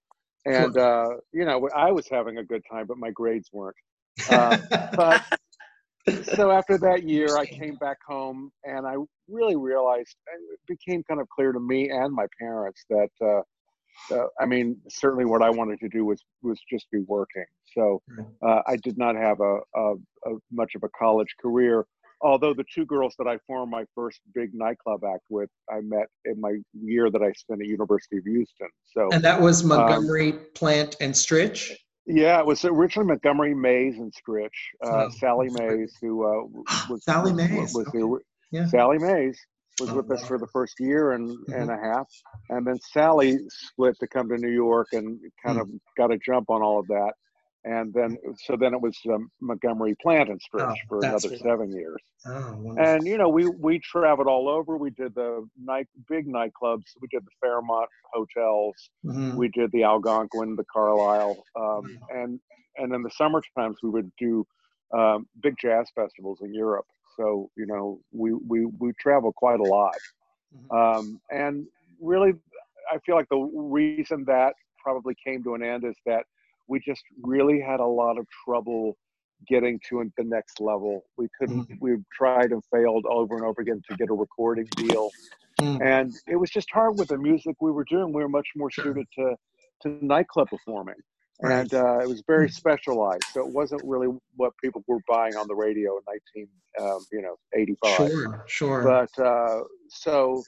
and 0.46 0.78
uh, 0.78 1.10
you 1.34 1.46
know, 1.46 1.68
I 1.76 1.92
was 1.92 2.08
having 2.10 2.38
a 2.38 2.44
good 2.44 2.64
time, 2.72 2.86
but 2.88 2.98
my 2.98 3.12
grades 3.12 3.50
weren't. 3.52 3.76
Uh, 4.30 4.58
but 4.96 5.22
so 6.36 6.52
after 6.52 6.78
that 6.80 7.04
year, 7.04 7.38
I 7.38 7.46
came 7.46 7.76
back 7.76 7.98
home 8.08 8.52
and 8.64 8.86
I 8.86 8.96
really 9.28 9.56
realized 9.56 10.16
it 10.28 10.60
became 10.68 11.04
kind 11.04 11.20
of 11.20 11.28
clear 11.30 11.52
to 11.52 11.60
me 11.60 11.90
and 11.90 12.14
my 12.14 12.28
parents 12.40 12.86
that, 12.90 13.10
uh, 13.22 13.42
uh, 14.14 14.28
I 14.40 14.46
mean, 14.46 14.78
certainly 14.90 15.26
what 15.26 15.42
I 15.42 15.50
wanted 15.50 15.80
to 15.80 15.90
do 15.90 16.06
was 16.06 16.22
was 16.44 16.60
just 16.72 16.90
be 16.92 17.00
working. 17.08 17.46
So 17.74 18.02
uh, 18.46 18.62
I 18.68 18.76
did 18.78 18.98
not 18.98 19.16
have 19.16 19.40
a, 19.40 19.60
a, 19.76 19.94
a 20.26 20.38
much 20.52 20.76
of 20.76 20.84
a 20.84 20.90
college 20.98 21.36
career. 21.42 21.86
Although 22.22 22.54
the 22.54 22.64
two 22.74 22.86
girls 22.86 23.14
that 23.20 23.28
I 23.28 23.38
formed 23.46 23.72
my 23.72 23.84
first 23.94 24.20
big 24.34 24.52
nightclub 24.54 25.04
act 25.04 25.24
with, 25.30 25.50
I 25.70 25.82
met 25.82 26.08
in 26.26 26.40
my 26.40 26.56
year 26.74 27.10
that 27.12 27.22
I 27.22 27.32
spent 27.34 27.62
at 27.62 27.68
University 27.68 28.18
of 28.18 28.24
Houston. 28.26 28.68
So 28.86 29.10
and 29.12 29.24
that 29.24 29.40
was 29.40 29.62
um, 29.64 29.70
Montgomery, 29.70 30.32
Plant, 30.56 30.96
and 31.02 31.14
Stritch. 31.14 31.72
yeah, 32.08 32.40
it 32.40 32.46
was 32.46 32.64
originally 32.66 33.08
Montgomery 33.08 33.54
Mayes 33.54 33.98
and 33.98 34.14
Stritch. 34.14 34.50
Uh, 34.84 35.06
Oh, 35.06 35.10
Sally. 35.10 35.50
Mayes, 35.52 35.94
who 36.02 36.24
uh, 36.26 36.62
was 36.90 37.04
Sally 37.04 37.34
Mayes, 37.34 37.74
was 37.74 37.86
the 37.86 37.90
okay. 37.90 38.02
ori- 38.02 38.24
Yeah. 38.52 38.66
Sally 38.68 38.98
Mayes 38.98 39.38
was 39.80 39.90
Oh, 39.90 39.96
with 39.96 40.10
us 40.12 40.26
for 40.26 40.38
the 40.40 40.48
first 40.54 40.76
year 40.80 41.12
and, 41.14 41.30
and 41.54 41.70
Mm-hmm. 41.70 41.84
a 41.84 41.94
half, 41.94 42.08
and 42.50 42.66
then 42.66 42.80
Sally 42.94 43.38
split 43.50 43.96
to 44.00 44.08
come 44.08 44.30
to 44.30 44.38
New 44.38 44.52
York 44.54 44.88
and 44.94 45.20
kind 45.44 45.58
Mm. 45.58 45.62
of 45.62 45.70
got 45.98 46.14
a 46.14 46.18
jump 46.18 46.50
on 46.50 46.62
all 46.62 46.80
of 46.80 46.88
that, 46.88 47.14
and 47.66 47.94
then 47.94 48.18
so 48.46 48.58
then 48.58 48.74
it 48.74 48.82
was 48.82 48.98
um, 49.14 49.32
Montgomery 49.42 49.96
Plant 50.02 50.30
and 50.30 50.42
Stritch 50.42 50.74
Oh, 50.74 50.86
for 50.90 51.04
another 51.06 51.32
seven 51.44 51.74
years. 51.74 52.02
Oh. 52.26 52.78
And 52.78 53.08
you 53.08 53.18
know, 53.18 53.30
we 53.30 53.46
we 53.48 53.80
traveled 53.80 54.28
all 54.28 54.50
over. 54.50 54.78
We 54.78 54.92
did 54.92 55.16
the 55.16 55.48
night 55.62 55.88
big 56.10 56.28
nightclubs. 56.28 56.86
We 57.02 57.08
did 57.10 57.24
the 57.26 57.32
Fairmont 57.42 57.90
hotels 58.14 58.76
Mhm. 59.04 59.38
we 59.38 59.50
did 59.50 59.72
the 59.72 59.84
Algonquin, 59.84 60.56
the 60.56 60.66
Carlyle, 60.72 61.46
um, 61.60 61.98
and 62.10 62.40
and 62.78 62.94
in 62.94 63.04
the 63.04 63.12
summer 63.12 63.42
times 63.50 63.78
we 63.84 63.90
would 63.90 64.12
do 64.20 64.46
um, 64.98 65.28
big 65.42 65.56
jazz 65.62 65.90
festivals 65.96 66.40
in 66.42 66.54
Europe. 66.54 66.86
So 67.18 67.50
you 67.58 67.66
know 67.68 68.00
we 68.12 68.34
we 68.34 68.66
we 68.80 68.94
travel 69.00 69.32
quite 69.34 69.60
a 69.60 69.66
lot, 69.66 69.96
Mhm. 70.52 70.72
um, 70.76 71.20
and 71.32 71.66
really 72.02 72.34
I 72.92 73.00
feel 73.06 73.16
like 73.16 73.30
the 73.30 73.38
reason 73.54 74.12
that 74.14 74.40
probably 74.68 75.02
came 75.26 75.44
to 75.44 75.56
an 75.56 75.64
end 75.64 75.84
is 75.86 75.98
that 76.06 76.26
we 76.68 76.80
just 76.80 77.04
really 77.24 77.60
had 77.62 77.80
a 77.80 77.86
lot 77.86 78.18
of 78.18 78.26
trouble 78.46 78.98
getting 79.48 79.80
to 79.90 80.10
the 80.18 80.24
next 80.24 80.60
level. 80.60 81.04
We 81.18 81.28
couldn't. 81.40 81.68
Mhm. 81.70 81.78
We 81.82 81.98
tried 82.14 82.52
and 82.52 82.64
failed 82.74 83.06
over 83.10 83.36
and 83.38 83.46
over 83.46 83.62
again 83.62 83.82
to 83.90 83.96
get 83.96 84.10
a 84.10 84.14
recording 84.14 84.68
deal 84.76 85.14
Mm. 85.62 85.82
and 85.82 86.16
it 86.28 86.36
was 86.36 86.50
just 86.50 86.70
hard 86.72 86.98
with 86.98 87.08
the 87.10 87.18
music 87.18 87.56
we 87.62 87.72
were 87.72 87.86
doing. 87.86 88.12
We 88.14 88.22
were 88.22 88.30
much 88.30 88.50
more 88.58 88.70
Sure. 88.72 88.86
suited 88.86 89.08
to 89.20 89.36
to 89.82 90.06
nightclub 90.06 90.50
performing, 90.50 90.96
Right. 91.42 91.60
and 91.62 91.74
uh, 91.74 92.00
it 92.00 92.08
was 92.10 92.24
very 92.28 92.48
Mm. 92.48 92.54
specialized. 92.54 93.26
So 93.34 93.42
it 93.42 93.48
wasn't 93.54 93.84
really 93.86 94.08
what 94.38 94.54
people 94.64 94.84
were 94.88 95.00
buying 95.08 95.36
on 95.36 95.48
the 95.48 95.56
radio 95.56 95.98
in 95.98 96.04
nineteen, 96.08 96.50
um, 96.80 97.06
you 97.12 97.22
know, 97.22 97.38
eighty 97.56 97.76
five. 97.82 98.10
Sure, 98.10 98.44
sure. 98.48 98.84
But 98.84 99.20
uh, 99.20 99.64
so 99.90 100.44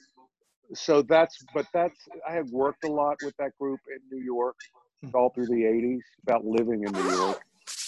so 0.74 1.02
that's 1.02 1.44
but 1.54 1.66
that's 1.72 1.98
I 2.28 2.32
had 2.32 2.50
worked 2.50 2.84
a 2.84 2.88
lot 2.88 3.16
with 3.22 3.34
that 3.38 3.52
group 3.58 3.80
in 3.94 4.00
New 4.10 4.22
York 4.24 4.56
Mm. 4.56 4.87
All 5.14 5.30
through 5.30 5.46
the 5.46 5.64
'80s 5.64 6.02
about 6.22 6.44
living 6.44 6.84
in 6.84 6.92
New 6.92 7.16
York. 7.16 7.40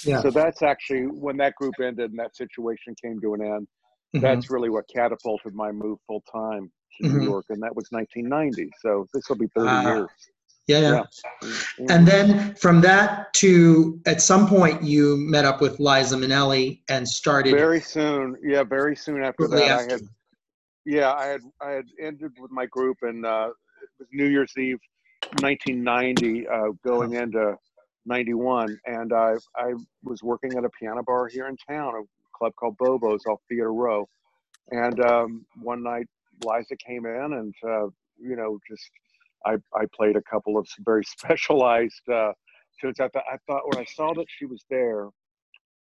yeah. 0.05 0.21
So 0.23 0.31
that's 0.31 0.63
actually 0.63 1.07
when 1.07 1.37
that 1.39 1.55
group 1.57 1.75
ended 1.81 2.11
and 2.11 2.19
that 2.19 2.37
situation 2.37 2.95
came 3.03 3.21
to 3.21 3.35
an 3.35 3.43
end 3.43 3.69
Mhm. 4.15 4.23
that's 4.23 4.51
really 4.51 4.71
what 4.71 4.85
catapulted 4.89 5.55
my 5.55 5.71
move 5.71 5.99
full 6.07 6.23
time 6.23 6.71
to 6.99 7.05
Mhm. 7.05 7.19
New 7.19 7.25
York, 7.25 7.47
and 7.51 7.63
that 7.63 7.75
was 7.75 7.91
1990. 7.93 8.71
So 8.81 9.07
this 9.15 9.29
will 9.29 9.37
be 9.37 9.47
30 9.55 9.69
Ah, 9.69 9.83
years. 9.83 10.11
yeah, 10.67 10.79
yeah. 10.81 11.05
Yeah. 11.79 11.87
And 11.89 12.07
then 12.07 12.55
from 12.57 12.81
that 12.83 13.33
to 13.35 14.01
at 14.07 14.21
some 14.21 14.47
point 14.49 14.83
you 14.83 15.17
met 15.17 15.45
up 15.45 15.61
with 15.61 15.79
Liza 15.79 16.17
Minnelli 16.17 16.83
and 16.89 17.09
started 17.09 17.53
very 17.57 17.81
soon, 17.81 18.37
yeah, 18.43 18.63
very 18.63 18.97
soon 18.97 19.23
after 19.23 19.47
that, 19.49 19.69
after. 19.69 19.89
I 19.89 19.93
had, 19.93 20.01
yeah, 20.85 21.13
I 21.13 21.27
had, 21.27 21.41
I 21.61 21.71
had 21.71 21.87
ended 22.01 22.33
with 22.39 22.51
my 22.51 22.67
group, 22.67 22.99
and 23.03 23.25
uh, 23.25 23.51
it 23.83 23.89
was 23.99 24.09
New 24.13 24.27
Year's 24.27 24.53
Eve, 24.59 24.79
1990, 25.41 26.49
uh, 26.49 26.71
going 26.85 27.15
into 27.15 27.57
91, 28.07 28.79
and 28.87 29.13
I, 29.13 29.35
I 29.57 29.75
was 30.03 30.23
working 30.23 30.57
at 30.57 30.65
a 30.65 30.71
piano 30.71 31.03
bar 31.03 31.29
here 31.29 31.49
in 31.49 31.57
town, 31.57 31.95
a 31.95 32.03
club 32.37 32.53
called 32.57 32.77
Bobo's 32.79 33.25
off 33.27 33.41
Theater 33.49 33.73
Row, 33.73 34.09
and 34.71 35.01
um, 35.05 35.47
one 35.63 35.83
night 35.83 36.07
Liza 36.45 36.77
came 36.77 37.07
in, 37.07 37.33
and 37.35 37.55
uh, 37.65 37.87
you 38.19 38.37
know, 38.37 38.59
just 38.69 38.91
I, 39.45 39.57
I 39.75 39.85
played 39.95 40.17
a 40.17 40.23
couple 40.23 40.59
of 40.59 40.67
very 40.81 41.05
specialized 41.19 42.09
uh, 42.13 42.33
tunes. 42.81 43.01
I 43.01 43.09
thought, 43.09 43.25
I 43.31 43.37
thought 43.47 43.63
when 43.67 43.81
I 43.81 43.85
saw 43.85 44.13
that 44.15 44.27
she 44.29 44.47
was 44.47 44.65
there, 44.71 45.09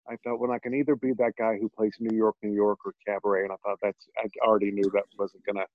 I 0.08 0.16
thought, 0.24 0.40
well, 0.40 0.52
I 0.52 0.60
can 0.60 0.74
either 0.74 0.96
be 0.96 1.14
that 1.14 1.34
guy 1.38 1.58
who 1.60 1.70
plays 1.70 1.96
New 2.00 2.16
York, 2.16 2.36
New 2.44 2.54
York, 2.54 2.80
or 2.86 2.94
cabaret, 3.06 3.44
and 3.44 3.52
I 3.52 3.56
thought 3.64 3.80
that's 3.82 4.08
I 4.18 4.28
already 4.46 4.72
knew 4.72 4.90
that 4.94 5.04
wasn't 5.18 5.46
gonna 5.46 5.66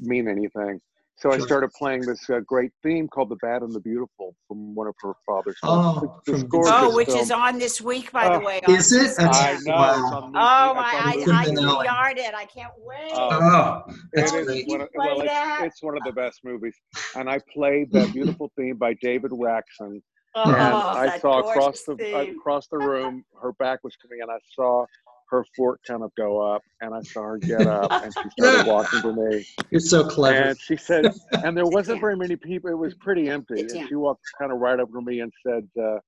mean 0.00 0.28
anything. 0.28 0.80
So 1.20 1.32
I 1.32 1.38
started 1.38 1.70
playing 1.72 2.02
this 2.02 2.30
uh, 2.30 2.38
great 2.46 2.70
theme 2.84 3.08
called 3.08 3.28
"The 3.30 3.36
Bad 3.42 3.62
and 3.62 3.72
the 3.74 3.80
Beautiful" 3.80 4.36
from 4.46 4.72
one 4.76 4.86
of 4.86 4.94
her 5.02 5.14
father's. 5.26 5.56
Oh, 5.64 5.98
films. 5.98 6.22
The- 6.26 6.32
the 6.32 6.38
from 6.38 6.48
score 6.48 6.60
of 6.60 6.66
Vincent- 6.74 6.92
Oh, 6.92 6.96
which 6.96 7.06
film- 7.08 7.18
is 7.20 7.30
on 7.32 7.58
this 7.58 7.80
week, 7.80 8.12
by 8.12 8.28
the 8.28 8.36
Oh, 8.40 8.46
way. 8.46 8.60
is 8.68 8.92
it? 8.92 9.18
I 9.18 9.58
know. 9.66 9.72
Wow. 9.72 9.94
It's 10.04 10.12
on 10.12 10.36
Oh, 10.36 10.38
I 10.38 10.72
my, 10.74 10.90
thought 10.92 11.02
I, 11.06 11.14
Lucy- 11.16 11.30
I 11.32 11.44
Minnelli. 11.46 11.86
DVR'd 11.86 12.18
it. 12.18 12.34
I 12.34 12.44
can't 12.44 12.72
wait. 12.78 13.10
Oh, 13.14 13.28
Oh, 13.32 13.82
that's 14.12 14.32
It 14.32 14.38
is 14.38 14.46
great. 14.46 14.68
one 14.68 14.80
of, 14.82 14.92
Play 14.92 15.06
well, 15.06 15.20
it's, 15.22 15.34
it's 15.74 15.82
one 15.82 15.96
of 15.96 16.04
the 16.04 16.12
best 16.12 16.40
movies, 16.44 16.76
and 17.16 17.28
I 17.28 17.40
played 17.52 17.90
that 17.92 18.12
beautiful 18.12 18.52
theme 18.56 18.76
by 18.76 18.94
David 19.02 19.32
Raksin, 19.32 20.00
oh, 20.36 20.42
and 20.44 20.56
I 20.56 21.18
saw 21.18 21.40
across 21.40 21.82
the 21.82 21.94
uh, 21.94 21.96
theme. 21.96 22.36
across 22.38 22.68
the 22.68 22.78
room, 22.78 23.24
her 23.42 23.52
back 23.54 23.82
was 23.82 23.94
to 24.02 24.08
me, 24.08 24.20
and 24.20 24.30
I 24.30 24.38
saw 24.54 24.86
her 25.30 25.44
fork 25.56 25.80
kind 25.86 26.02
of 26.02 26.10
go 26.16 26.40
up, 26.40 26.62
and 26.80 26.94
I 26.94 27.00
saw 27.02 27.22
her 27.22 27.38
get 27.38 27.66
up, 27.66 27.90
and 28.02 28.12
she 28.22 28.30
started 28.30 28.66
walking 28.66 29.02
to 29.02 29.12
me, 29.12 29.44
You're 29.70 29.80
so 29.80 30.04
clever. 30.04 30.48
and 30.48 30.58
she 30.60 30.76
said, 30.76 31.06
and 31.44 31.56
there 31.56 31.66
wasn't 31.66 32.00
very 32.06 32.16
many 32.16 32.36
people; 32.36 32.70
it 32.70 32.78
was 32.78 32.94
pretty 32.94 33.28
empty, 33.28 33.60
and 33.60 33.88
she 33.88 33.94
walked 33.94 34.22
kind 34.38 34.52
of 34.52 34.58
right 34.58 34.78
up 34.80 34.90
to 34.92 35.00
me 35.02 35.20
and 35.20 35.32
said. 35.46 35.68
Uh, 35.80 35.98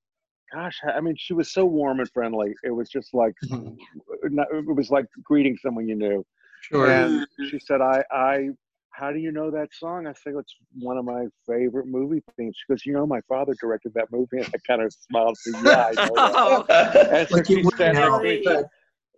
Gosh, 0.53 0.77
I 0.83 0.99
mean, 0.99 1.15
she 1.17 1.31
was 1.33 1.53
so 1.53 1.63
warm 1.63 2.01
and 2.01 2.09
friendly. 2.11 2.53
It 2.65 2.71
was 2.71 2.89
just 2.89 3.13
like, 3.13 3.33
Mhm. 3.49 3.77
it 4.23 4.75
was 4.75 4.91
like 4.91 5.05
greeting 5.23 5.55
someone 5.55 5.87
you 5.87 5.95
knew. 5.95 6.25
Sure. 6.63 6.89
And 6.89 7.25
she 7.49 7.57
said, 7.57 7.79
I, 7.79 8.03
I, 8.11 8.49
how 8.89 9.13
do 9.13 9.19
you 9.19 9.31
know 9.31 9.49
that 9.49 9.69
song? 9.73 10.07
I 10.07 10.11
said, 10.11 10.33
it's 10.37 10.53
one 10.77 10.97
of 10.97 11.05
my 11.05 11.27
favorite 11.47 11.87
movie 11.87 12.21
themes. 12.35 12.57
She 12.57 12.69
goes, 12.73 12.85
you 12.85 12.91
know, 12.91 13.07
my 13.07 13.21
father 13.29 13.55
directed 13.61 13.93
that 13.93 14.11
movie. 14.11 14.39
And 14.39 14.47
I 14.53 14.57
kind 14.67 14.81
of 14.81 14.93
smiled 15.09 15.37
and 15.45 15.55
said, 15.55 15.65
yeah, 15.65 15.85
I 15.85 16.05
know 16.05 16.15
that. 16.15 16.33
Oh, 17.09 17.17
And 17.17 17.29
so 17.29 17.35
Like 17.37 17.45
she 17.45 17.63
said, 17.77 17.93
now. 17.93 18.17
Really? 18.19 18.43
"Hey," 18.43 18.63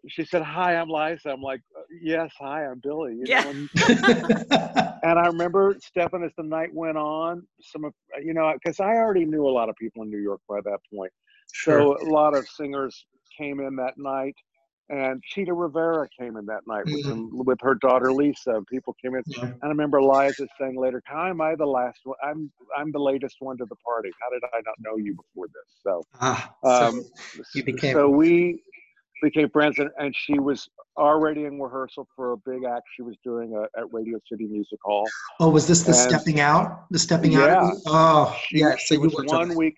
she 0.07 0.25
said, 0.25 0.41
"Hi, 0.41 0.75
I'm 0.75 0.89
Liza." 0.89 1.29
I'm 1.29 1.41
like, 1.41 1.61
"Yes, 2.01 2.31
hi, 2.39 2.65
I'm 2.65 2.79
Billy." 2.81 3.13
You 3.15 3.27
Yeah. 3.27 3.43
know, 3.43 3.49
and, 3.49 3.69
and 5.03 5.19
I 5.19 5.27
remember 5.27 5.77
Stefan 5.81 6.23
as 6.23 6.31
the 6.37 6.43
night 6.43 6.73
went 6.73 6.97
on. 6.97 7.47
Some 7.61 7.85
of 7.85 7.93
you 8.23 8.33
know, 8.33 8.53
because 8.53 8.79
I 8.79 8.95
already 8.95 9.25
knew 9.25 9.47
a 9.47 9.51
lot 9.51 9.69
of 9.69 9.75
people 9.75 10.03
in 10.03 10.09
New 10.09 10.19
York 10.19 10.41
by 10.47 10.59
that 10.63 10.79
point. 10.93 11.11
Sure. 11.51 11.79
So 11.79 12.01
a 12.01 12.09
lot 12.09 12.33
of 12.33 12.47
singers 12.47 13.05
came 13.39 13.59
in 13.59 13.75
that 13.77 13.93
night, 13.97 14.35
and 14.89 15.21
Chita 15.23 15.53
Rivera 15.53 16.07
came 16.19 16.37
in 16.37 16.45
that 16.47 16.61
night 16.67 16.83
with, 16.91 17.01
Mhm. 17.01 17.09
some, 17.09 17.29
with 17.45 17.59
her 17.61 17.75
daughter 17.75 18.11
Lisa. 18.13 18.61
People 18.69 18.95
came 19.03 19.15
in, 19.15 19.23
Yeah. 19.27 19.43
and 19.43 19.63
I 19.63 19.67
remember 19.67 20.01
Liza 20.01 20.47
saying 20.59 20.77
later, 20.77 21.01
"How 21.05 21.27
am 21.27 21.41
I 21.41 21.55
the 21.55 21.65
last 21.65 21.99
one? 22.03 22.17
I'm 22.23 22.51
I'm 22.77 22.91
the 22.91 22.99
latest 22.99 23.37
one 23.39 23.57
to 23.57 23.65
the 23.65 23.75
party. 23.77 24.11
How 24.21 24.29
did 24.31 24.43
I 24.53 24.57
not 24.65 24.75
know 24.79 24.97
you 24.97 25.15
before 25.15 25.47
this?" 25.47 25.81
So, 25.85 26.03
Ah, 26.21 26.55
um, 26.65 27.03
so 27.43 27.43
you 27.53 27.63
became- 27.63 27.95
so 27.95 28.09
we 28.09 28.61
became 29.23 29.49
friends, 29.49 29.79
and, 29.79 29.89
and 29.97 30.13
she 30.15 30.37
was 30.37 30.69
already 30.97 31.45
in 31.45 31.59
rehearsal 31.59 32.07
for 32.15 32.33
a 32.33 32.37
big 32.37 32.63
act 32.65 32.83
she 32.95 33.01
was 33.01 33.15
doing 33.23 33.55
uh, 33.57 33.79
at 33.79 33.91
Radio 33.91 34.19
City 34.29 34.45
Music 34.45 34.77
Hall. 34.83 35.07
oh, 35.39 35.49
was 35.49 35.65
this 35.67 35.81
the 35.81 35.87
and- 35.87 35.95
stepping 36.11 36.39
out? 36.39 36.85
The 36.91 36.99
stepping 36.99 37.31
Yeah. 37.31 37.55
out? 37.61 37.73
Oh, 37.87 38.37
She, 38.47 38.59
yeah. 38.59 38.75
she 38.75 38.95
So 38.95 39.01
you 39.01 39.09
was 39.09 39.15
one 39.25 39.55
week. 39.55 39.75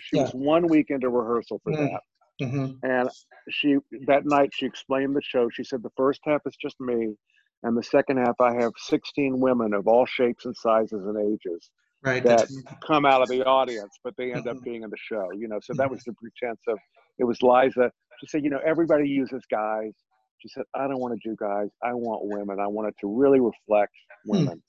She 0.00 0.16
Yeah. 0.16 0.22
was 0.22 0.32
one 0.34 0.66
week 0.66 0.86
into 0.90 1.08
rehearsal 1.10 1.60
for 1.62 1.72
Mm. 1.72 1.90
that. 1.90 2.00
Mhm. 2.42 2.78
And 2.82 3.10
she 3.50 3.76
that 4.06 4.26
night 4.26 4.50
she 4.52 4.66
explained 4.66 5.14
the 5.14 5.22
show. 5.22 5.48
She 5.50 5.62
said 5.64 5.82
the 5.82 5.92
first 5.96 6.20
half 6.24 6.40
is 6.46 6.56
just 6.60 6.78
me, 6.80 7.14
and 7.62 7.76
the 7.76 7.82
second 7.82 8.16
half 8.18 8.38
I 8.40 8.54
have 8.60 8.72
16 8.76 9.38
women 9.40 9.72
of 9.72 9.86
all 9.86 10.04
shapes 10.06 10.44
and 10.46 10.56
sizes 10.56 11.04
and 11.06 11.16
ages 11.16 11.70
Right. 12.06 12.22
that 12.22 12.48
come 12.86 13.04
out 13.04 13.20
of 13.20 13.28
the 13.28 13.44
audience, 13.44 13.98
but 14.04 14.14
they 14.16 14.32
end 14.32 14.46
up 14.46 14.56
mm-hmm. 14.56 14.64
being 14.64 14.82
in 14.84 14.90
the 14.90 14.96
show. 14.96 15.28
You 15.36 15.48
know, 15.48 15.58
so 15.60 15.74
that 15.74 15.90
was 15.90 16.00
mm-hmm. 16.00 16.12
the 16.12 16.30
pretense 16.30 16.60
of 16.68 16.78
it 17.18 17.24
was 17.24 17.42
Liza. 17.42 17.90
She 18.20 18.26
said, 18.28 18.44
you 18.44 18.50
know, 18.50 18.60
everybody 18.64 19.08
uses 19.08 19.42
guys. 19.50 19.92
She 20.38 20.48
said, 20.48 20.64
I 20.74 20.86
don't 20.86 21.00
want 21.00 21.20
to 21.20 21.28
do 21.28 21.34
guys. 21.36 21.68
I 21.82 21.94
want 21.94 22.20
women. 22.24 22.60
I 22.60 22.66
want 22.68 22.88
it 22.88 22.94
to 23.00 23.08
really 23.08 23.40
reflect 23.40 23.92
hmm. 24.24 24.36
women. 24.36 24.62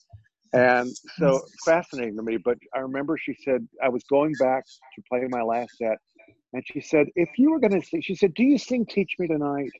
And 0.52 0.90
so 1.18 1.42
fascinating 1.64 2.16
to 2.16 2.22
me. 2.22 2.38
But 2.38 2.56
I 2.74 2.78
remember 2.80 3.18
she 3.18 3.36
said 3.44 3.68
I 3.82 3.88
was 3.88 4.02
going 4.04 4.32
back 4.40 4.64
to 4.64 5.02
play 5.08 5.20
my 5.28 5.42
last 5.42 5.76
set, 5.76 5.98
and 6.54 6.62
she 6.66 6.80
said, 6.80 7.06
if 7.16 7.28
you 7.36 7.50
were 7.50 7.60
going 7.60 7.78
to 7.78 7.86
sing, 7.86 8.00
she 8.00 8.14
said, 8.14 8.32
do 8.34 8.42
you 8.42 8.56
sing 8.56 8.86
"Teach 8.86 9.12
Me 9.18 9.28
Tonight"? 9.28 9.70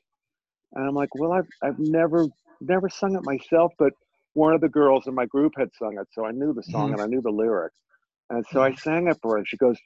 And 0.73 0.87
I'm 0.87 0.93
like, 0.93 1.09
well, 1.15 1.31
I've 1.31 1.47
I've 1.63 1.79
never 1.79 2.27
never 2.61 2.87
sung 2.87 3.15
it 3.15 3.23
myself, 3.23 3.73
but 3.79 3.93
one 4.39 4.53
of 4.53 4.61
the 4.61 4.69
girls 4.81 5.03
in 5.07 5.13
my 5.15 5.25
group 5.35 5.53
had 5.57 5.69
sung 5.79 5.95
it, 6.01 6.07
so 6.15 6.25
I 6.25 6.31
knew 6.31 6.53
the 6.53 6.63
song 6.63 6.87
Mhm. 6.89 6.93
and 6.93 7.01
I 7.03 7.07
knew 7.07 7.21
the 7.21 7.31
lyrics. 7.43 7.75
and 8.31 8.45
so 8.51 8.61
I 8.61 8.71
sang 8.75 9.07
it 9.07 9.17
for 9.21 9.31
her. 9.33 9.37
And 9.39 9.47
she 9.47 9.57
goes, 9.57 9.77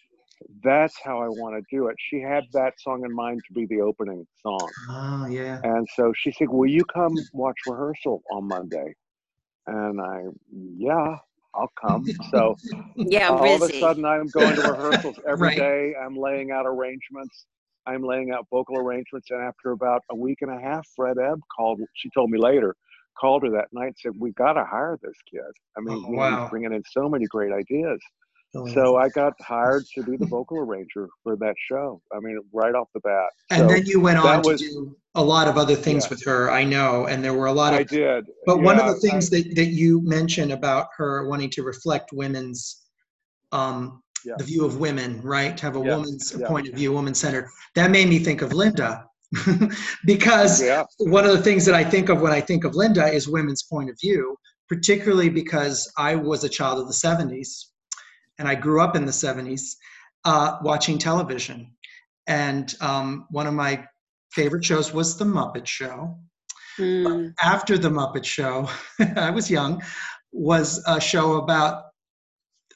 that's 0.63 0.95
how 1.03 1.17
I 1.21 1.29
want 1.29 1.55
to 1.55 1.63
do 1.77 1.87
it. 1.87 1.95
She 2.09 2.19
had 2.21 2.43
that 2.53 2.73
song 2.79 3.03
in 3.05 3.13
mind 3.15 3.41
to 3.47 3.53
be 3.53 3.65
the 3.67 3.81
opening 3.81 4.25
song. 4.41 4.69
Oh, 4.89 5.25
yeah. 5.27 5.59
And 5.63 5.87
so 5.95 6.13
she 6.15 6.31
said, 6.33 6.49
Will 6.49 6.69
you 6.69 6.83
come 6.85 7.15
watch 7.33 7.55
rehearsal 7.65 8.21
on 8.31 8.47
Monday? 8.47 8.93
And 9.67 10.01
I, 10.01 10.23
yeah, 10.77 11.17
I'll 11.55 11.71
come. 11.81 12.05
So 12.31 12.55
Yeah, 12.97 13.29
all 13.29 13.55
of 13.55 13.61
a 13.61 13.73
sudden, 13.79 14.05
I'm 14.05 14.29
going 14.29 14.55
to 14.57 14.61
rehearsals 14.63 15.17
every 15.29 15.49
Right. 15.49 15.57
day. 15.57 15.93
I'm 16.03 16.17
laying 16.17 16.51
out 16.51 16.65
arrangements. 16.65 17.45
I'm 17.85 18.03
laying 18.03 18.31
out 18.31 18.47
vocal 18.51 18.77
arrangements. 18.77 19.29
And 19.31 19.41
after 19.41 19.71
about 19.71 20.01
a 20.11 20.15
week 20.15 20.39
and 20.41 20.51
a 20.51 20.59
half, 20.59 20.85
Fred 20.95 21.17
Ebb 21.17 21.39
called. 21.55 21.79
She 21.95 22.09
told 22.15 22.29
me 22.29 22.39
later, 22.39 22.75
called 23.19 23.43
her 23.43 23.49
that 23.51 23.67
night 23.71 23.87
and 23.87 23.95
said, 23.97 24.11
We 24.17 24.31
got 24.33 24.53
to 24.53 24.65
hire 24.65 24.97
this 25.01 25.15
kid. 25.29 25.41
I 25.77 25.81
mean, 25.81 26.03
Oh, 26.07 26.11
wow. 26.11 26.41
he's 26.41 26.49
bringing 26.49 26.73
in 26.73 26.83
so 26.91 27.09
many 27.09 27.25
great 27.25 27.51
ideas. 27.51 27.99
Oh, 28.55 28.67
So 28.67 28.97
I 28.97 29.09
got 29.09 29.33
hired 29.41 29.83
to 29.95 30.03
be 30.03 30.15
the 30.15 30.27
vocal 30.27 30.57
arranger 30.59 31.09
for 31.23 31.35
that 31.37 31.55
show. 31.69 32.01
I 32.15 32.19
mean, 32.19 32.37
right 32.53 32.75
off 32.75 32.87
the 32.93 32.99
bat. 32.99 33.29
And 33.49 33.61
so 33.61 33.67
then 33.67 33.85
you 33.87 33.99
went 33.99 34.19
on 34.19 34.25
that 34.25 34.43
to 34.43 34.49
was- 34.51 34.61
do 34.61 34.95
a 35.15 35.23
lot 35.23 35.47
of 35.47 35.57
other 35.57 35.75
things 35.75 36.03
Yeah. 36.05 36.09
with 36.11 36.23
her, 36.25 36.51
I 36.51 36.63
know, 36.63 37.05
and 37.07 37.23
there 37.23 37.33
were 37.33 37.45
a 37.47 37.51
lot 37.53 37.73
of. 37.73 37.79
I 37.79 37.83
did. 37.83 38.25
But 38.45 38.61
one 38.61 38.79
of 38.79 38.85
the 38.87 38.95
things 38.99 39.29
that, 39.31 39.55
that 39.55 39.67
you 39.67 40.01
mentioned 40.01 40.51
about 40.51 40.87
her 40.97 41.27
wanting 41.27 41.49
to 41.51 41.63
reflect 41.63 42.11
women's, 42.13 42.81
um, 43.51 44.01
Yeah. 44.25 44.33
the 44.37 44.43
view 44.43 44.65
of 44.65 44.79
women, 44.79 45.21
right? 45.21 45.55
To 45.57 45.63
have 45.65 45.75
a 45.75 45.79
Yeah, 45.79 45.95
woman's 45.97 46.35
yeah. 46.39 46.47
point 46.47 46.67
of 46.67 46.73
view, 46.75 46.91
woman 46.93 47.13
centered. 47.13 47.47
That 47.75 47.91
made 47.91 48.07
me 48.07 48.19
think 48.19 48.41
of 48.41 48.53
Linda, 48.53 49.05
because 50.05 50.61
Yeah. 50.61 50.83
one 50.97 51.25
of 51.25 51.31
the 51.31 51.41
things 51.41 51.65
that 51.65 51.75
I 51.75 51.83
think 51.83 52.09
of 52.09 52.21
when 52.21 52.31
I 52.31 52.41
think 52.41 52.63
of 52.63 52.75
Linda 52.75 53.05
is 53.07 53.27
women's 53.27 53.63
point 53.63 53.89
of 53.89 53.97
view, 53.99 54.37
particularly 54.69 55.29
because 55.29 55.91
I 55.97 56.15
was 56.15 56.43
a 56.43 56.49
child 56.49 56.79
of 56.79 56.87
the 56.87 56.93
70s 56.93 57.65
and 58.39 58.47
I 58.47 58.55
grew 58.55 58.81
up 58.81 58.95
in 58.95 59.05
the 59.05 59.11
70s 59.11 59.75
uh, 60.25 60.57
watching 60.61 60.97
television. 60.97 61.75
And 62.27 62.73
um, 62.81 63.27
one 63.29 63.47
of 63.47 63.53
my 63.53 63.85
favorite 64.31 64.63
shows 64.65 64.93
was 64.93 65.17
The 65.17 65.25
Muppet 65.25 65.67
Show. 65.67 66.17
Mm. 66.79 67.33
After 67.41 67.77
The 67.77 67.89
Muppet 67.89 68.25
Show, 68.25 68.69
I 69.15 69.29
was 69.29 69.51
young, 69.51 69.83
was 70.31 70.83
a 70.87 70.99
show 70.99 71.33
about 71.35 71.83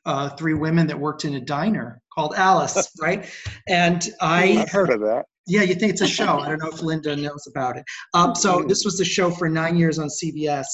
uh, 0.05 0.30
three 0.30 0.53
women 0.53 0.88
that 0.88 0.99
worked 0.99 1.26
in 1.26 1.36
a 1.36 1.41
diner 1.41 2.01
called 2.14 2.34
Alice, 2.36 2.89
right? 3.01 3.30
And 3.68 4.08
I 4.22 4.60
I've 4.60 4.70
heard 4.70 4.89
of 4.89 5.01
that. 5.01 5.26
Yeah, 5.48 5.62
you 5.62 5.76
think 5.76 5.93
it's 5.93 6.02
a 6.02 6.08
show. 6.08 6.39
I 6.39 6.50
don't 6.50 6.62
know 6.62 6.70
if 6.70 6.82
Linda 6.82 7.16
knows 7.16 7.48
about 7.48 7.78
it. 7.78 7.86
Um, 8.14 8.36
so 8.36 8.64
this 8.64 8.84
was 8.84 8.98
the 8.98 9.06
show 9.06 9.32
for 9.32 9.48
nine 9.50 9.78
years 9.78 9.98
on 9.98 10.08
CBS 10.08 10.66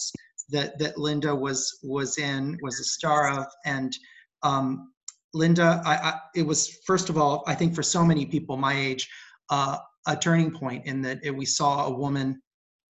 that 0.50 0.78
that 0.80 0.98
Linda 0.98 1.34
was 1.34 1.80
was 1.84 2.18
in, 2.18 2.58
was 2.62 2.80
a 2.80 2.84
star 2.84 3.40
of, 3.40 3.46
and 3.66 3.96
um, 4.42 4.92
Linda, 5.34 5.82
I, 5.86 5.94
I, 5.94 6.20
it 6.36 6.44
was 6.44 6.80
first 6.86 7.10
of 7.10 7.18
all, 7.18 7.44
I 7.48 7.56
think 7.56 7.76
for 7.76 7.84
so 7.84 8.04
many 8.04 8.26
people 8.26 8.58
my 8.58 8.74
age, 8.74 9.10
uh, 9.50 9.78
a 10.08 10.16
turning 10.16 10.52
point 10.52 10.86
in 10.86 11.02
that 11.04 11.20
it, 11.24 11.36
we 11.36 11.46
saw 11.46 11.86
a 11.86 11.92
woman, 11.92 12.42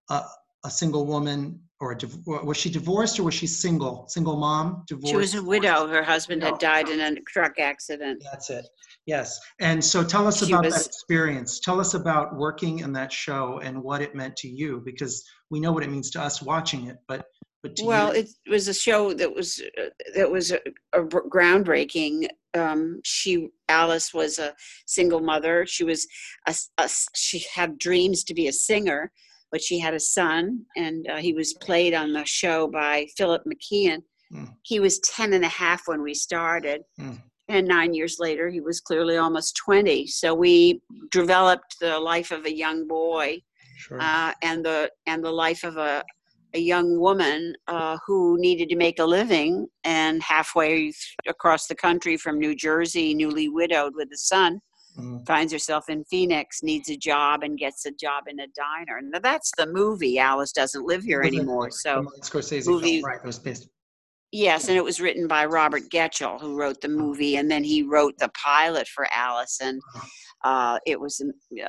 uh, 0.10 0.24
a 0.66 0.70
single 0.70 1.06
woman, 1.06 1.60
or 1.84 1.98
was 2.46 2.58
she 2.58 2.70
divorced 2.70 3.20
or 3.20 3.24
was 3.24 3.34
she 3.34 3.46
single? 3.48 4.06
Single 4.08 4.38
mom, 4.38 4.84
divorced. 4.88 5.10
She 5.10 5.16
was 5.18 5.36
a 5.36 5.44
widow. 5.44 5.88
Her 5.88 6.04
husband 6.04 6.42
had 6.42 6.58
died 6.58 6.88
in 6.88 7.00
a 7.02 7.20
truck 7.28 7.60
accident. 7.60 8.24
That's 8.32 8.50
it. 8.50 8.66
Yes. 9.06 9.40
And 9.60 9.84
so 9.84 10.04
tell 10.04 10.26
us 10.28 10.40
She 10.40 10.52
about 10.52 10.66
was- 10.66 10.76
that 10.76 10.86
experience. 10.86 11.60
Tell 11.60 11.80
us 11.80 11.94
about 11.94 12.38
working 12.38 12.80
in 12.80 12.94
that 12.94 13.12
show 13.12 13.60
and 13.60 13.84
what 13.84 14.02
it 14.02 14.16
meant 14.16 14.38
to 14.38 14.48
you, 14.48 14.82
because 14.86 15.24
we 15.50 15.60
know 15.60 15.74
what 15.74 15.84
it 15.84 15.90
means 15.92 16.10
to 16.12 16.22
us 16.22 16.42
watching 16.42 16.88
it, 16.88 16.98
but 17.08 17.26
but 17.62 17.78
Well, 17.82 18.14
you, 18.14 18.24
it 18.24 18.50
was 18.50 18.68
a 18.68 18.74
show 18.74 19.14
that 19.14 19.34
was 19.34 19.62
uh, 19.78 19.84
that 20.16 20.30
was 20.30 20.52
a, 20.52 20.60
a 20.92 21.02
br- 21.02 21.30
groundbreaking. 21.30 22.28
Um, 22.54 23.00
she 23.06 23.50
Alice 23.70 24.14
was 24.14 24.38
a 24.38 24.54
single 24.86 25.22
mother. 25.22 25.66
She 25.66 25.86
was 25.86 26.06
a 26.46 26.90
she 27.16 27.46
had 27.56 27.80
dreams 27.80 28.26
to 28.26 28.34
be 28.34 28.48
a 28.48 28.54
singer, 28.54 29.14
but 29.54 29.62
she 29.62 29.78
had 29.78 29.94
a 29.94 30.00
son, 30.00 30.66
and 30.76 31.08
uh, 31.08 31.18
he 31.18 31.32
was 31.32 31.54
played 31.54 31.94
on 31.94 32.12
the 32.12 32.26
show 32.26 32.68
by 32.68 33.06
Philip 33.16 33.44
McKeon. 33.46 34.00
Mm. 34.34 34.52
He 34.64 34.80
was 34.80 34.98
10 35.02 35.34
and 35.34 35.46
a 35.46 35.48
half 35.48 35.84
when 35.86 36.02
we 36.02 36.16
started. 36.16 36.82
Mm. 37.00 37.22
And 37.50 37.68
nine 37.68 37.94
years 37.94 38.18
later, 38.20 38.50
he 38.50 38.62
was 38.62 38.82
clearly 38.82 39.18
almost 39.18 39.56
20. 39.64 40.08
So 40.08 40.34
we 40.34 40.82
developed 41.12 41.76
the 41.80 42.00
life 42.00 42.32
of 42.32 42.46
a 42.46 42.56
young 42.56 42.88
boy 42.88 43.42
sure. 43.78 44.02
uh, 44.02 44.34
and 44.42 44.66
the 44.66 44.90
and 45.06 45.24
the 45.24 45.32
life 45.32 45.64
of 45.64 45.78
a 45.78 46.04
a 46.56 46.60
young 46.60 47.00
woman 47.00 47.54
uh, 47.68 47.98
who 48.06 48.38
needed 48.40 48.70
to 48.70 48.76
make 48.76 49.00
a 49.00 49.06
living 49.06 49.68
and 49.84 50.22
halfway 50.22 50.92
across 51.28 51.68
the 51.68 51.76
country 51.76 52.16
from 52.16 52.40
New 52.40 52.56
Jersey, 52.56 53.14
newly 53.14 53.50
widowed 53.50 53.94
with 53.96 54.10
a 54.14 54.18
son, 54.18 54.60
Mm. 54.98 55.26
finds 55.26 55.52
herself 55.52 55.90
in 55.90 56.04
Phoenix, 56.06 56.62
needs 56.62 56.90
a 56.90 56.96
job, 56.98 57.42
and 57.44 57.58
gets 57.58 57.86
a 57.88 57.92
job 57.92 58.26
in 58.28 58.40
a 58.40 58.48
diner. 58.56 59.00
Now 59.02 59.20
that's 59.20 59.52
the 59.58 59.66
movie. 59.66 60.20
Alice 60.20 60.52
doesn't 60.52 60.86
live 60.86 61.04
here 61.04 61.22
anymore. 61.22 61.72
So 61.72 62.06
Scorsese 62.22 62.68
movie- 62.68 63.02
film, 63.02 63.06
right? 63.12 63.24
Was 63.26 63.40
based. 63.40 63.70
yes, 64.32 64.68
and 64.68 64.78
it 64.78 64.84
was 64.84 65.02
written 65.02 65.28
by 65.28 65.46
Robert 65.46 65.84
Getchell, 65.92 66.40
who 66.40 66.56
wrote 66.56 66.80
the 66.82 66.90
movie, 66.90 67.38
and 67.38 67.50
then 67.50 67.64
he 67.64 67.82
wrote 67.84 68.18
the 68.20 68.30
pilot 68.30 68.88
for 68.88 69.08
Alice, 69.16 69.60
and 69.62 69.82
uh, 70.44 70.78
it 70.86 71.00
was 71.00 71.22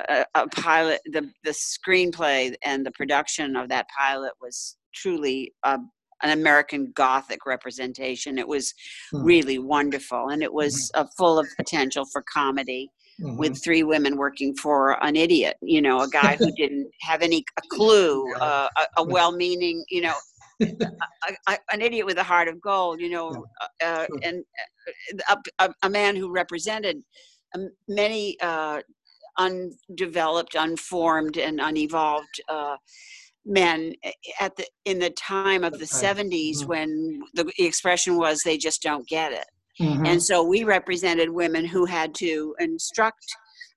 a, 0.09 0.25
a 0.35 0.47
pilot. 0.49 1.01
The 1.05 1.29
the 1.43 1.51
screenplay 1.51 2.53
and 2.63 2.85
the 2.85 2.91
production 2.91 3.55
of 3.55 3.69
that 3.69 3.87
pilot 3.97 4.33
was 4.41 4.77
truly 4.93 5.53
uh, 5.63 5.77
an 6.23 6.29
American 6.31 6.91
Gothic 6.95 7.45
representation. 7.45 8.37
It 8.37 8.47
was 8.47 8.73
Hmm. 9.11 9.23
really 9.23 9.59
wonderful, 9.59 10.29
and 10.29 10.41
it 10.43 10.53
was 10.53 10.91
uh, 10.95 11.05
full 11.17 11.37
of 11.39 11.47
potential 11.57 12.05
for 12.11 12.23
comedy. 12.31 12.89
Mhm. 13.21 13.37
With 13.37 13.63
three 13.63 13.83
women 13.83 14.17
working 14.17 14.55
for 14.55 15.03
an 15.03 15.15
idiot, 15.15 15.57
you 15.61 15.81
know, 15.81 16.01
a 16.01 16.09
guy 16.09 16.35
who 16.35 16.51
didn't 16.51 16.89
have 17.01 17.21
any 17.21 17.43
a 17.57 17.61
clue, 17.71 18.33
uh, 18.41 18.67
a, 18.77 19.01
a 19.01 19.03
well-meaning, 19.05 19.83
you 19.89 20.01
know, 20.01 20.13
a, 20.61 21.33
a, 21.47 21.57
an 21.71 21.81
idiot 21.81 22.05
with 22.05 22.17
a 22.17 22.23
heart 22.23 22.47
of 22.47 22.61
gold, 22.61 22.99
you 22.99 23.09
know, 23.09 23.45
uh, 23.83 24.05
Sure. 24.07 24.19
and 24.23 24.43
uh, 25.29 25.35
a, 25.59 25.65
a, 25.65 25.73
a 25.83 25.89
man 25.89 26.15
who 26.15 26.31
represented 26.31 26.97
um, 27.55 27.69
many 27.87 28.37
uh, 28.41 28.81
undeveloped, 29.37 30.55
unformed, 30.55 31.37
and 31.37 31.59
unevolved 31.59 32.41
uh, 32.49 32.75
men 33.45 33.93
at 34.39 34.55
the 34.55 34.65
in 34.85 34.99
the 34.99 35.11
time 35.11 35.63
of 35.63 35.73
the 35.73 35.85
Right. 35.93 36.03
70s 36.03 36.61
Mhm. 36.61 36.67
when 36.67 37.21
the 37.35 37.51
expression 37.59 38.17
was 38.17 38.41
they 38.41 38.57
just 38.57 38.81
don't 38.81 39.07
get 39.07 39.31
it 39.31 39.45
Mhm. 39.79 40.07
and 40.07 40.23
so 40.23 40.43
we 40.43 40.63
represented 40.63 41.29
women 41.29 41.65
who 41.65 41.85
had 41.85 42.13
to 42.15 42.55
instruct 42.59 43.25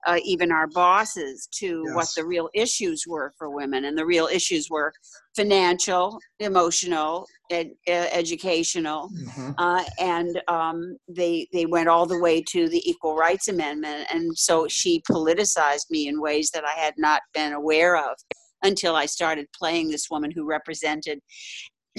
uh, 0.06 0.18
even 0.24 0.52
our 0.52 0.68
bosses 0.68 1.48
to 1.50 1.82
what 1.92 2.08
the 2.16 2.24
real 2.24 2.48
issues 2.54 3.04
were 3.06 3.32
for 3.36 3.50
women. 3.50 3.84
And 3.84 3.98
the 3.98 4.06
real 4.06 4.26
issues 4.26 4.70
were 4.70 4.92
financial, 5.34 6.18
emotional, 6.38 7.26
ed- 7.50 7.72
educational. 7.86 9.10
Mhm. 9.10 9.54
Uh, 9.58 9.84
and 9.98 10.40
um, 10.48 10.96
they 11.08 11.48
they 11.52 11.66
went 11.66 11.88
all 11.88 12.06
the 12.06 12.18
way 12.18 12.42
to 12.50 12.68
the 12.68 12.88
Equal 12.88 13.16
Rights 13.16 13.48
Amendment, 13.48 14.06
and 14.12 14.36
so 14.38 14.68
she 14.68 15.02
politicized 15.10 15.90
me 15.90 16.08
in 16.08 16.20
ways 16.20 16.50
that 16.52 16.64
I 16.64 16.78
had 16.78 16.94
not 16.96 17.22
been 17.34 17.52
aware 17.52 17.96
of 17.96 18.16
until 18.62 18.94
I 18.96 19.06
started 19.06 19.46
playing 19.52 19.90
this 19.90 20.08
woman 20.10 20.30
who 20.30 20.44
represented 20.44 21.20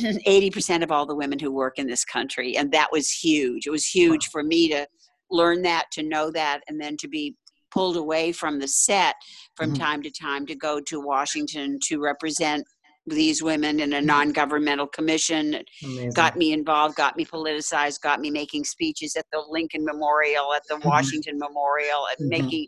80% 0.28 0.84
of 0.84 0.92
all 0.92 1.06
the 1.06 1.16
women 1.16 1.40
who 1.40 1.52
work 1.52 1.78
in 1.80 1.88
this 1.88 2.06
country, 2.06 2.58
and 2.58 2.72
that 2.72 2.90
was 2.92 3.10
huge. 3.10 3.68
It 3.68 3.72
was 3.72 3.86
huge 3.86 4.28
for 4.28 4.44
me 4.44 4.68
to 4.70 4.88
learn 5.32 5.62
that, 5.64 5.86
to 5.94 6.04
know 6.04 6.32
that, 6.32 6.62
and 6.68 6.80
then 6.82 6.98
to 6.98 7.08
be 7.08 7.36
pulled 7.72 7.98
away 7.98 8.32
from 8.32 8.58
the 8.60 8.68
set 8.68 9.16
from 9.56 9.72
Mhm. 9.72 9.78
time 9.78 10.02
to 10.04 10.10
time 10.12 10.46
to 10.48 10.56
go 10.56 10.80
to 10.82 11.00
Washington 11.00 11.78
to 11.88 12.00
represent 12.00 12.66
these 13.06 13.42
women 13.42 13.80
in 13.80 13.94
a 13.94 14.02
non-governmental 14.02 14.88
commission 14.88 15.64
Amazing. 15.84 16.12
got 16.14 16.36
me 16.36 16.52
involved, 16.52 16.96
got 16.96 17.16
me 17.16 17.26
politicized, 17.26 18.02
got 18.02 18.20
me 18.20 18.30
making 18.30 18.64
speeches 18.64 19.16
at 19.16 19.26
the 19.32 19.42
Lincoln 19.50 19.84
Memorial, 19.86 20.54
at 20.54 20.64
the 20.68 20.76
Mhm. 20.76 20.86
Washington 20.86 21.38
Memorial, 21.40 22.06
and 22.18 22.26
Mhm. 22.26 22.30
making 22.30 22.68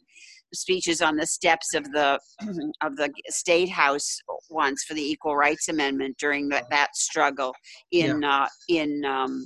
speeches 0.53 1.01
on 1.01 1.15
the 1.15 1.25
steps 1.25 1.73
of 1.73 1.83
the 1.91 2.19
of 2.81 2.95
the 2.95 3.11
state 3.29 3.69
house 3.69 4.17
once 4.49 4.83
for 4.83 4.93
the 4.93 5.01
Equal 5.01 5.35
Rights 5.35 5.69
Amendment 5.69 6.17
during 6.19 6.49
that 6.49 6.69
that 6.69 6.95
struggle 6.95 7.53
in 7.91 8.23
uh, 8.23 8.47
in 8.69 9.03
um, 9.05 9.45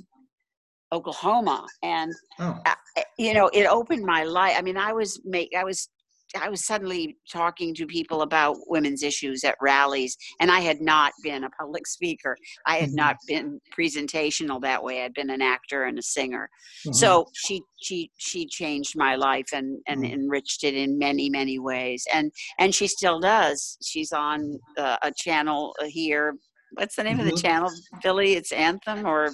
Oklahoma, 0.92 1.66
and 1.82 2.12
Oh, 2.38 2.58
uh, 2.64 2.74
you 3.18 3.34
know 3.34 3.48
it 3.52 3.66
opened 3.66 4.04
my 4.04 4.24
life. 4.24 4.54
I 4.56 4.62
mean, 4.62 4.76
I 4.76 4.92
was 4.92 5.20
make 5.24 5.50
I 5.56 5.64
was. 5.64 5.88
I 6.34 6.48
was 6.48 6.66
suddenly 6.66 7.16
talking 7.30 7.74
to 7.76 7.86
people 7.86 8.22
about 8.22 8.56
women's 8.68 9.02
issues 9.02 9.44
at 9.44 9.56
rallies, 9.60 10.16
and 10.40 10.50
I 10.50 10.60
had 10.60 10.80
not 10.80 11.12
been 11.22 11.44
a 11.44 11.50
public 11.50 11.86
speaker. 11.86 12.36
I 12.66 12.76
had 12.78 12.90
Mhm. 12.90 12.94
not 12.94 13.16
been 13.28 13.60
presentational 13.78 14.60
that 14.62 14.82
way. 14.82 15.04
I'd 15.04 15.14
been 15.14 15.30
an 15.30 15.42
actor 15.42 15.84
and 15.84 15.98
a 15.98 16.02
singer. 16.02 16.50
mhm. 16.86 16.94
So 16.94 17.26
she 17.34 17.62
she 17.80 18.10
she 18.16 18.46
changed 18.46 18.94
my 18.96 19.14
life 19.16 19.46
and 19.52 19.80
and 19.86 20.02
Mm. 20.04 20.12
enriched 20.12 20.64
it 20.64 20.74
in 20.74 20.98
many 20.98 21.30
many 21.30 21.58
ways. 21.58 22.04
And 22.12 22.32
and 22.58 22.74
she 22.74 22.88
still 22.88 23.20
does. 23.20 23.78
She's 23.84 24.12
on 24.12 24.58
uh, 24.76 24.96
a 25.02 25.12
channel 25.16 25.74
here. 25.86 26.36
What's 26.72 26.96
the 26.96 27.04
name 27.04 27.20
of 27.20 27.26
the 27.26 27.40
channel, 27.40 27.70
Billy? 28.02 28.34
It's 28.34 28.52
Anthem 28.52 29.06
or 29.06 29.30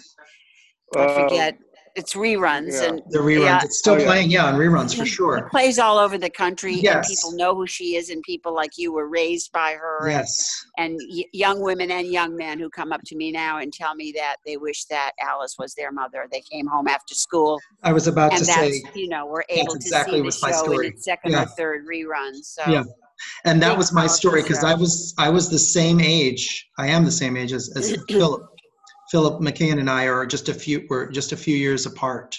I 0.96 1.06
Uh, 1.06 1.08
forget. 1.08 1.56
It's 1.94 2.14
reruns 2.14 2.72
yeah. 2.80 2.88
and 2.88 3.02
the 3.10 3.18
reruns. 3.18 3.44
yeah. 3.44 3.60
It's 3.64 3.78
still 3.78 3.94
Oh, 4.00 4.04
playing, 4.04 4.30
yeah, 4.30 4.46
on 4.46 4.54
reruns 4.54 4.96
for 4.96 5.02
it 5.02 5.06
sure. 5.06 5.48
plays 5.50 5.78
all 5.78 5.98
over 5.98 6.16
the 6.16 6.30
country 6.30 6.74
and 6.74 6.82
Yes. 6.82 7.08
people 7.08 7.32
know 7.36 7.54
who 7.54 7.66
she 7.66 7.96
is 7.96 8.08
and 8.08 8.22
people 8.22 8.54
like 8.54 8.78
you 8.78 8.92
were 8.92 9.08
raised 9.08 9.52
by 9.52 9.72
her 9.74 10.08
Yes. 10.08 10.64
and 10.78 10.98
y- 11.10 11.24
young 11.32 11.60
women 11.60 11.90
and 11.90 12.06
young 12.08 12.34
men 12.36 12.58
who 12.58 12.70
come 12.70 12.92
up 12.92 13.02
to 13.06 13.16
me 13.16 13.30
now 13.30 13.58
and 13.58 13.72
tell 13.72 13.94
me 13.94 14.10
that 14.16 14.36
they 14.46 14.56
wish 14.56 14.84
that 14.86 15.12
alice 15.22 15.56
was 15.58 15.74
their 15.74 15.92
mother 15.92 16.26
they 16.32 16.40
came 16.40 16.66
home 16.66 16.88
after 16.88 17.14
school 17.14 17.60
I 17.82 17.92
was 17.92 18.06
about 18.06 18.30
and 18.32 18.40
to 18.40 18.46
that's 18.46 18.58
say, 18.58 18.82
you 18.94 19.08
know 19.08 19.26
we're 19.26 19.42
that's 19.48 19.60
able 19.60 19.72
to 19.74 19.76
exactly 19.78 20.18
see 20.30 20.40
the 20.40 20.46
my 20.46 20.50
show 20.52 20.62
story. 20.64 20.86
in 20.86 20.92
its 20.94 21.04
second 21.04 21.32
Yeah. 21.32 21.42
or 21.42 21.46
third 21.46 21.86
rerun 21.86 22.42
so 22.42 22.62
Yeah. 22.66 22.84
and 23.44 23.62
that 23.62 23.76
was 23.76 23.92
my 23.92 24.06
story 24.06 24.40
because 24.42 24.64
I 24.64 24.74
was 24.74 25.14
I 25.18 25.28
was 25.28 25.50
the 25.50 25.58
same 25.58 26.00
age. 26.00 26.68
I 26.78 26.88
am 26.88 27.04
the 27.04 27.12
same 27.12 27.36
age 27.36 27.52
as, 27.52 27.70
as 27.76 27.94
Philip. 28.08 28.42
Philip 29.12 29.42
McKeon 29.42 29.78
and 29.78 29.90
I 29.90 30.06
are 30.06 30.24
just 30.24 30.48
a 30.48 30.54
few 30.54 30.86
we're 30.88 31.10
just 31.10 31.32
a 31.32 31.36
few 31.36 31.54
years 31.54 31.84
apart, 31.84 32.34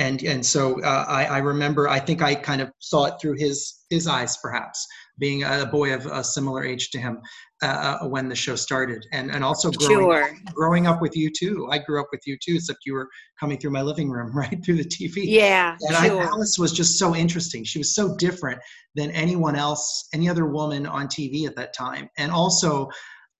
and 0.00 0.20
and 0.24 0.44
so 0.44 0.82
uh, 0.82 1.04
I, 1.06 1.26
I 1.26 1.38
remember 1.38 1.88
I 1.88 2.00
think 2.00 2.22
I 2.22 2.34
kind 2.34 2.60
of 2.60 2.72
saw 2.80 3.04
it 3.04 3.14
through 3.22 3.36
his 3.38 3.84
his 3.88 4.08
eyes 4.08 4.36
perhaps 4.42 4.84
being 5.18 5.44
a 5.44 5.64
boy 5.66 5.94
of 5.94 6.06
a 6.06 6.24
similar 6.24 6.64
age 6.64 6.90
to 6.90 6.98
him 6.98 7.20
uh, 7.62 8.00
when 8.00 8.28
the 8.28 8.34
show 8.34 8.56
started 8.56 9.06
and 9.12 9.30
and 9.30 9.44
also 9.44 9.70
growing 9.70 9.94
sure 9.94 10.36
growing 10.52 10.88
up 10.88 11.00
with 11.00 11.16
you 11.16 11.30
too. 11.30 11.68
I 11.70 11.78
grew 11.78 12.00
up 12.00 12.08
with 12.10 12.22
you 12.26 12.36
too, 12.36 12.56
except 12.56 12.80
you 12.84 12.94
were 12.94 13.08
coming 13.38 13.56
through 13.56 13.70
my 13.70 13.82
living 13.82 14.10
room 14.10 14.32
right 14.36 14.58
through 14.64 14.78
the 14.78 14.84
TV. 14.84 15.18
yeah 15.18 15.76
And 15.82 15.96
I, 15.96 16.08
Alice 16.08 16.58
was 16.58 16.72
just 16.72 16.98
so 16.98 17.14
interesting. 17.14 17.62
She 17.62 17.78
was 17.78 17.94
so 17.94 18.16
different 18.16 18.60
than 18.96 19.12
anyone 19.12 19.54
else, 19.54 20.08
any 20.12 20.28
other 20.28 20.46
woman 20.46 20.84
on 20.84 21.06
TV 21.06 21.46
at 21.46 21.54
that 21.54 21.74
time. 21.74 22.10
And 22.18 22.32
also, 22.32 22.88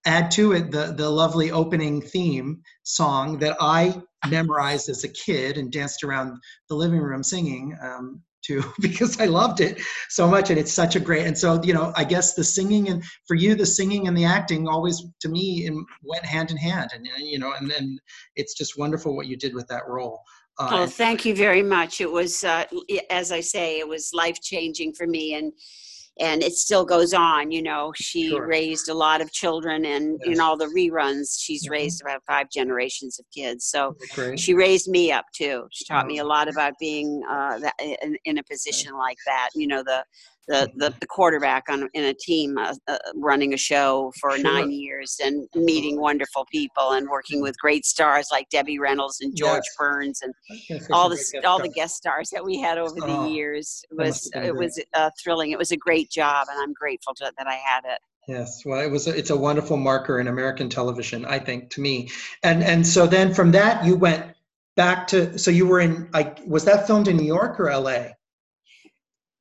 add 0.05 0.31
to 0.31 0.53
it 0.53 0.71
the 0.71 0.93
the 0.97 1.09
lovely 1.09 1.51
opening 1.51 2.01
theme 2.01 2.61
song 2.83 3.39
that 3.39 3.57
I 3.59 4.01
memorized 4.27 4.89
as 4.89 5.03
a 5.03 5.09
kid 5.09 5.57
and 5.57 5.71
danced 5.71 6.03
around 6.03 6.39
the 6.67 6.75
living 6.75 6.99
room 6.99 7.23
singing 7.23 7.77
um, 7.81 8.21
to 8.45 8.63
because 8.81 9.19
I 9.19 9.25
loved 9.25 9.61
it 9.61 9.79
so 10.09 10.27
much. 10.27 10.49
And 10.49 10.59
it's 10.59 10.71
such 10.71 10.95
a 10.95 10.99
great. 10.99 11.25
And 11.25 11.37
so 11.37 11.61
you 11.63 11.73
know, 11.73 11.93
I 11.95 12.03
guess 12.03 12.33
the 12.33 12.43
singing 12.43 12.89
and 12.89 13.03
for 13.27 13.35
you, 13.35 13.55
the 13.55 13.65
singing 13.65 14.07
and 14.07 14.17
the 14.17 14.25
acting 14.25 14.67
always 14.67 15.03
to 15.21 15.29
me 15.29 15.65
in, 15.65 15.85
went 16.03 16.25
hand 16.25 16.51
in 16.51 16.57
hand. 16.57 16.91
And 16.93 17.07
you 17.17 17.39
know, 17.39 17.53
and 17.53 17.69
then 17.69 17.99
it's 18.35 18.53
just 18.53 18.77
wonderful 18.77 19.15
what 19.15 19.27
you 19.27 19.37
did 19.37 19.53
with 19.53 19.67
that 19.67 19.87
role. 19.87 20.21
Uh, 20.57 20.69
Oh, 20.71 20.87
thank 20.87 21.23
you 21.23 21.33
very 21.33 21.63
much. 21.63 22.01
It 22.01 22.11
was, 22.11 22.43
uh, 22.43 22.65
as 23.09 23.31
I 23.31 23.39
say, 23.39 23.79
it 23.79 23.87
was 23.87 24.11
life 24.13 24.41
changing 24.41 24.93
for 24.93 25.07
me, 25.07 25.35
and 25.35 25.53
and 26.19 26.43
it 26.43 26.53
still 26.53 26.85
goes 26.85 27.13
on. 27.13 27.51
You 27.51 27.61
know, 27.63 27.93
she 27.95 28.29
Sure. 28.29 28.45
raised 28.45 28.89
a 28.89 28.93
lot 28.93 29.21
of 29.21 29.31
children, 29.31 29.85
and 29.85 30.19
Yes. 30.25 30.35
in 30.35 30.39
all 30.41 30.57
the 30.57 30.67
reruns, 30.67 31.37
she's 31.39 31.65
Mhm. 31.67 31.71
raised 31.71 32.01
about 32.01 32.23
five 32.25 32.49
generations 32.49 33.19
of 33.19 33.25
kids. 33.33 33.65
So 33.65 33.95
she 34.37 34.53
raised 34.53 34.87
me 34.89 35.11
up 35.11 35.25
too. 35.33 35.67
She 35.71 35.85
taught 35.85 36.07
me 36.07 36.19
Oh. 36.19 36.25
a 36.25 36.27
lot 36.27 36.47
about 36.47 36.73
being 36.79 37.23
uh, 37.29 37.59
that, 37.59 37.75
in, 37.79 38.17
in 38.25 38.37
a 38.37 38.43
position 38.43 38.93
like 38.95 39.17
that. 39.25 39.49
You 39.55 39.67
know, 39.67 39.83
the 39.83 40.03
the 40.49 40.69
the, 40.75 40.93
the 40.99 41.07
quarterback 41.07 41.69
on 41.69 41.87
in 41.93 42.03
a 42.05 42.13
team 42.13 42.57
uh, 42.57 42.73
uh, 42.87 42.97
running 43.15 43.53
a 43.53 43.57
show 43.57 44.11
for 44.19 44.31
Sure. 44.31 44.43
nine 44.43 44.71
years 44.71 45.17
and 45.23 45.47
meeting 45.55 46.01
wonderful 46.01 46.45
people 46.51 46.91
and 46.91 47.07
working 47.07 47.41
with 47.41 47.57
great 47.59 47.85
stars 47.85 48.27
like 48.31 48.49
Debbie 48.49 48.79
Reynolds 48.79 49.21
and 49.21 49.35
George 49.35 49.63
Yes. 49.65 49.75
Burns 49.77 50.21
and 50.21 50.33
all 50.91 51.09
the 51.09 51.17
all 51.45 51.61
the 51.61 51.69
guest 51.69 51.95
stars 51.95 52.29
that 52.31 52.43
we 52.43 52.59
had 52.59 52.77
over 52.77 52.95
the 52.95 53.19
Oh, 53.19 53.27
years 53.27 53.83
It 53.91 53.97
was 53.97 54.29
it 54.33 54.55
was 54.55 54.81
uh, 54.93 55.09
thrilling. 55.23 55.51
It 55.51 55.57
was 55.57 55.71
a 55.71 55.77
great 55.77 56.09
job, 56.09 56.47
and 56.51 56.61
I'm 56.61 56.73
grateful 56.73 57.13
to, 57.15 57.31
that 57.37 57.47
I 57.47 57.55
had 57.55 57.81
it. 57.85 57.99
Yes, 58.27 58.63
well, 58.65 58.79
it 58.79 58.91
was. 58.91 59.07
A, 59.07 59.17
it's 59.17 59.31
a 59.31 59.35
wonderful 59.35 59.77
marker 59.77 60.19
in 60.19 60.27
American 60.27 60.69
television, 60.69 61.25
I 61.25 61.39
think, 61.39 61.69
to 61.71 61.81
me. 61.81 62.09
And 62.43 62.63
and 62.63 62.85
so 62.85 63.07
then 63.07 63.33
from 63.33 63.51
that 63.51 63.83
you 63.85 63.95
went 63.95 64.23
back 64.75 65.07
to. 65.07 65.37
So 65.37 65.49
you 65.51 65.65
were 65.67 65.79
in. 65.79 66.09
I 66.13 66.33
was 66.45 66.65
that 66.65 66.85
filmed 66.87 67.07
in 67.07 67.17
New 67.17 67.25
York 67.25 67.59
or 67.59 67.69
L.A. 67.69 68.15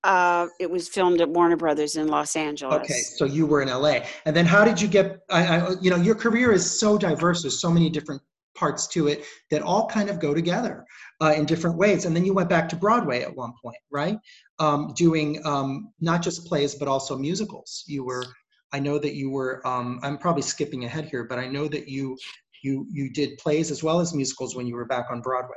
Uh, 0.05 0.47
it 0.61 0.71
was 0.71 0.89
filmed 0.89 1.21
at 1.21 1.29
Warner 1.29 1.57
Brothers 1.57 1.97
in 1.97 2.07
Los 2.09 2.37
Angeles. 2.37 2.83
Okay, 2.83 3.01
so 3.01 3.25
you 3.25 3.47
were 3.47 3.63
in 3.63 3.69
LA, 3.69 4.01
and 4.25 4.35
then 4.35 4.47
how 4.47 4.65
did 4.65 4.81
you 4.81 4.87
get? 4.87 5.21
I, 5.31 5.59
I, 5.59 5.71
you 5.81 5.91
know, 5.91 5.97
your 5.97 6.15
career 6.15 6.53
is 6.53 6.79
so 6.79 6.97
diverse. 6.97 7.43
There's 7.43 7.61
so 7.61 7.71
many 7.71 7.91
different 7.91 8.23
parts 8.55 8.87
to 8.89 9.09
it 9.09 9.25
that 9.51 9.63
all 9.63 9.87
kind 9.87 10.11
of 10.11 10.19
go 10.21 10.35
together 10.35 10.85
uh, 11.23 11.33
in 11.37 11.47
different 11.47 11.77
ways. 11.77 12.05
And 12.05 12.15
then 12.15 12.25
you 12.25 12.35
went 12.35 12.49
back 12.49 12.69
to 12.71 12.77
Broadway 12.77 13.23
at 13.23 13.35
one 13.35 13.53
point, 13.63 13.79
right? 13.91 14.19
Um, 14.59 14.93
doing 14.97 15.41
um, 15.45 15.93
not 16.01 16.23
just 16.23 16.47
plays 16.47 16.75
but 16.75 16.89
also 16.89 17.17
musicals. 17.17 17.85
You 17.87 18.05
were. 18.05 18.25
I 18.73 18.81
know 18.81 18.99
that 18.99 19.15
you 19.15 19.31
were. 19.31 19.67
Um, 19.67 19.99
I'm 20.03 20.19
probably 20.19 20.43
skipping 20.43 20.85
ahead 20.85 21.07
here, 21.07 21.25
but 21.25 21.39
I 21.39 21.47
know 21.47 21.69
that 21.69 21.89
you 21.89 22.17
you 22.63 22.87
you 22.91 23.11
did 23.11 23.39
plays 23.39 23.71
as 23.71 23.83
well 23.83 24.01
as 24.01 24.13
musicals 24.15 24.55
when 24.55 24.67
you 24.67 24.75
were 24.75 24.85
back 24.85 25.07
on 25.11 25.21
Broadway 25.21 25.57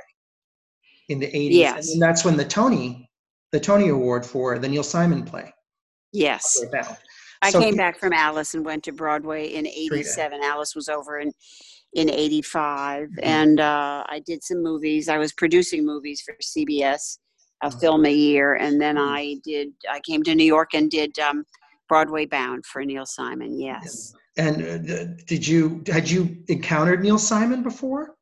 in 1.08 1.18
the 1.18 1.26
80s. 1.26 1.52
Yes. 1.52 1.92
and 1.92 2.00
that's 2.00 2.24
when 2.24 2.36
the 2.36 2.44
Tony 2.44 3.10
the 3.52 3.60
Tony 3.60 3.88
Award 3.90 4.26
for 4.26 4.58
the 4.58 4.68
Neil 4.68 4.82
Simon 4.82 5.22
play. 5.22 5.52
Yes. 6.12 6.60
I 7.42 7.50
So- 7.50 7.60
came 7.60 7.76
back 7.76 7.98
from 7.98 8.12
Alice 8.12 8.54
and 8.54 8.64
went 8.64 8.82
to 8.84 8.92
Broadway 8.92 9.46
in 9.48 9.66
'87. 9.66 10.40
Alice 10.42 10.74
was 10.74 10.88
over 10.88 11.18
in 11.20 11.32
in 11.94 12.08
'85, 12.08 13.08
Mhm. 13.10 13.18
and 13.22 13.60
uh, 13.60 14.02
I 14.08 14.20
did 14.24 14.42
some 14.42 14.62
movies. 14.62 15.10
I 15.10 15.18
was 15.18 15.32
producing 15.34 15.84
movies 15.84 16.22
for 16.22 16.34
CBS, 16.40 17.18
a 17.62 17.68
Mhm. 17.68 17.80
film 17.80 18.06
a 18.06 18.12
year, 18.12 18.54
and 18.54 18.80
then 18.80 18.96
Mhm. 18.96 19.08
I 19.08 19.36
did. 19.44 19.74
I 19.90 20.00
came 20.00 20.22
to 20.22 20.34
New 20.34 20.44
York 20.44 20.70
and 20.72 20.90
did 20.90 21.18
um, 21.18 21.44
Broadway 21.90 22.24
Bound 22.24 22.64
for 22.64 22.82
Neil 22.82 23.04
Simon. 23.04 23.60
Yes. 23.60 24.14
And 24.38 24.62
uh, 24.90 25.04
did 25.26 25.46
you 25.46 25.82
had 25.86 26.08
you 26.08 26.42
encountered 26.48 27.02
Neil 27.02 27.18
Simon 27.18 27.62
before? 27.62 28.14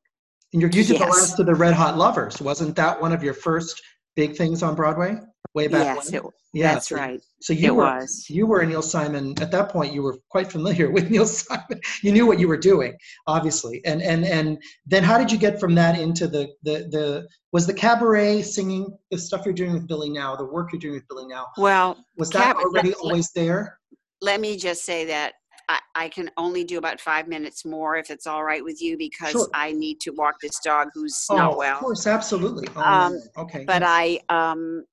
And 0.53 0.61
you 0.61 0.69
did 0.69 0.89
the 0.89 0.99
last 0.99 1.39
of 1.39 1.47
the 1.47 1.55
Red 1.55 1.75
Hot 1.75 1.97
Lovers. 1.97 2.41
Wasn't 2.43 2.75
that 2.75 3.01
one 3.01 3.13
of 3.13 3.23
your 3.23 3.35
first 3.35 3.81
big 4.17 4.37
things 4.37 4.63
on 4.63 4.75
Broadway 4.75 5.19
way 5.55 5.67
back 5.67 5.97
Yes, 5.97 6.13
when? 6.13 6.21
it, 6.25 6.31
yeah, 6.53 6.75
that's 6.75 6.89
so, 6.89 6.97
right. 6.97 7.21
So 7.41 7.53
you 7.53 7.69
It 7.69 7.75
were 7.75 7.85
was. 7.85 8.27
you 8.29 8.47
were 8.47 8.61
a 8.61 8.67
Neil 8.67 8.83
Simon 8.83 9.35
at 9.41 9.51
that 9.53 9.71
point. 9.71 9.93
You 9.93 10.03
were 10.03 10.19
quite 10.31 10.51
familiar 10.51 10.91
with 10.97 11.11
Neil 11.11 11.27
Simon. 11.27 11.81
You 12.03 12.13
knew 12.13 12.27
what 12.27 12.39
you 12.39 12.49
were 12.49 12.57
doing, 12.57 12.97
obviously. 13.27 13.81
And 13.85 14.01
and 14.03 14.25
and 14.25 14.59
then 14.87 15.03
how 15.05 15.19
did 15.19 15.31
you 15.33 15.39
get 15.39 15.59
from 15.61 15.75
that 15.77 15.99
into 15.99 16.29
the 16.29 16.49
the 16.63 16.89
the 16.91 17.29
was 17.53 17.67
the 17.67 17.75
cabaret 17.75 18.43
singing 18.43 18.97
the 19.11 19.19
stuff 19.19 19.43
you're 19.45 19.55
doing 19.55 19.73
with 19.73 19.87
Billy 19.89 20.11
now, 20.11 20.37
the 20.37 20.45
work 20.45 20.73
you're 20.73 20.81
doing 20.81 20.95
with 20.95 21.09
Billy 21.09 21.27
now? 21.27 21.47
Well, 21.57 21.97
Was 22.17 22.31
that 22.31 22.57
Cab- 22.57 22.65
already 22.65 22.95
always 22.95 23.31
there? 23.33 23.79
let 24.23 24.41
me 24.41 24.57
just 24.59 24.85
say 24.85 25.07
that 25.07 25.33
I, 25.71 25.79
I 25.95 26.09
can 26.09 26.31
only 26.37 26.65
do 26.65 26.79
about 26.79 27.01
five 27.01 27.29
minutes 27.29 27.65
more 27.65 27.97
if 27.97 28.11
it's 28.11 28.27
all 28.27 28.43
right 28.43 28.63
with 28.63 28.83
you 28.83 28.99
because 28.99 29.33
Sure. 29.33 29.49
I 29.55 29.73
need 29.73 30.01
to 30.01 30.11
walk 30.11 30.35
this 30.43 30.59
dog 30.65 30.89
who's 30.93 31.25
not 31.31 31.55
oh, 31.55 31.57
well. 31.57 31.77
of 31.77 31.81
course, 31.81 32.07
absolutely. 32.07 32.69
Oh, 32.77 32.83
Um, 32.83 33.21
okay. 33.39 33.65
but. 33.67 33.83
I 33.85 34.21
um 34.29 34.85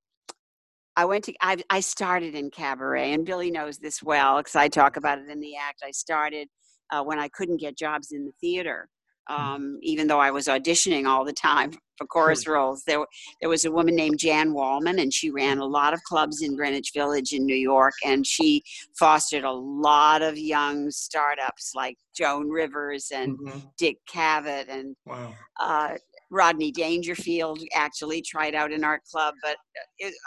I 0.95 1.05
went 1.05 1.25
to 1.25 1.33
I, 1.41 1.57
I 1.69 1.79
started 1.79 2.33
in 2.33 2.49
cabaret, 2.49 3.13
and 3.13 3.23
Billy 3.23 3.51
knows 3.51 3.77
this 3.77 4.01
well 4.01 4.37
because 4.37 4.55
I 4.55 4.67
talk 4.67 4.97
about 4.97 5.19
it 5.19 5.29
in 5.29 5.39
the 5.39 5.55
act. 5.55 5.83
I 5.85 5.91
started 5.91 6.47
uh, 6.91 7.03
when 7.03 7.19
I 7.19 7.27
couldn't 7.27 7.57
get 7.57 7.77
jobs 7.77 8.11
in 8.11 8.25
the 8.25 8.31
theater. 8.41 8.89
Um, 9.29 9.77
even 9.81 10.07
though 10.07 10.19
I 10.19 10.31
was 10.31 10.47
auditioning 10.47 11.05
all 11.07 11.25
the 11.25 11.33
time 11.33 11.71
for 11.97 12.05
chorus 12.07 12.45
roles. 12.47 12.83
There, 12.85 13.03
there 13.41 13.49
was 13.49 13.65
a 13.65 13.71
woman 13.71 13.95
named 13.95 14.19
Jan 14.19 14.53
Wallman, 14.53 15.01
and 15.01 15.11
she 15.11 15.31
ran 15.31 15.57
a 15.57 15.65
lot 15.65 15.93
of 15.93 16.03
clubs 16.03 16.41
in 16.41 16.55
Greenwich 16.55 16.91
Village 16.93 17.33
in 17.33 17.45
New 17.45 17.55
York, 17.55 17.93
and 18.05 18.25
she 18.25 18.61
fostered 18.99 19.43
a 19.43 19.51
lot 19.51 20.21
of 20.21 20.37
young 20.37 20.91
startups 20.91 21.71
like 21.75 21.97
Joan 22.15 22.49
Rivers 22.49 23.11
and 23.13 23.37
Mhm. 23.39 23.71
Dick 23.77 23.97
Cavett 24.07 24.69
and 24.69 24.95
Wow. 25.05 25.33
uh, 25.59 25.97
Rodney 26.29 26.71
Dangerfield 26.71 27.61
actually 27.73 28.21
tried 28.21 28.53
out 28.53 28.71
in 28.71 28.83
our 28.83 28.99
club, 29.09 29.33
but 29.41 29.57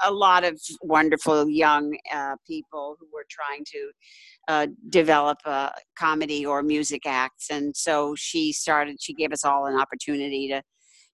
a 0.05 0.11
lot 0.11 0.45
of 0.45 0.61
wonderful 0.83 1.49
young 1.49 1.97
uh, 2.13 2.37
people 2.47 2.97
who 2.99 3.07
were 3.13 3.27
trying 3.29 3.65
to 3.67 3.91
uh, 4.49 4.67
develop 4.89 5.39
a 5.45 5.73
comedy 5.99 6.47
or 6.47 6.63
music 6.63 7.03
acts. 7.07 7.51
And 7.51 7.77
so 7.77 8.15
she 8.17 8.53
started. 8.53 8.97
She 9.01 9.15
gave 9.15 9.33
us 9.33 9.45
all 9.45 9.67
an 9.67 9.79
opportunity 9.79 10.49
to 10.49 10.63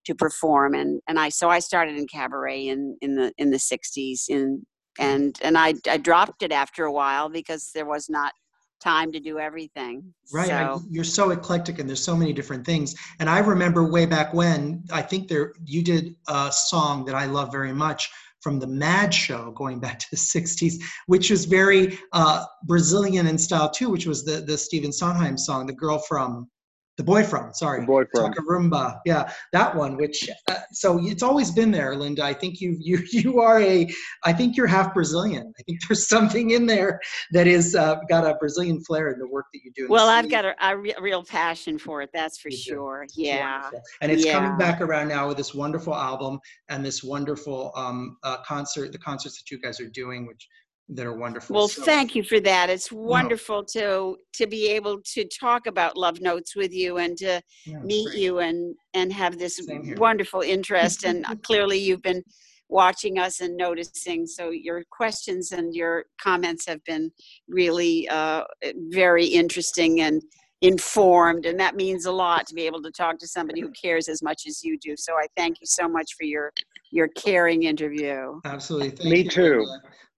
to 0.05 0.15
perform, 0.15 0.73
and 0.73 1.01
and 1.07 1.19
I 1.19 1.29
so 1.29 1.49
I 1.49 1.59
started 1.59 1.97
in 1.97 2.07
cabaret 2.07 2.67
in 2.67 2.97
in 3.01 3.15
the 3.15 3.33
in 3.37 3.49
the 3.51 3.57
'60s, 3.57 4.29
in 4.29 4.65
and 4.99 5.37
and 5.43 5.57
I 5.57 5.73
I 5.89 5.97
dropped 5.97 6.43
it 6.43 6.51
after 6.53 6.85
a 6.85 6.91
while 6.91 7.29
because 7.29 7.71
there 7.75 7.85
was 7.85 8.09
not 8.09 8.31
time 8.79 9.11
to 9.11 9.19
do 9.19 9.39
everything. 9.39 10.13
Right. 10.33 10.49
I- 10.51 10.75
So, 10.75 10.83
you're 10.89 11.03
so 11.03 11.31
eclectic 11.31 11.79
and 11.79 11.87
there's 11.89 12.03
so 12.03 12.15
many 12.15 12.33
different 12.33 12.65
things. 12.65 12.95
And 13.19 13.29
I 13.29 13.39
remember 13.39 13.89
way 13.89 14.05
back 14.05 14.33
when, 14.33 14.83
I 14.91 15.01
think 15.01 15.27
there 15.27 15.53
you 15.65 15.83
did 15.83 16.15
a 16.27 16.51
song 16.51 17.05
that 17.05 17.15
I 17.15 17.25
love 17.25 17.51
very 17.51 17.73
much 17.73 18.09
from 18.41 18.59
the 18.59 18.67
Mad 18.67 19.13
Show 19.13 19.51
going 19.51 19.79
back 19.79 19.99
to 20.03 20.07
the 20.11 20.17
60s, 20.17 20.75
which 21.07 21.29
was 21.29 21.45
very 21.45 21.97
uh, 22.13 22.45
Brazilian 22.63 23.27
in 23.27 23.37
style 23.37 23.69
too, 23.69 23.89
which 23.89 24.05
was 24.05 24.23
the, 24.23 24.41
the 24.41 24.57
Stephen 24.57 24.91
Sondheim 24.91 25.37
song, 25.37 25.65
The 25.65 25.73
Girl 25.73 25.99
from, 25.99 26.49
The 26.97 27.03
Boy 27.03 27.23
From, 27.23 27.53
sorry. 27.53 27.81
The 27.81 27.85
boy 27.85 28.05
from. 28.13 28.33
Tacarembo. 28.33 28.99
Yeah, 29.05 29.31
that 29.53 29.75
one. 29.75 29.97
Which 29.97 30.27
uh, 30.49 30.55
so 30.71 30.99
it's 31.05 31.21
always 31.21 31.51
been 31.51 31.69
there, 31.69 31.95
Linda. 31.95 32.23
I 32.23 32.33
think 32.33 32.59
you 32.59 32.75
you 32.79 33.03
you 33.11 33.39
are 33.39 33.61
a. 33.61 33.87
I 34.23 34.33
think 34.33 34.57
you're 34.57 34.65
half 34.65 34.95
Brazilian. 34.95 35.53
I 35.59 35.63
think 35.63 35.77
there's 35.87 36.07
something 36.15 36.51
in 36.51 36.65
there 36.65 36.99
that 37.33 37.45
is 37.45 37.75
uh, 37.75 37.97
got 38.09 38.25
a 38.25 38.33
Brazilian 38.39 38.83
flair 38.83 39.09
in 39.11 39.19
the 39.19 39.27
work 39.27 39.45
that 39.53 39.59
you 39.63 39.71
do. 39.75 39.87
well, 39.89 40.09
I've 40.09 40.29
got 40.29 40.43
a, 40.45 40.55
a 40.59 40.75
re- 40.75 40.95
real 40.99 41.23
passion 41.23 41.77
for 41.77 42.01
it. 42.01 42.09
That's 42.13 42.39
for 42.39 42.49
You 42.49 42.57
sure. 42.57 43.03
It's 43.03 43.15
Yeah. 43.15 43.61
wonderful. 43.61 43.81
And 44.01 44.11
it's 44.11 44.25
coming 44.25 44.57
back 44.57 44.81
around 44.81 45.09
now 45.09 45.27
with 45.27 45.37
this 45.37 45.53
wonderful 45.53 45.93
album 45.93 46.39
and 46.69 46.83
this 46.83 47.03
wonderful 47.03 47.73
um, 47.75 48.17
uh, 48.23 48.37
concert, 48.43 48.91
the 48.91 48.97
concerts 48.97 49.37
that 49.39 49.51
you 49.51 49.61
guys 49.61 49.79
are 49.79 49.89
doing, 49.89 50.25
which 50.25 50.47
that 50.89 51.05
are 51.05 51.13
wonderful. 51.13 51.55
Well, 51.55 51.67
So- 51.67 51.83
thank 51.83 52.15
you 52.15 52.23
for 52.23 52.39
that. 52.41 52.69
It's 52.69 52.91
wonderful 52.91 53.63
to 53.65 54.17
to 54.33 54.47
be 54.47 54.67
able 54.69 55.01
to 55.13 55.25
talk 55.25 55.67
about 55.67 55.97
Love 55.97 56.21
Notes 56.21 56.55
with 56.55 56.73
you 56.73 56.97
and 56.97 57.17
to 57.17 57.41
Yeah, 57.65 57.79
meet 57.83 58.07
great. 58.07 58.19
you 58.19 58.39
and 58.39 58.75
and 58.93 59.11
have 59.11 59.37
this 59.37 59.59
wonderful 59.97 60.41
interest. 60.41 61.03
and 61.03 61.25
clearly, 61.43 61.77
you've 61.77 62.01
been 62.01 62.23
watching 62.69 63.17
us 63.17 63.39
and 63.41 63.55
noticing. 63.57 64.25
So 64.27 64.49
your 64.51 64.83
questions 64.91 65.51
and 65.51 65.73
your 65.75 66.05
comments 66.21 66.65
have 66.67 66.83
been 66.85 67.11
really 67.47 68.07
uh, 68.09 68.43
very 68.89 69.25
interesting 69.25 70.01
and 70.01 70.21
informed, 70.61 71.45
and 71.45 71.59
that 71.59 71.75
means 71.75 72.05
a 72.05 72.11
lot 72.11 72.47
to 72.47 72.55
be 72.55 72.65
able 72.65 72.81
to 72.81 72.91
talk 72.91 73.19
to 73.19 73.27
somebody 73.27 73.61
who 73.61 73.71
cares 73.71 74.07
as 74.07 74.23
much 74.23 74.43
as 74.47 74.63
you 74.63 74.77
do. 74.79 74.95
So 74.97 75.13
I 75.13 75.27
thank 75.35 75.59
you 75.61 75.67
so 75.67 75.87
much 75.87 76.13
for 76.17 76.23
your 76.23 76.51
your 76.91 77.09
caring 77.09 77.63
interview. 77.63 78.39
Absolutely. 78.45 78.91
Thank 78.91 79.09
Me 79.09 79.21
you, 79.23 79.29
too. 79.29 79.67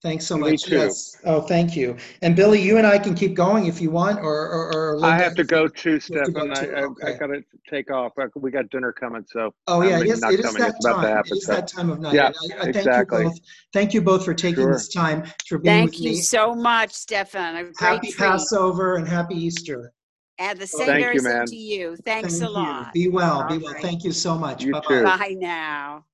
Linda. 0.02 0.12
Thanks 0.12 0.26
so 0.26 0.36
Me 0.36 0.50
much. 0.52 0.62
too. 0.64 0.76
Yes. 0.76 1.16
Oh, 1.24 1.40
thank 1.42 1.76
you. 1.76 1.96
And 2.22 2.34
Billy, 2.34 2.60
you 2.60 2.78
and 2.78 2.86
I 2.86 2.98
can 2.98 3.14
keep 3.14 3.34
going 3.34 3.66
if 3.66 3.80
you 3.80 3.90
want, 3.90 4.18
or 4.20 4.48
or, 4.48 4.72
or 4.72 4.96
I 5.04 5.08
Linda, 5.10 5.24
have 5.24 5.34
to 5.36 5.44
go 5.44 5.68
too, 5.68 5.94
have 5.94 6.04
to 6.06 6.12
go 6.32 6.40
Stefan. 6.46 6.50
I, 6.52 6.54
too, 6.54 6.72
I, 6.74 6.78
I 6.80 6.84
okay. 6.84 7.18
gotta 7.18 7.44
take 7.68 7.90
off. 7.90 8.12
Uh, 8.18 8.26
We 8.36 8.50
got 8.50 8.70
dinner 8.70 8.92
coming, 8.92 9.24
so. 9.28 9.52
Oh 9.66 9.82
I'm 9.82 9.88
yeah, 9.88 10.00
yes, 10.02 10.20
not 10.20 10.32
it 10.32 10.40
is 10.40 10.46
coming. 10.46 10.62
that 10.62 10.74
It's 10.76 10.84
about 10.86 11.00
to 11.02 11.06
time. 11.06 11.16
happen, 11.16 11.32
It 11.32 11.36
is 11.38 11.46
so- 11.46 11.54
that 11.54 11.68
time 11.68 11.90
of 11.90 12.00
night. 12.00 12.14
Yeah, 12.14 12.26
And 12.28 12.36
I, 12.52 12.56
I 12.56 12.62
thank 12.64 12.76
exactly. 12.76 13.22
you 13.24 13.28
both. 13.30 13.38
Thank 13.72 13.94
you 13.94 14.02
both 14.02 14.24
for 14.24 14.34
taking 14.34 14.64
Sure. 14.64 14.72
this 14.72 14.88
time 14.88 15.24
for 15.46 15.58
being 15.58 15.76
Thank 15.76 15.90
with 15.92 16.00
you 16.00 16.10
me. 16.10 16.16
so 16.16 16.54
much, 16.54 16.92
Stefan. 16.92 17.56
A 17.56 17.62
great 17.64 17.76
Happy 17.78 18.10
treat. 18.12 18.16
Passover 18.16 18.96
and 18.96 19.06
happy 19.08 19.34
Easter. 19.36 19.92
And 20.38 20.58
the 20.58 20.66
same 20.66 20.86
Thank 20.86 21.02
very 21.04 21.14
you, 21.16 21.20
same 21.20 21.32
man. 21.32 21.46
to 21.46 21.56
you. 21.56 21.96
Thanks 21.96 22.38
Thank 22.38 22.42
a 22.44 22.46
you. 22.46 22.54
lot. 22.54 22.92
Be 22.94 23.08
well. 23.08 23.46
Be 23.46 23.54
All 23.56 23.60
well. 23.60 23.72
right. 23.74 23.82
Thank 23.82 24.04
you 24.04 24.12
so 24.12 24.38
much. 24.38 24.64
You 24.64 24.72
Bye 24.72 24.80
bye. 24.80 24.86
too. 24.88 25.04
Bye 25.04 25.36
now. 25.38 26.04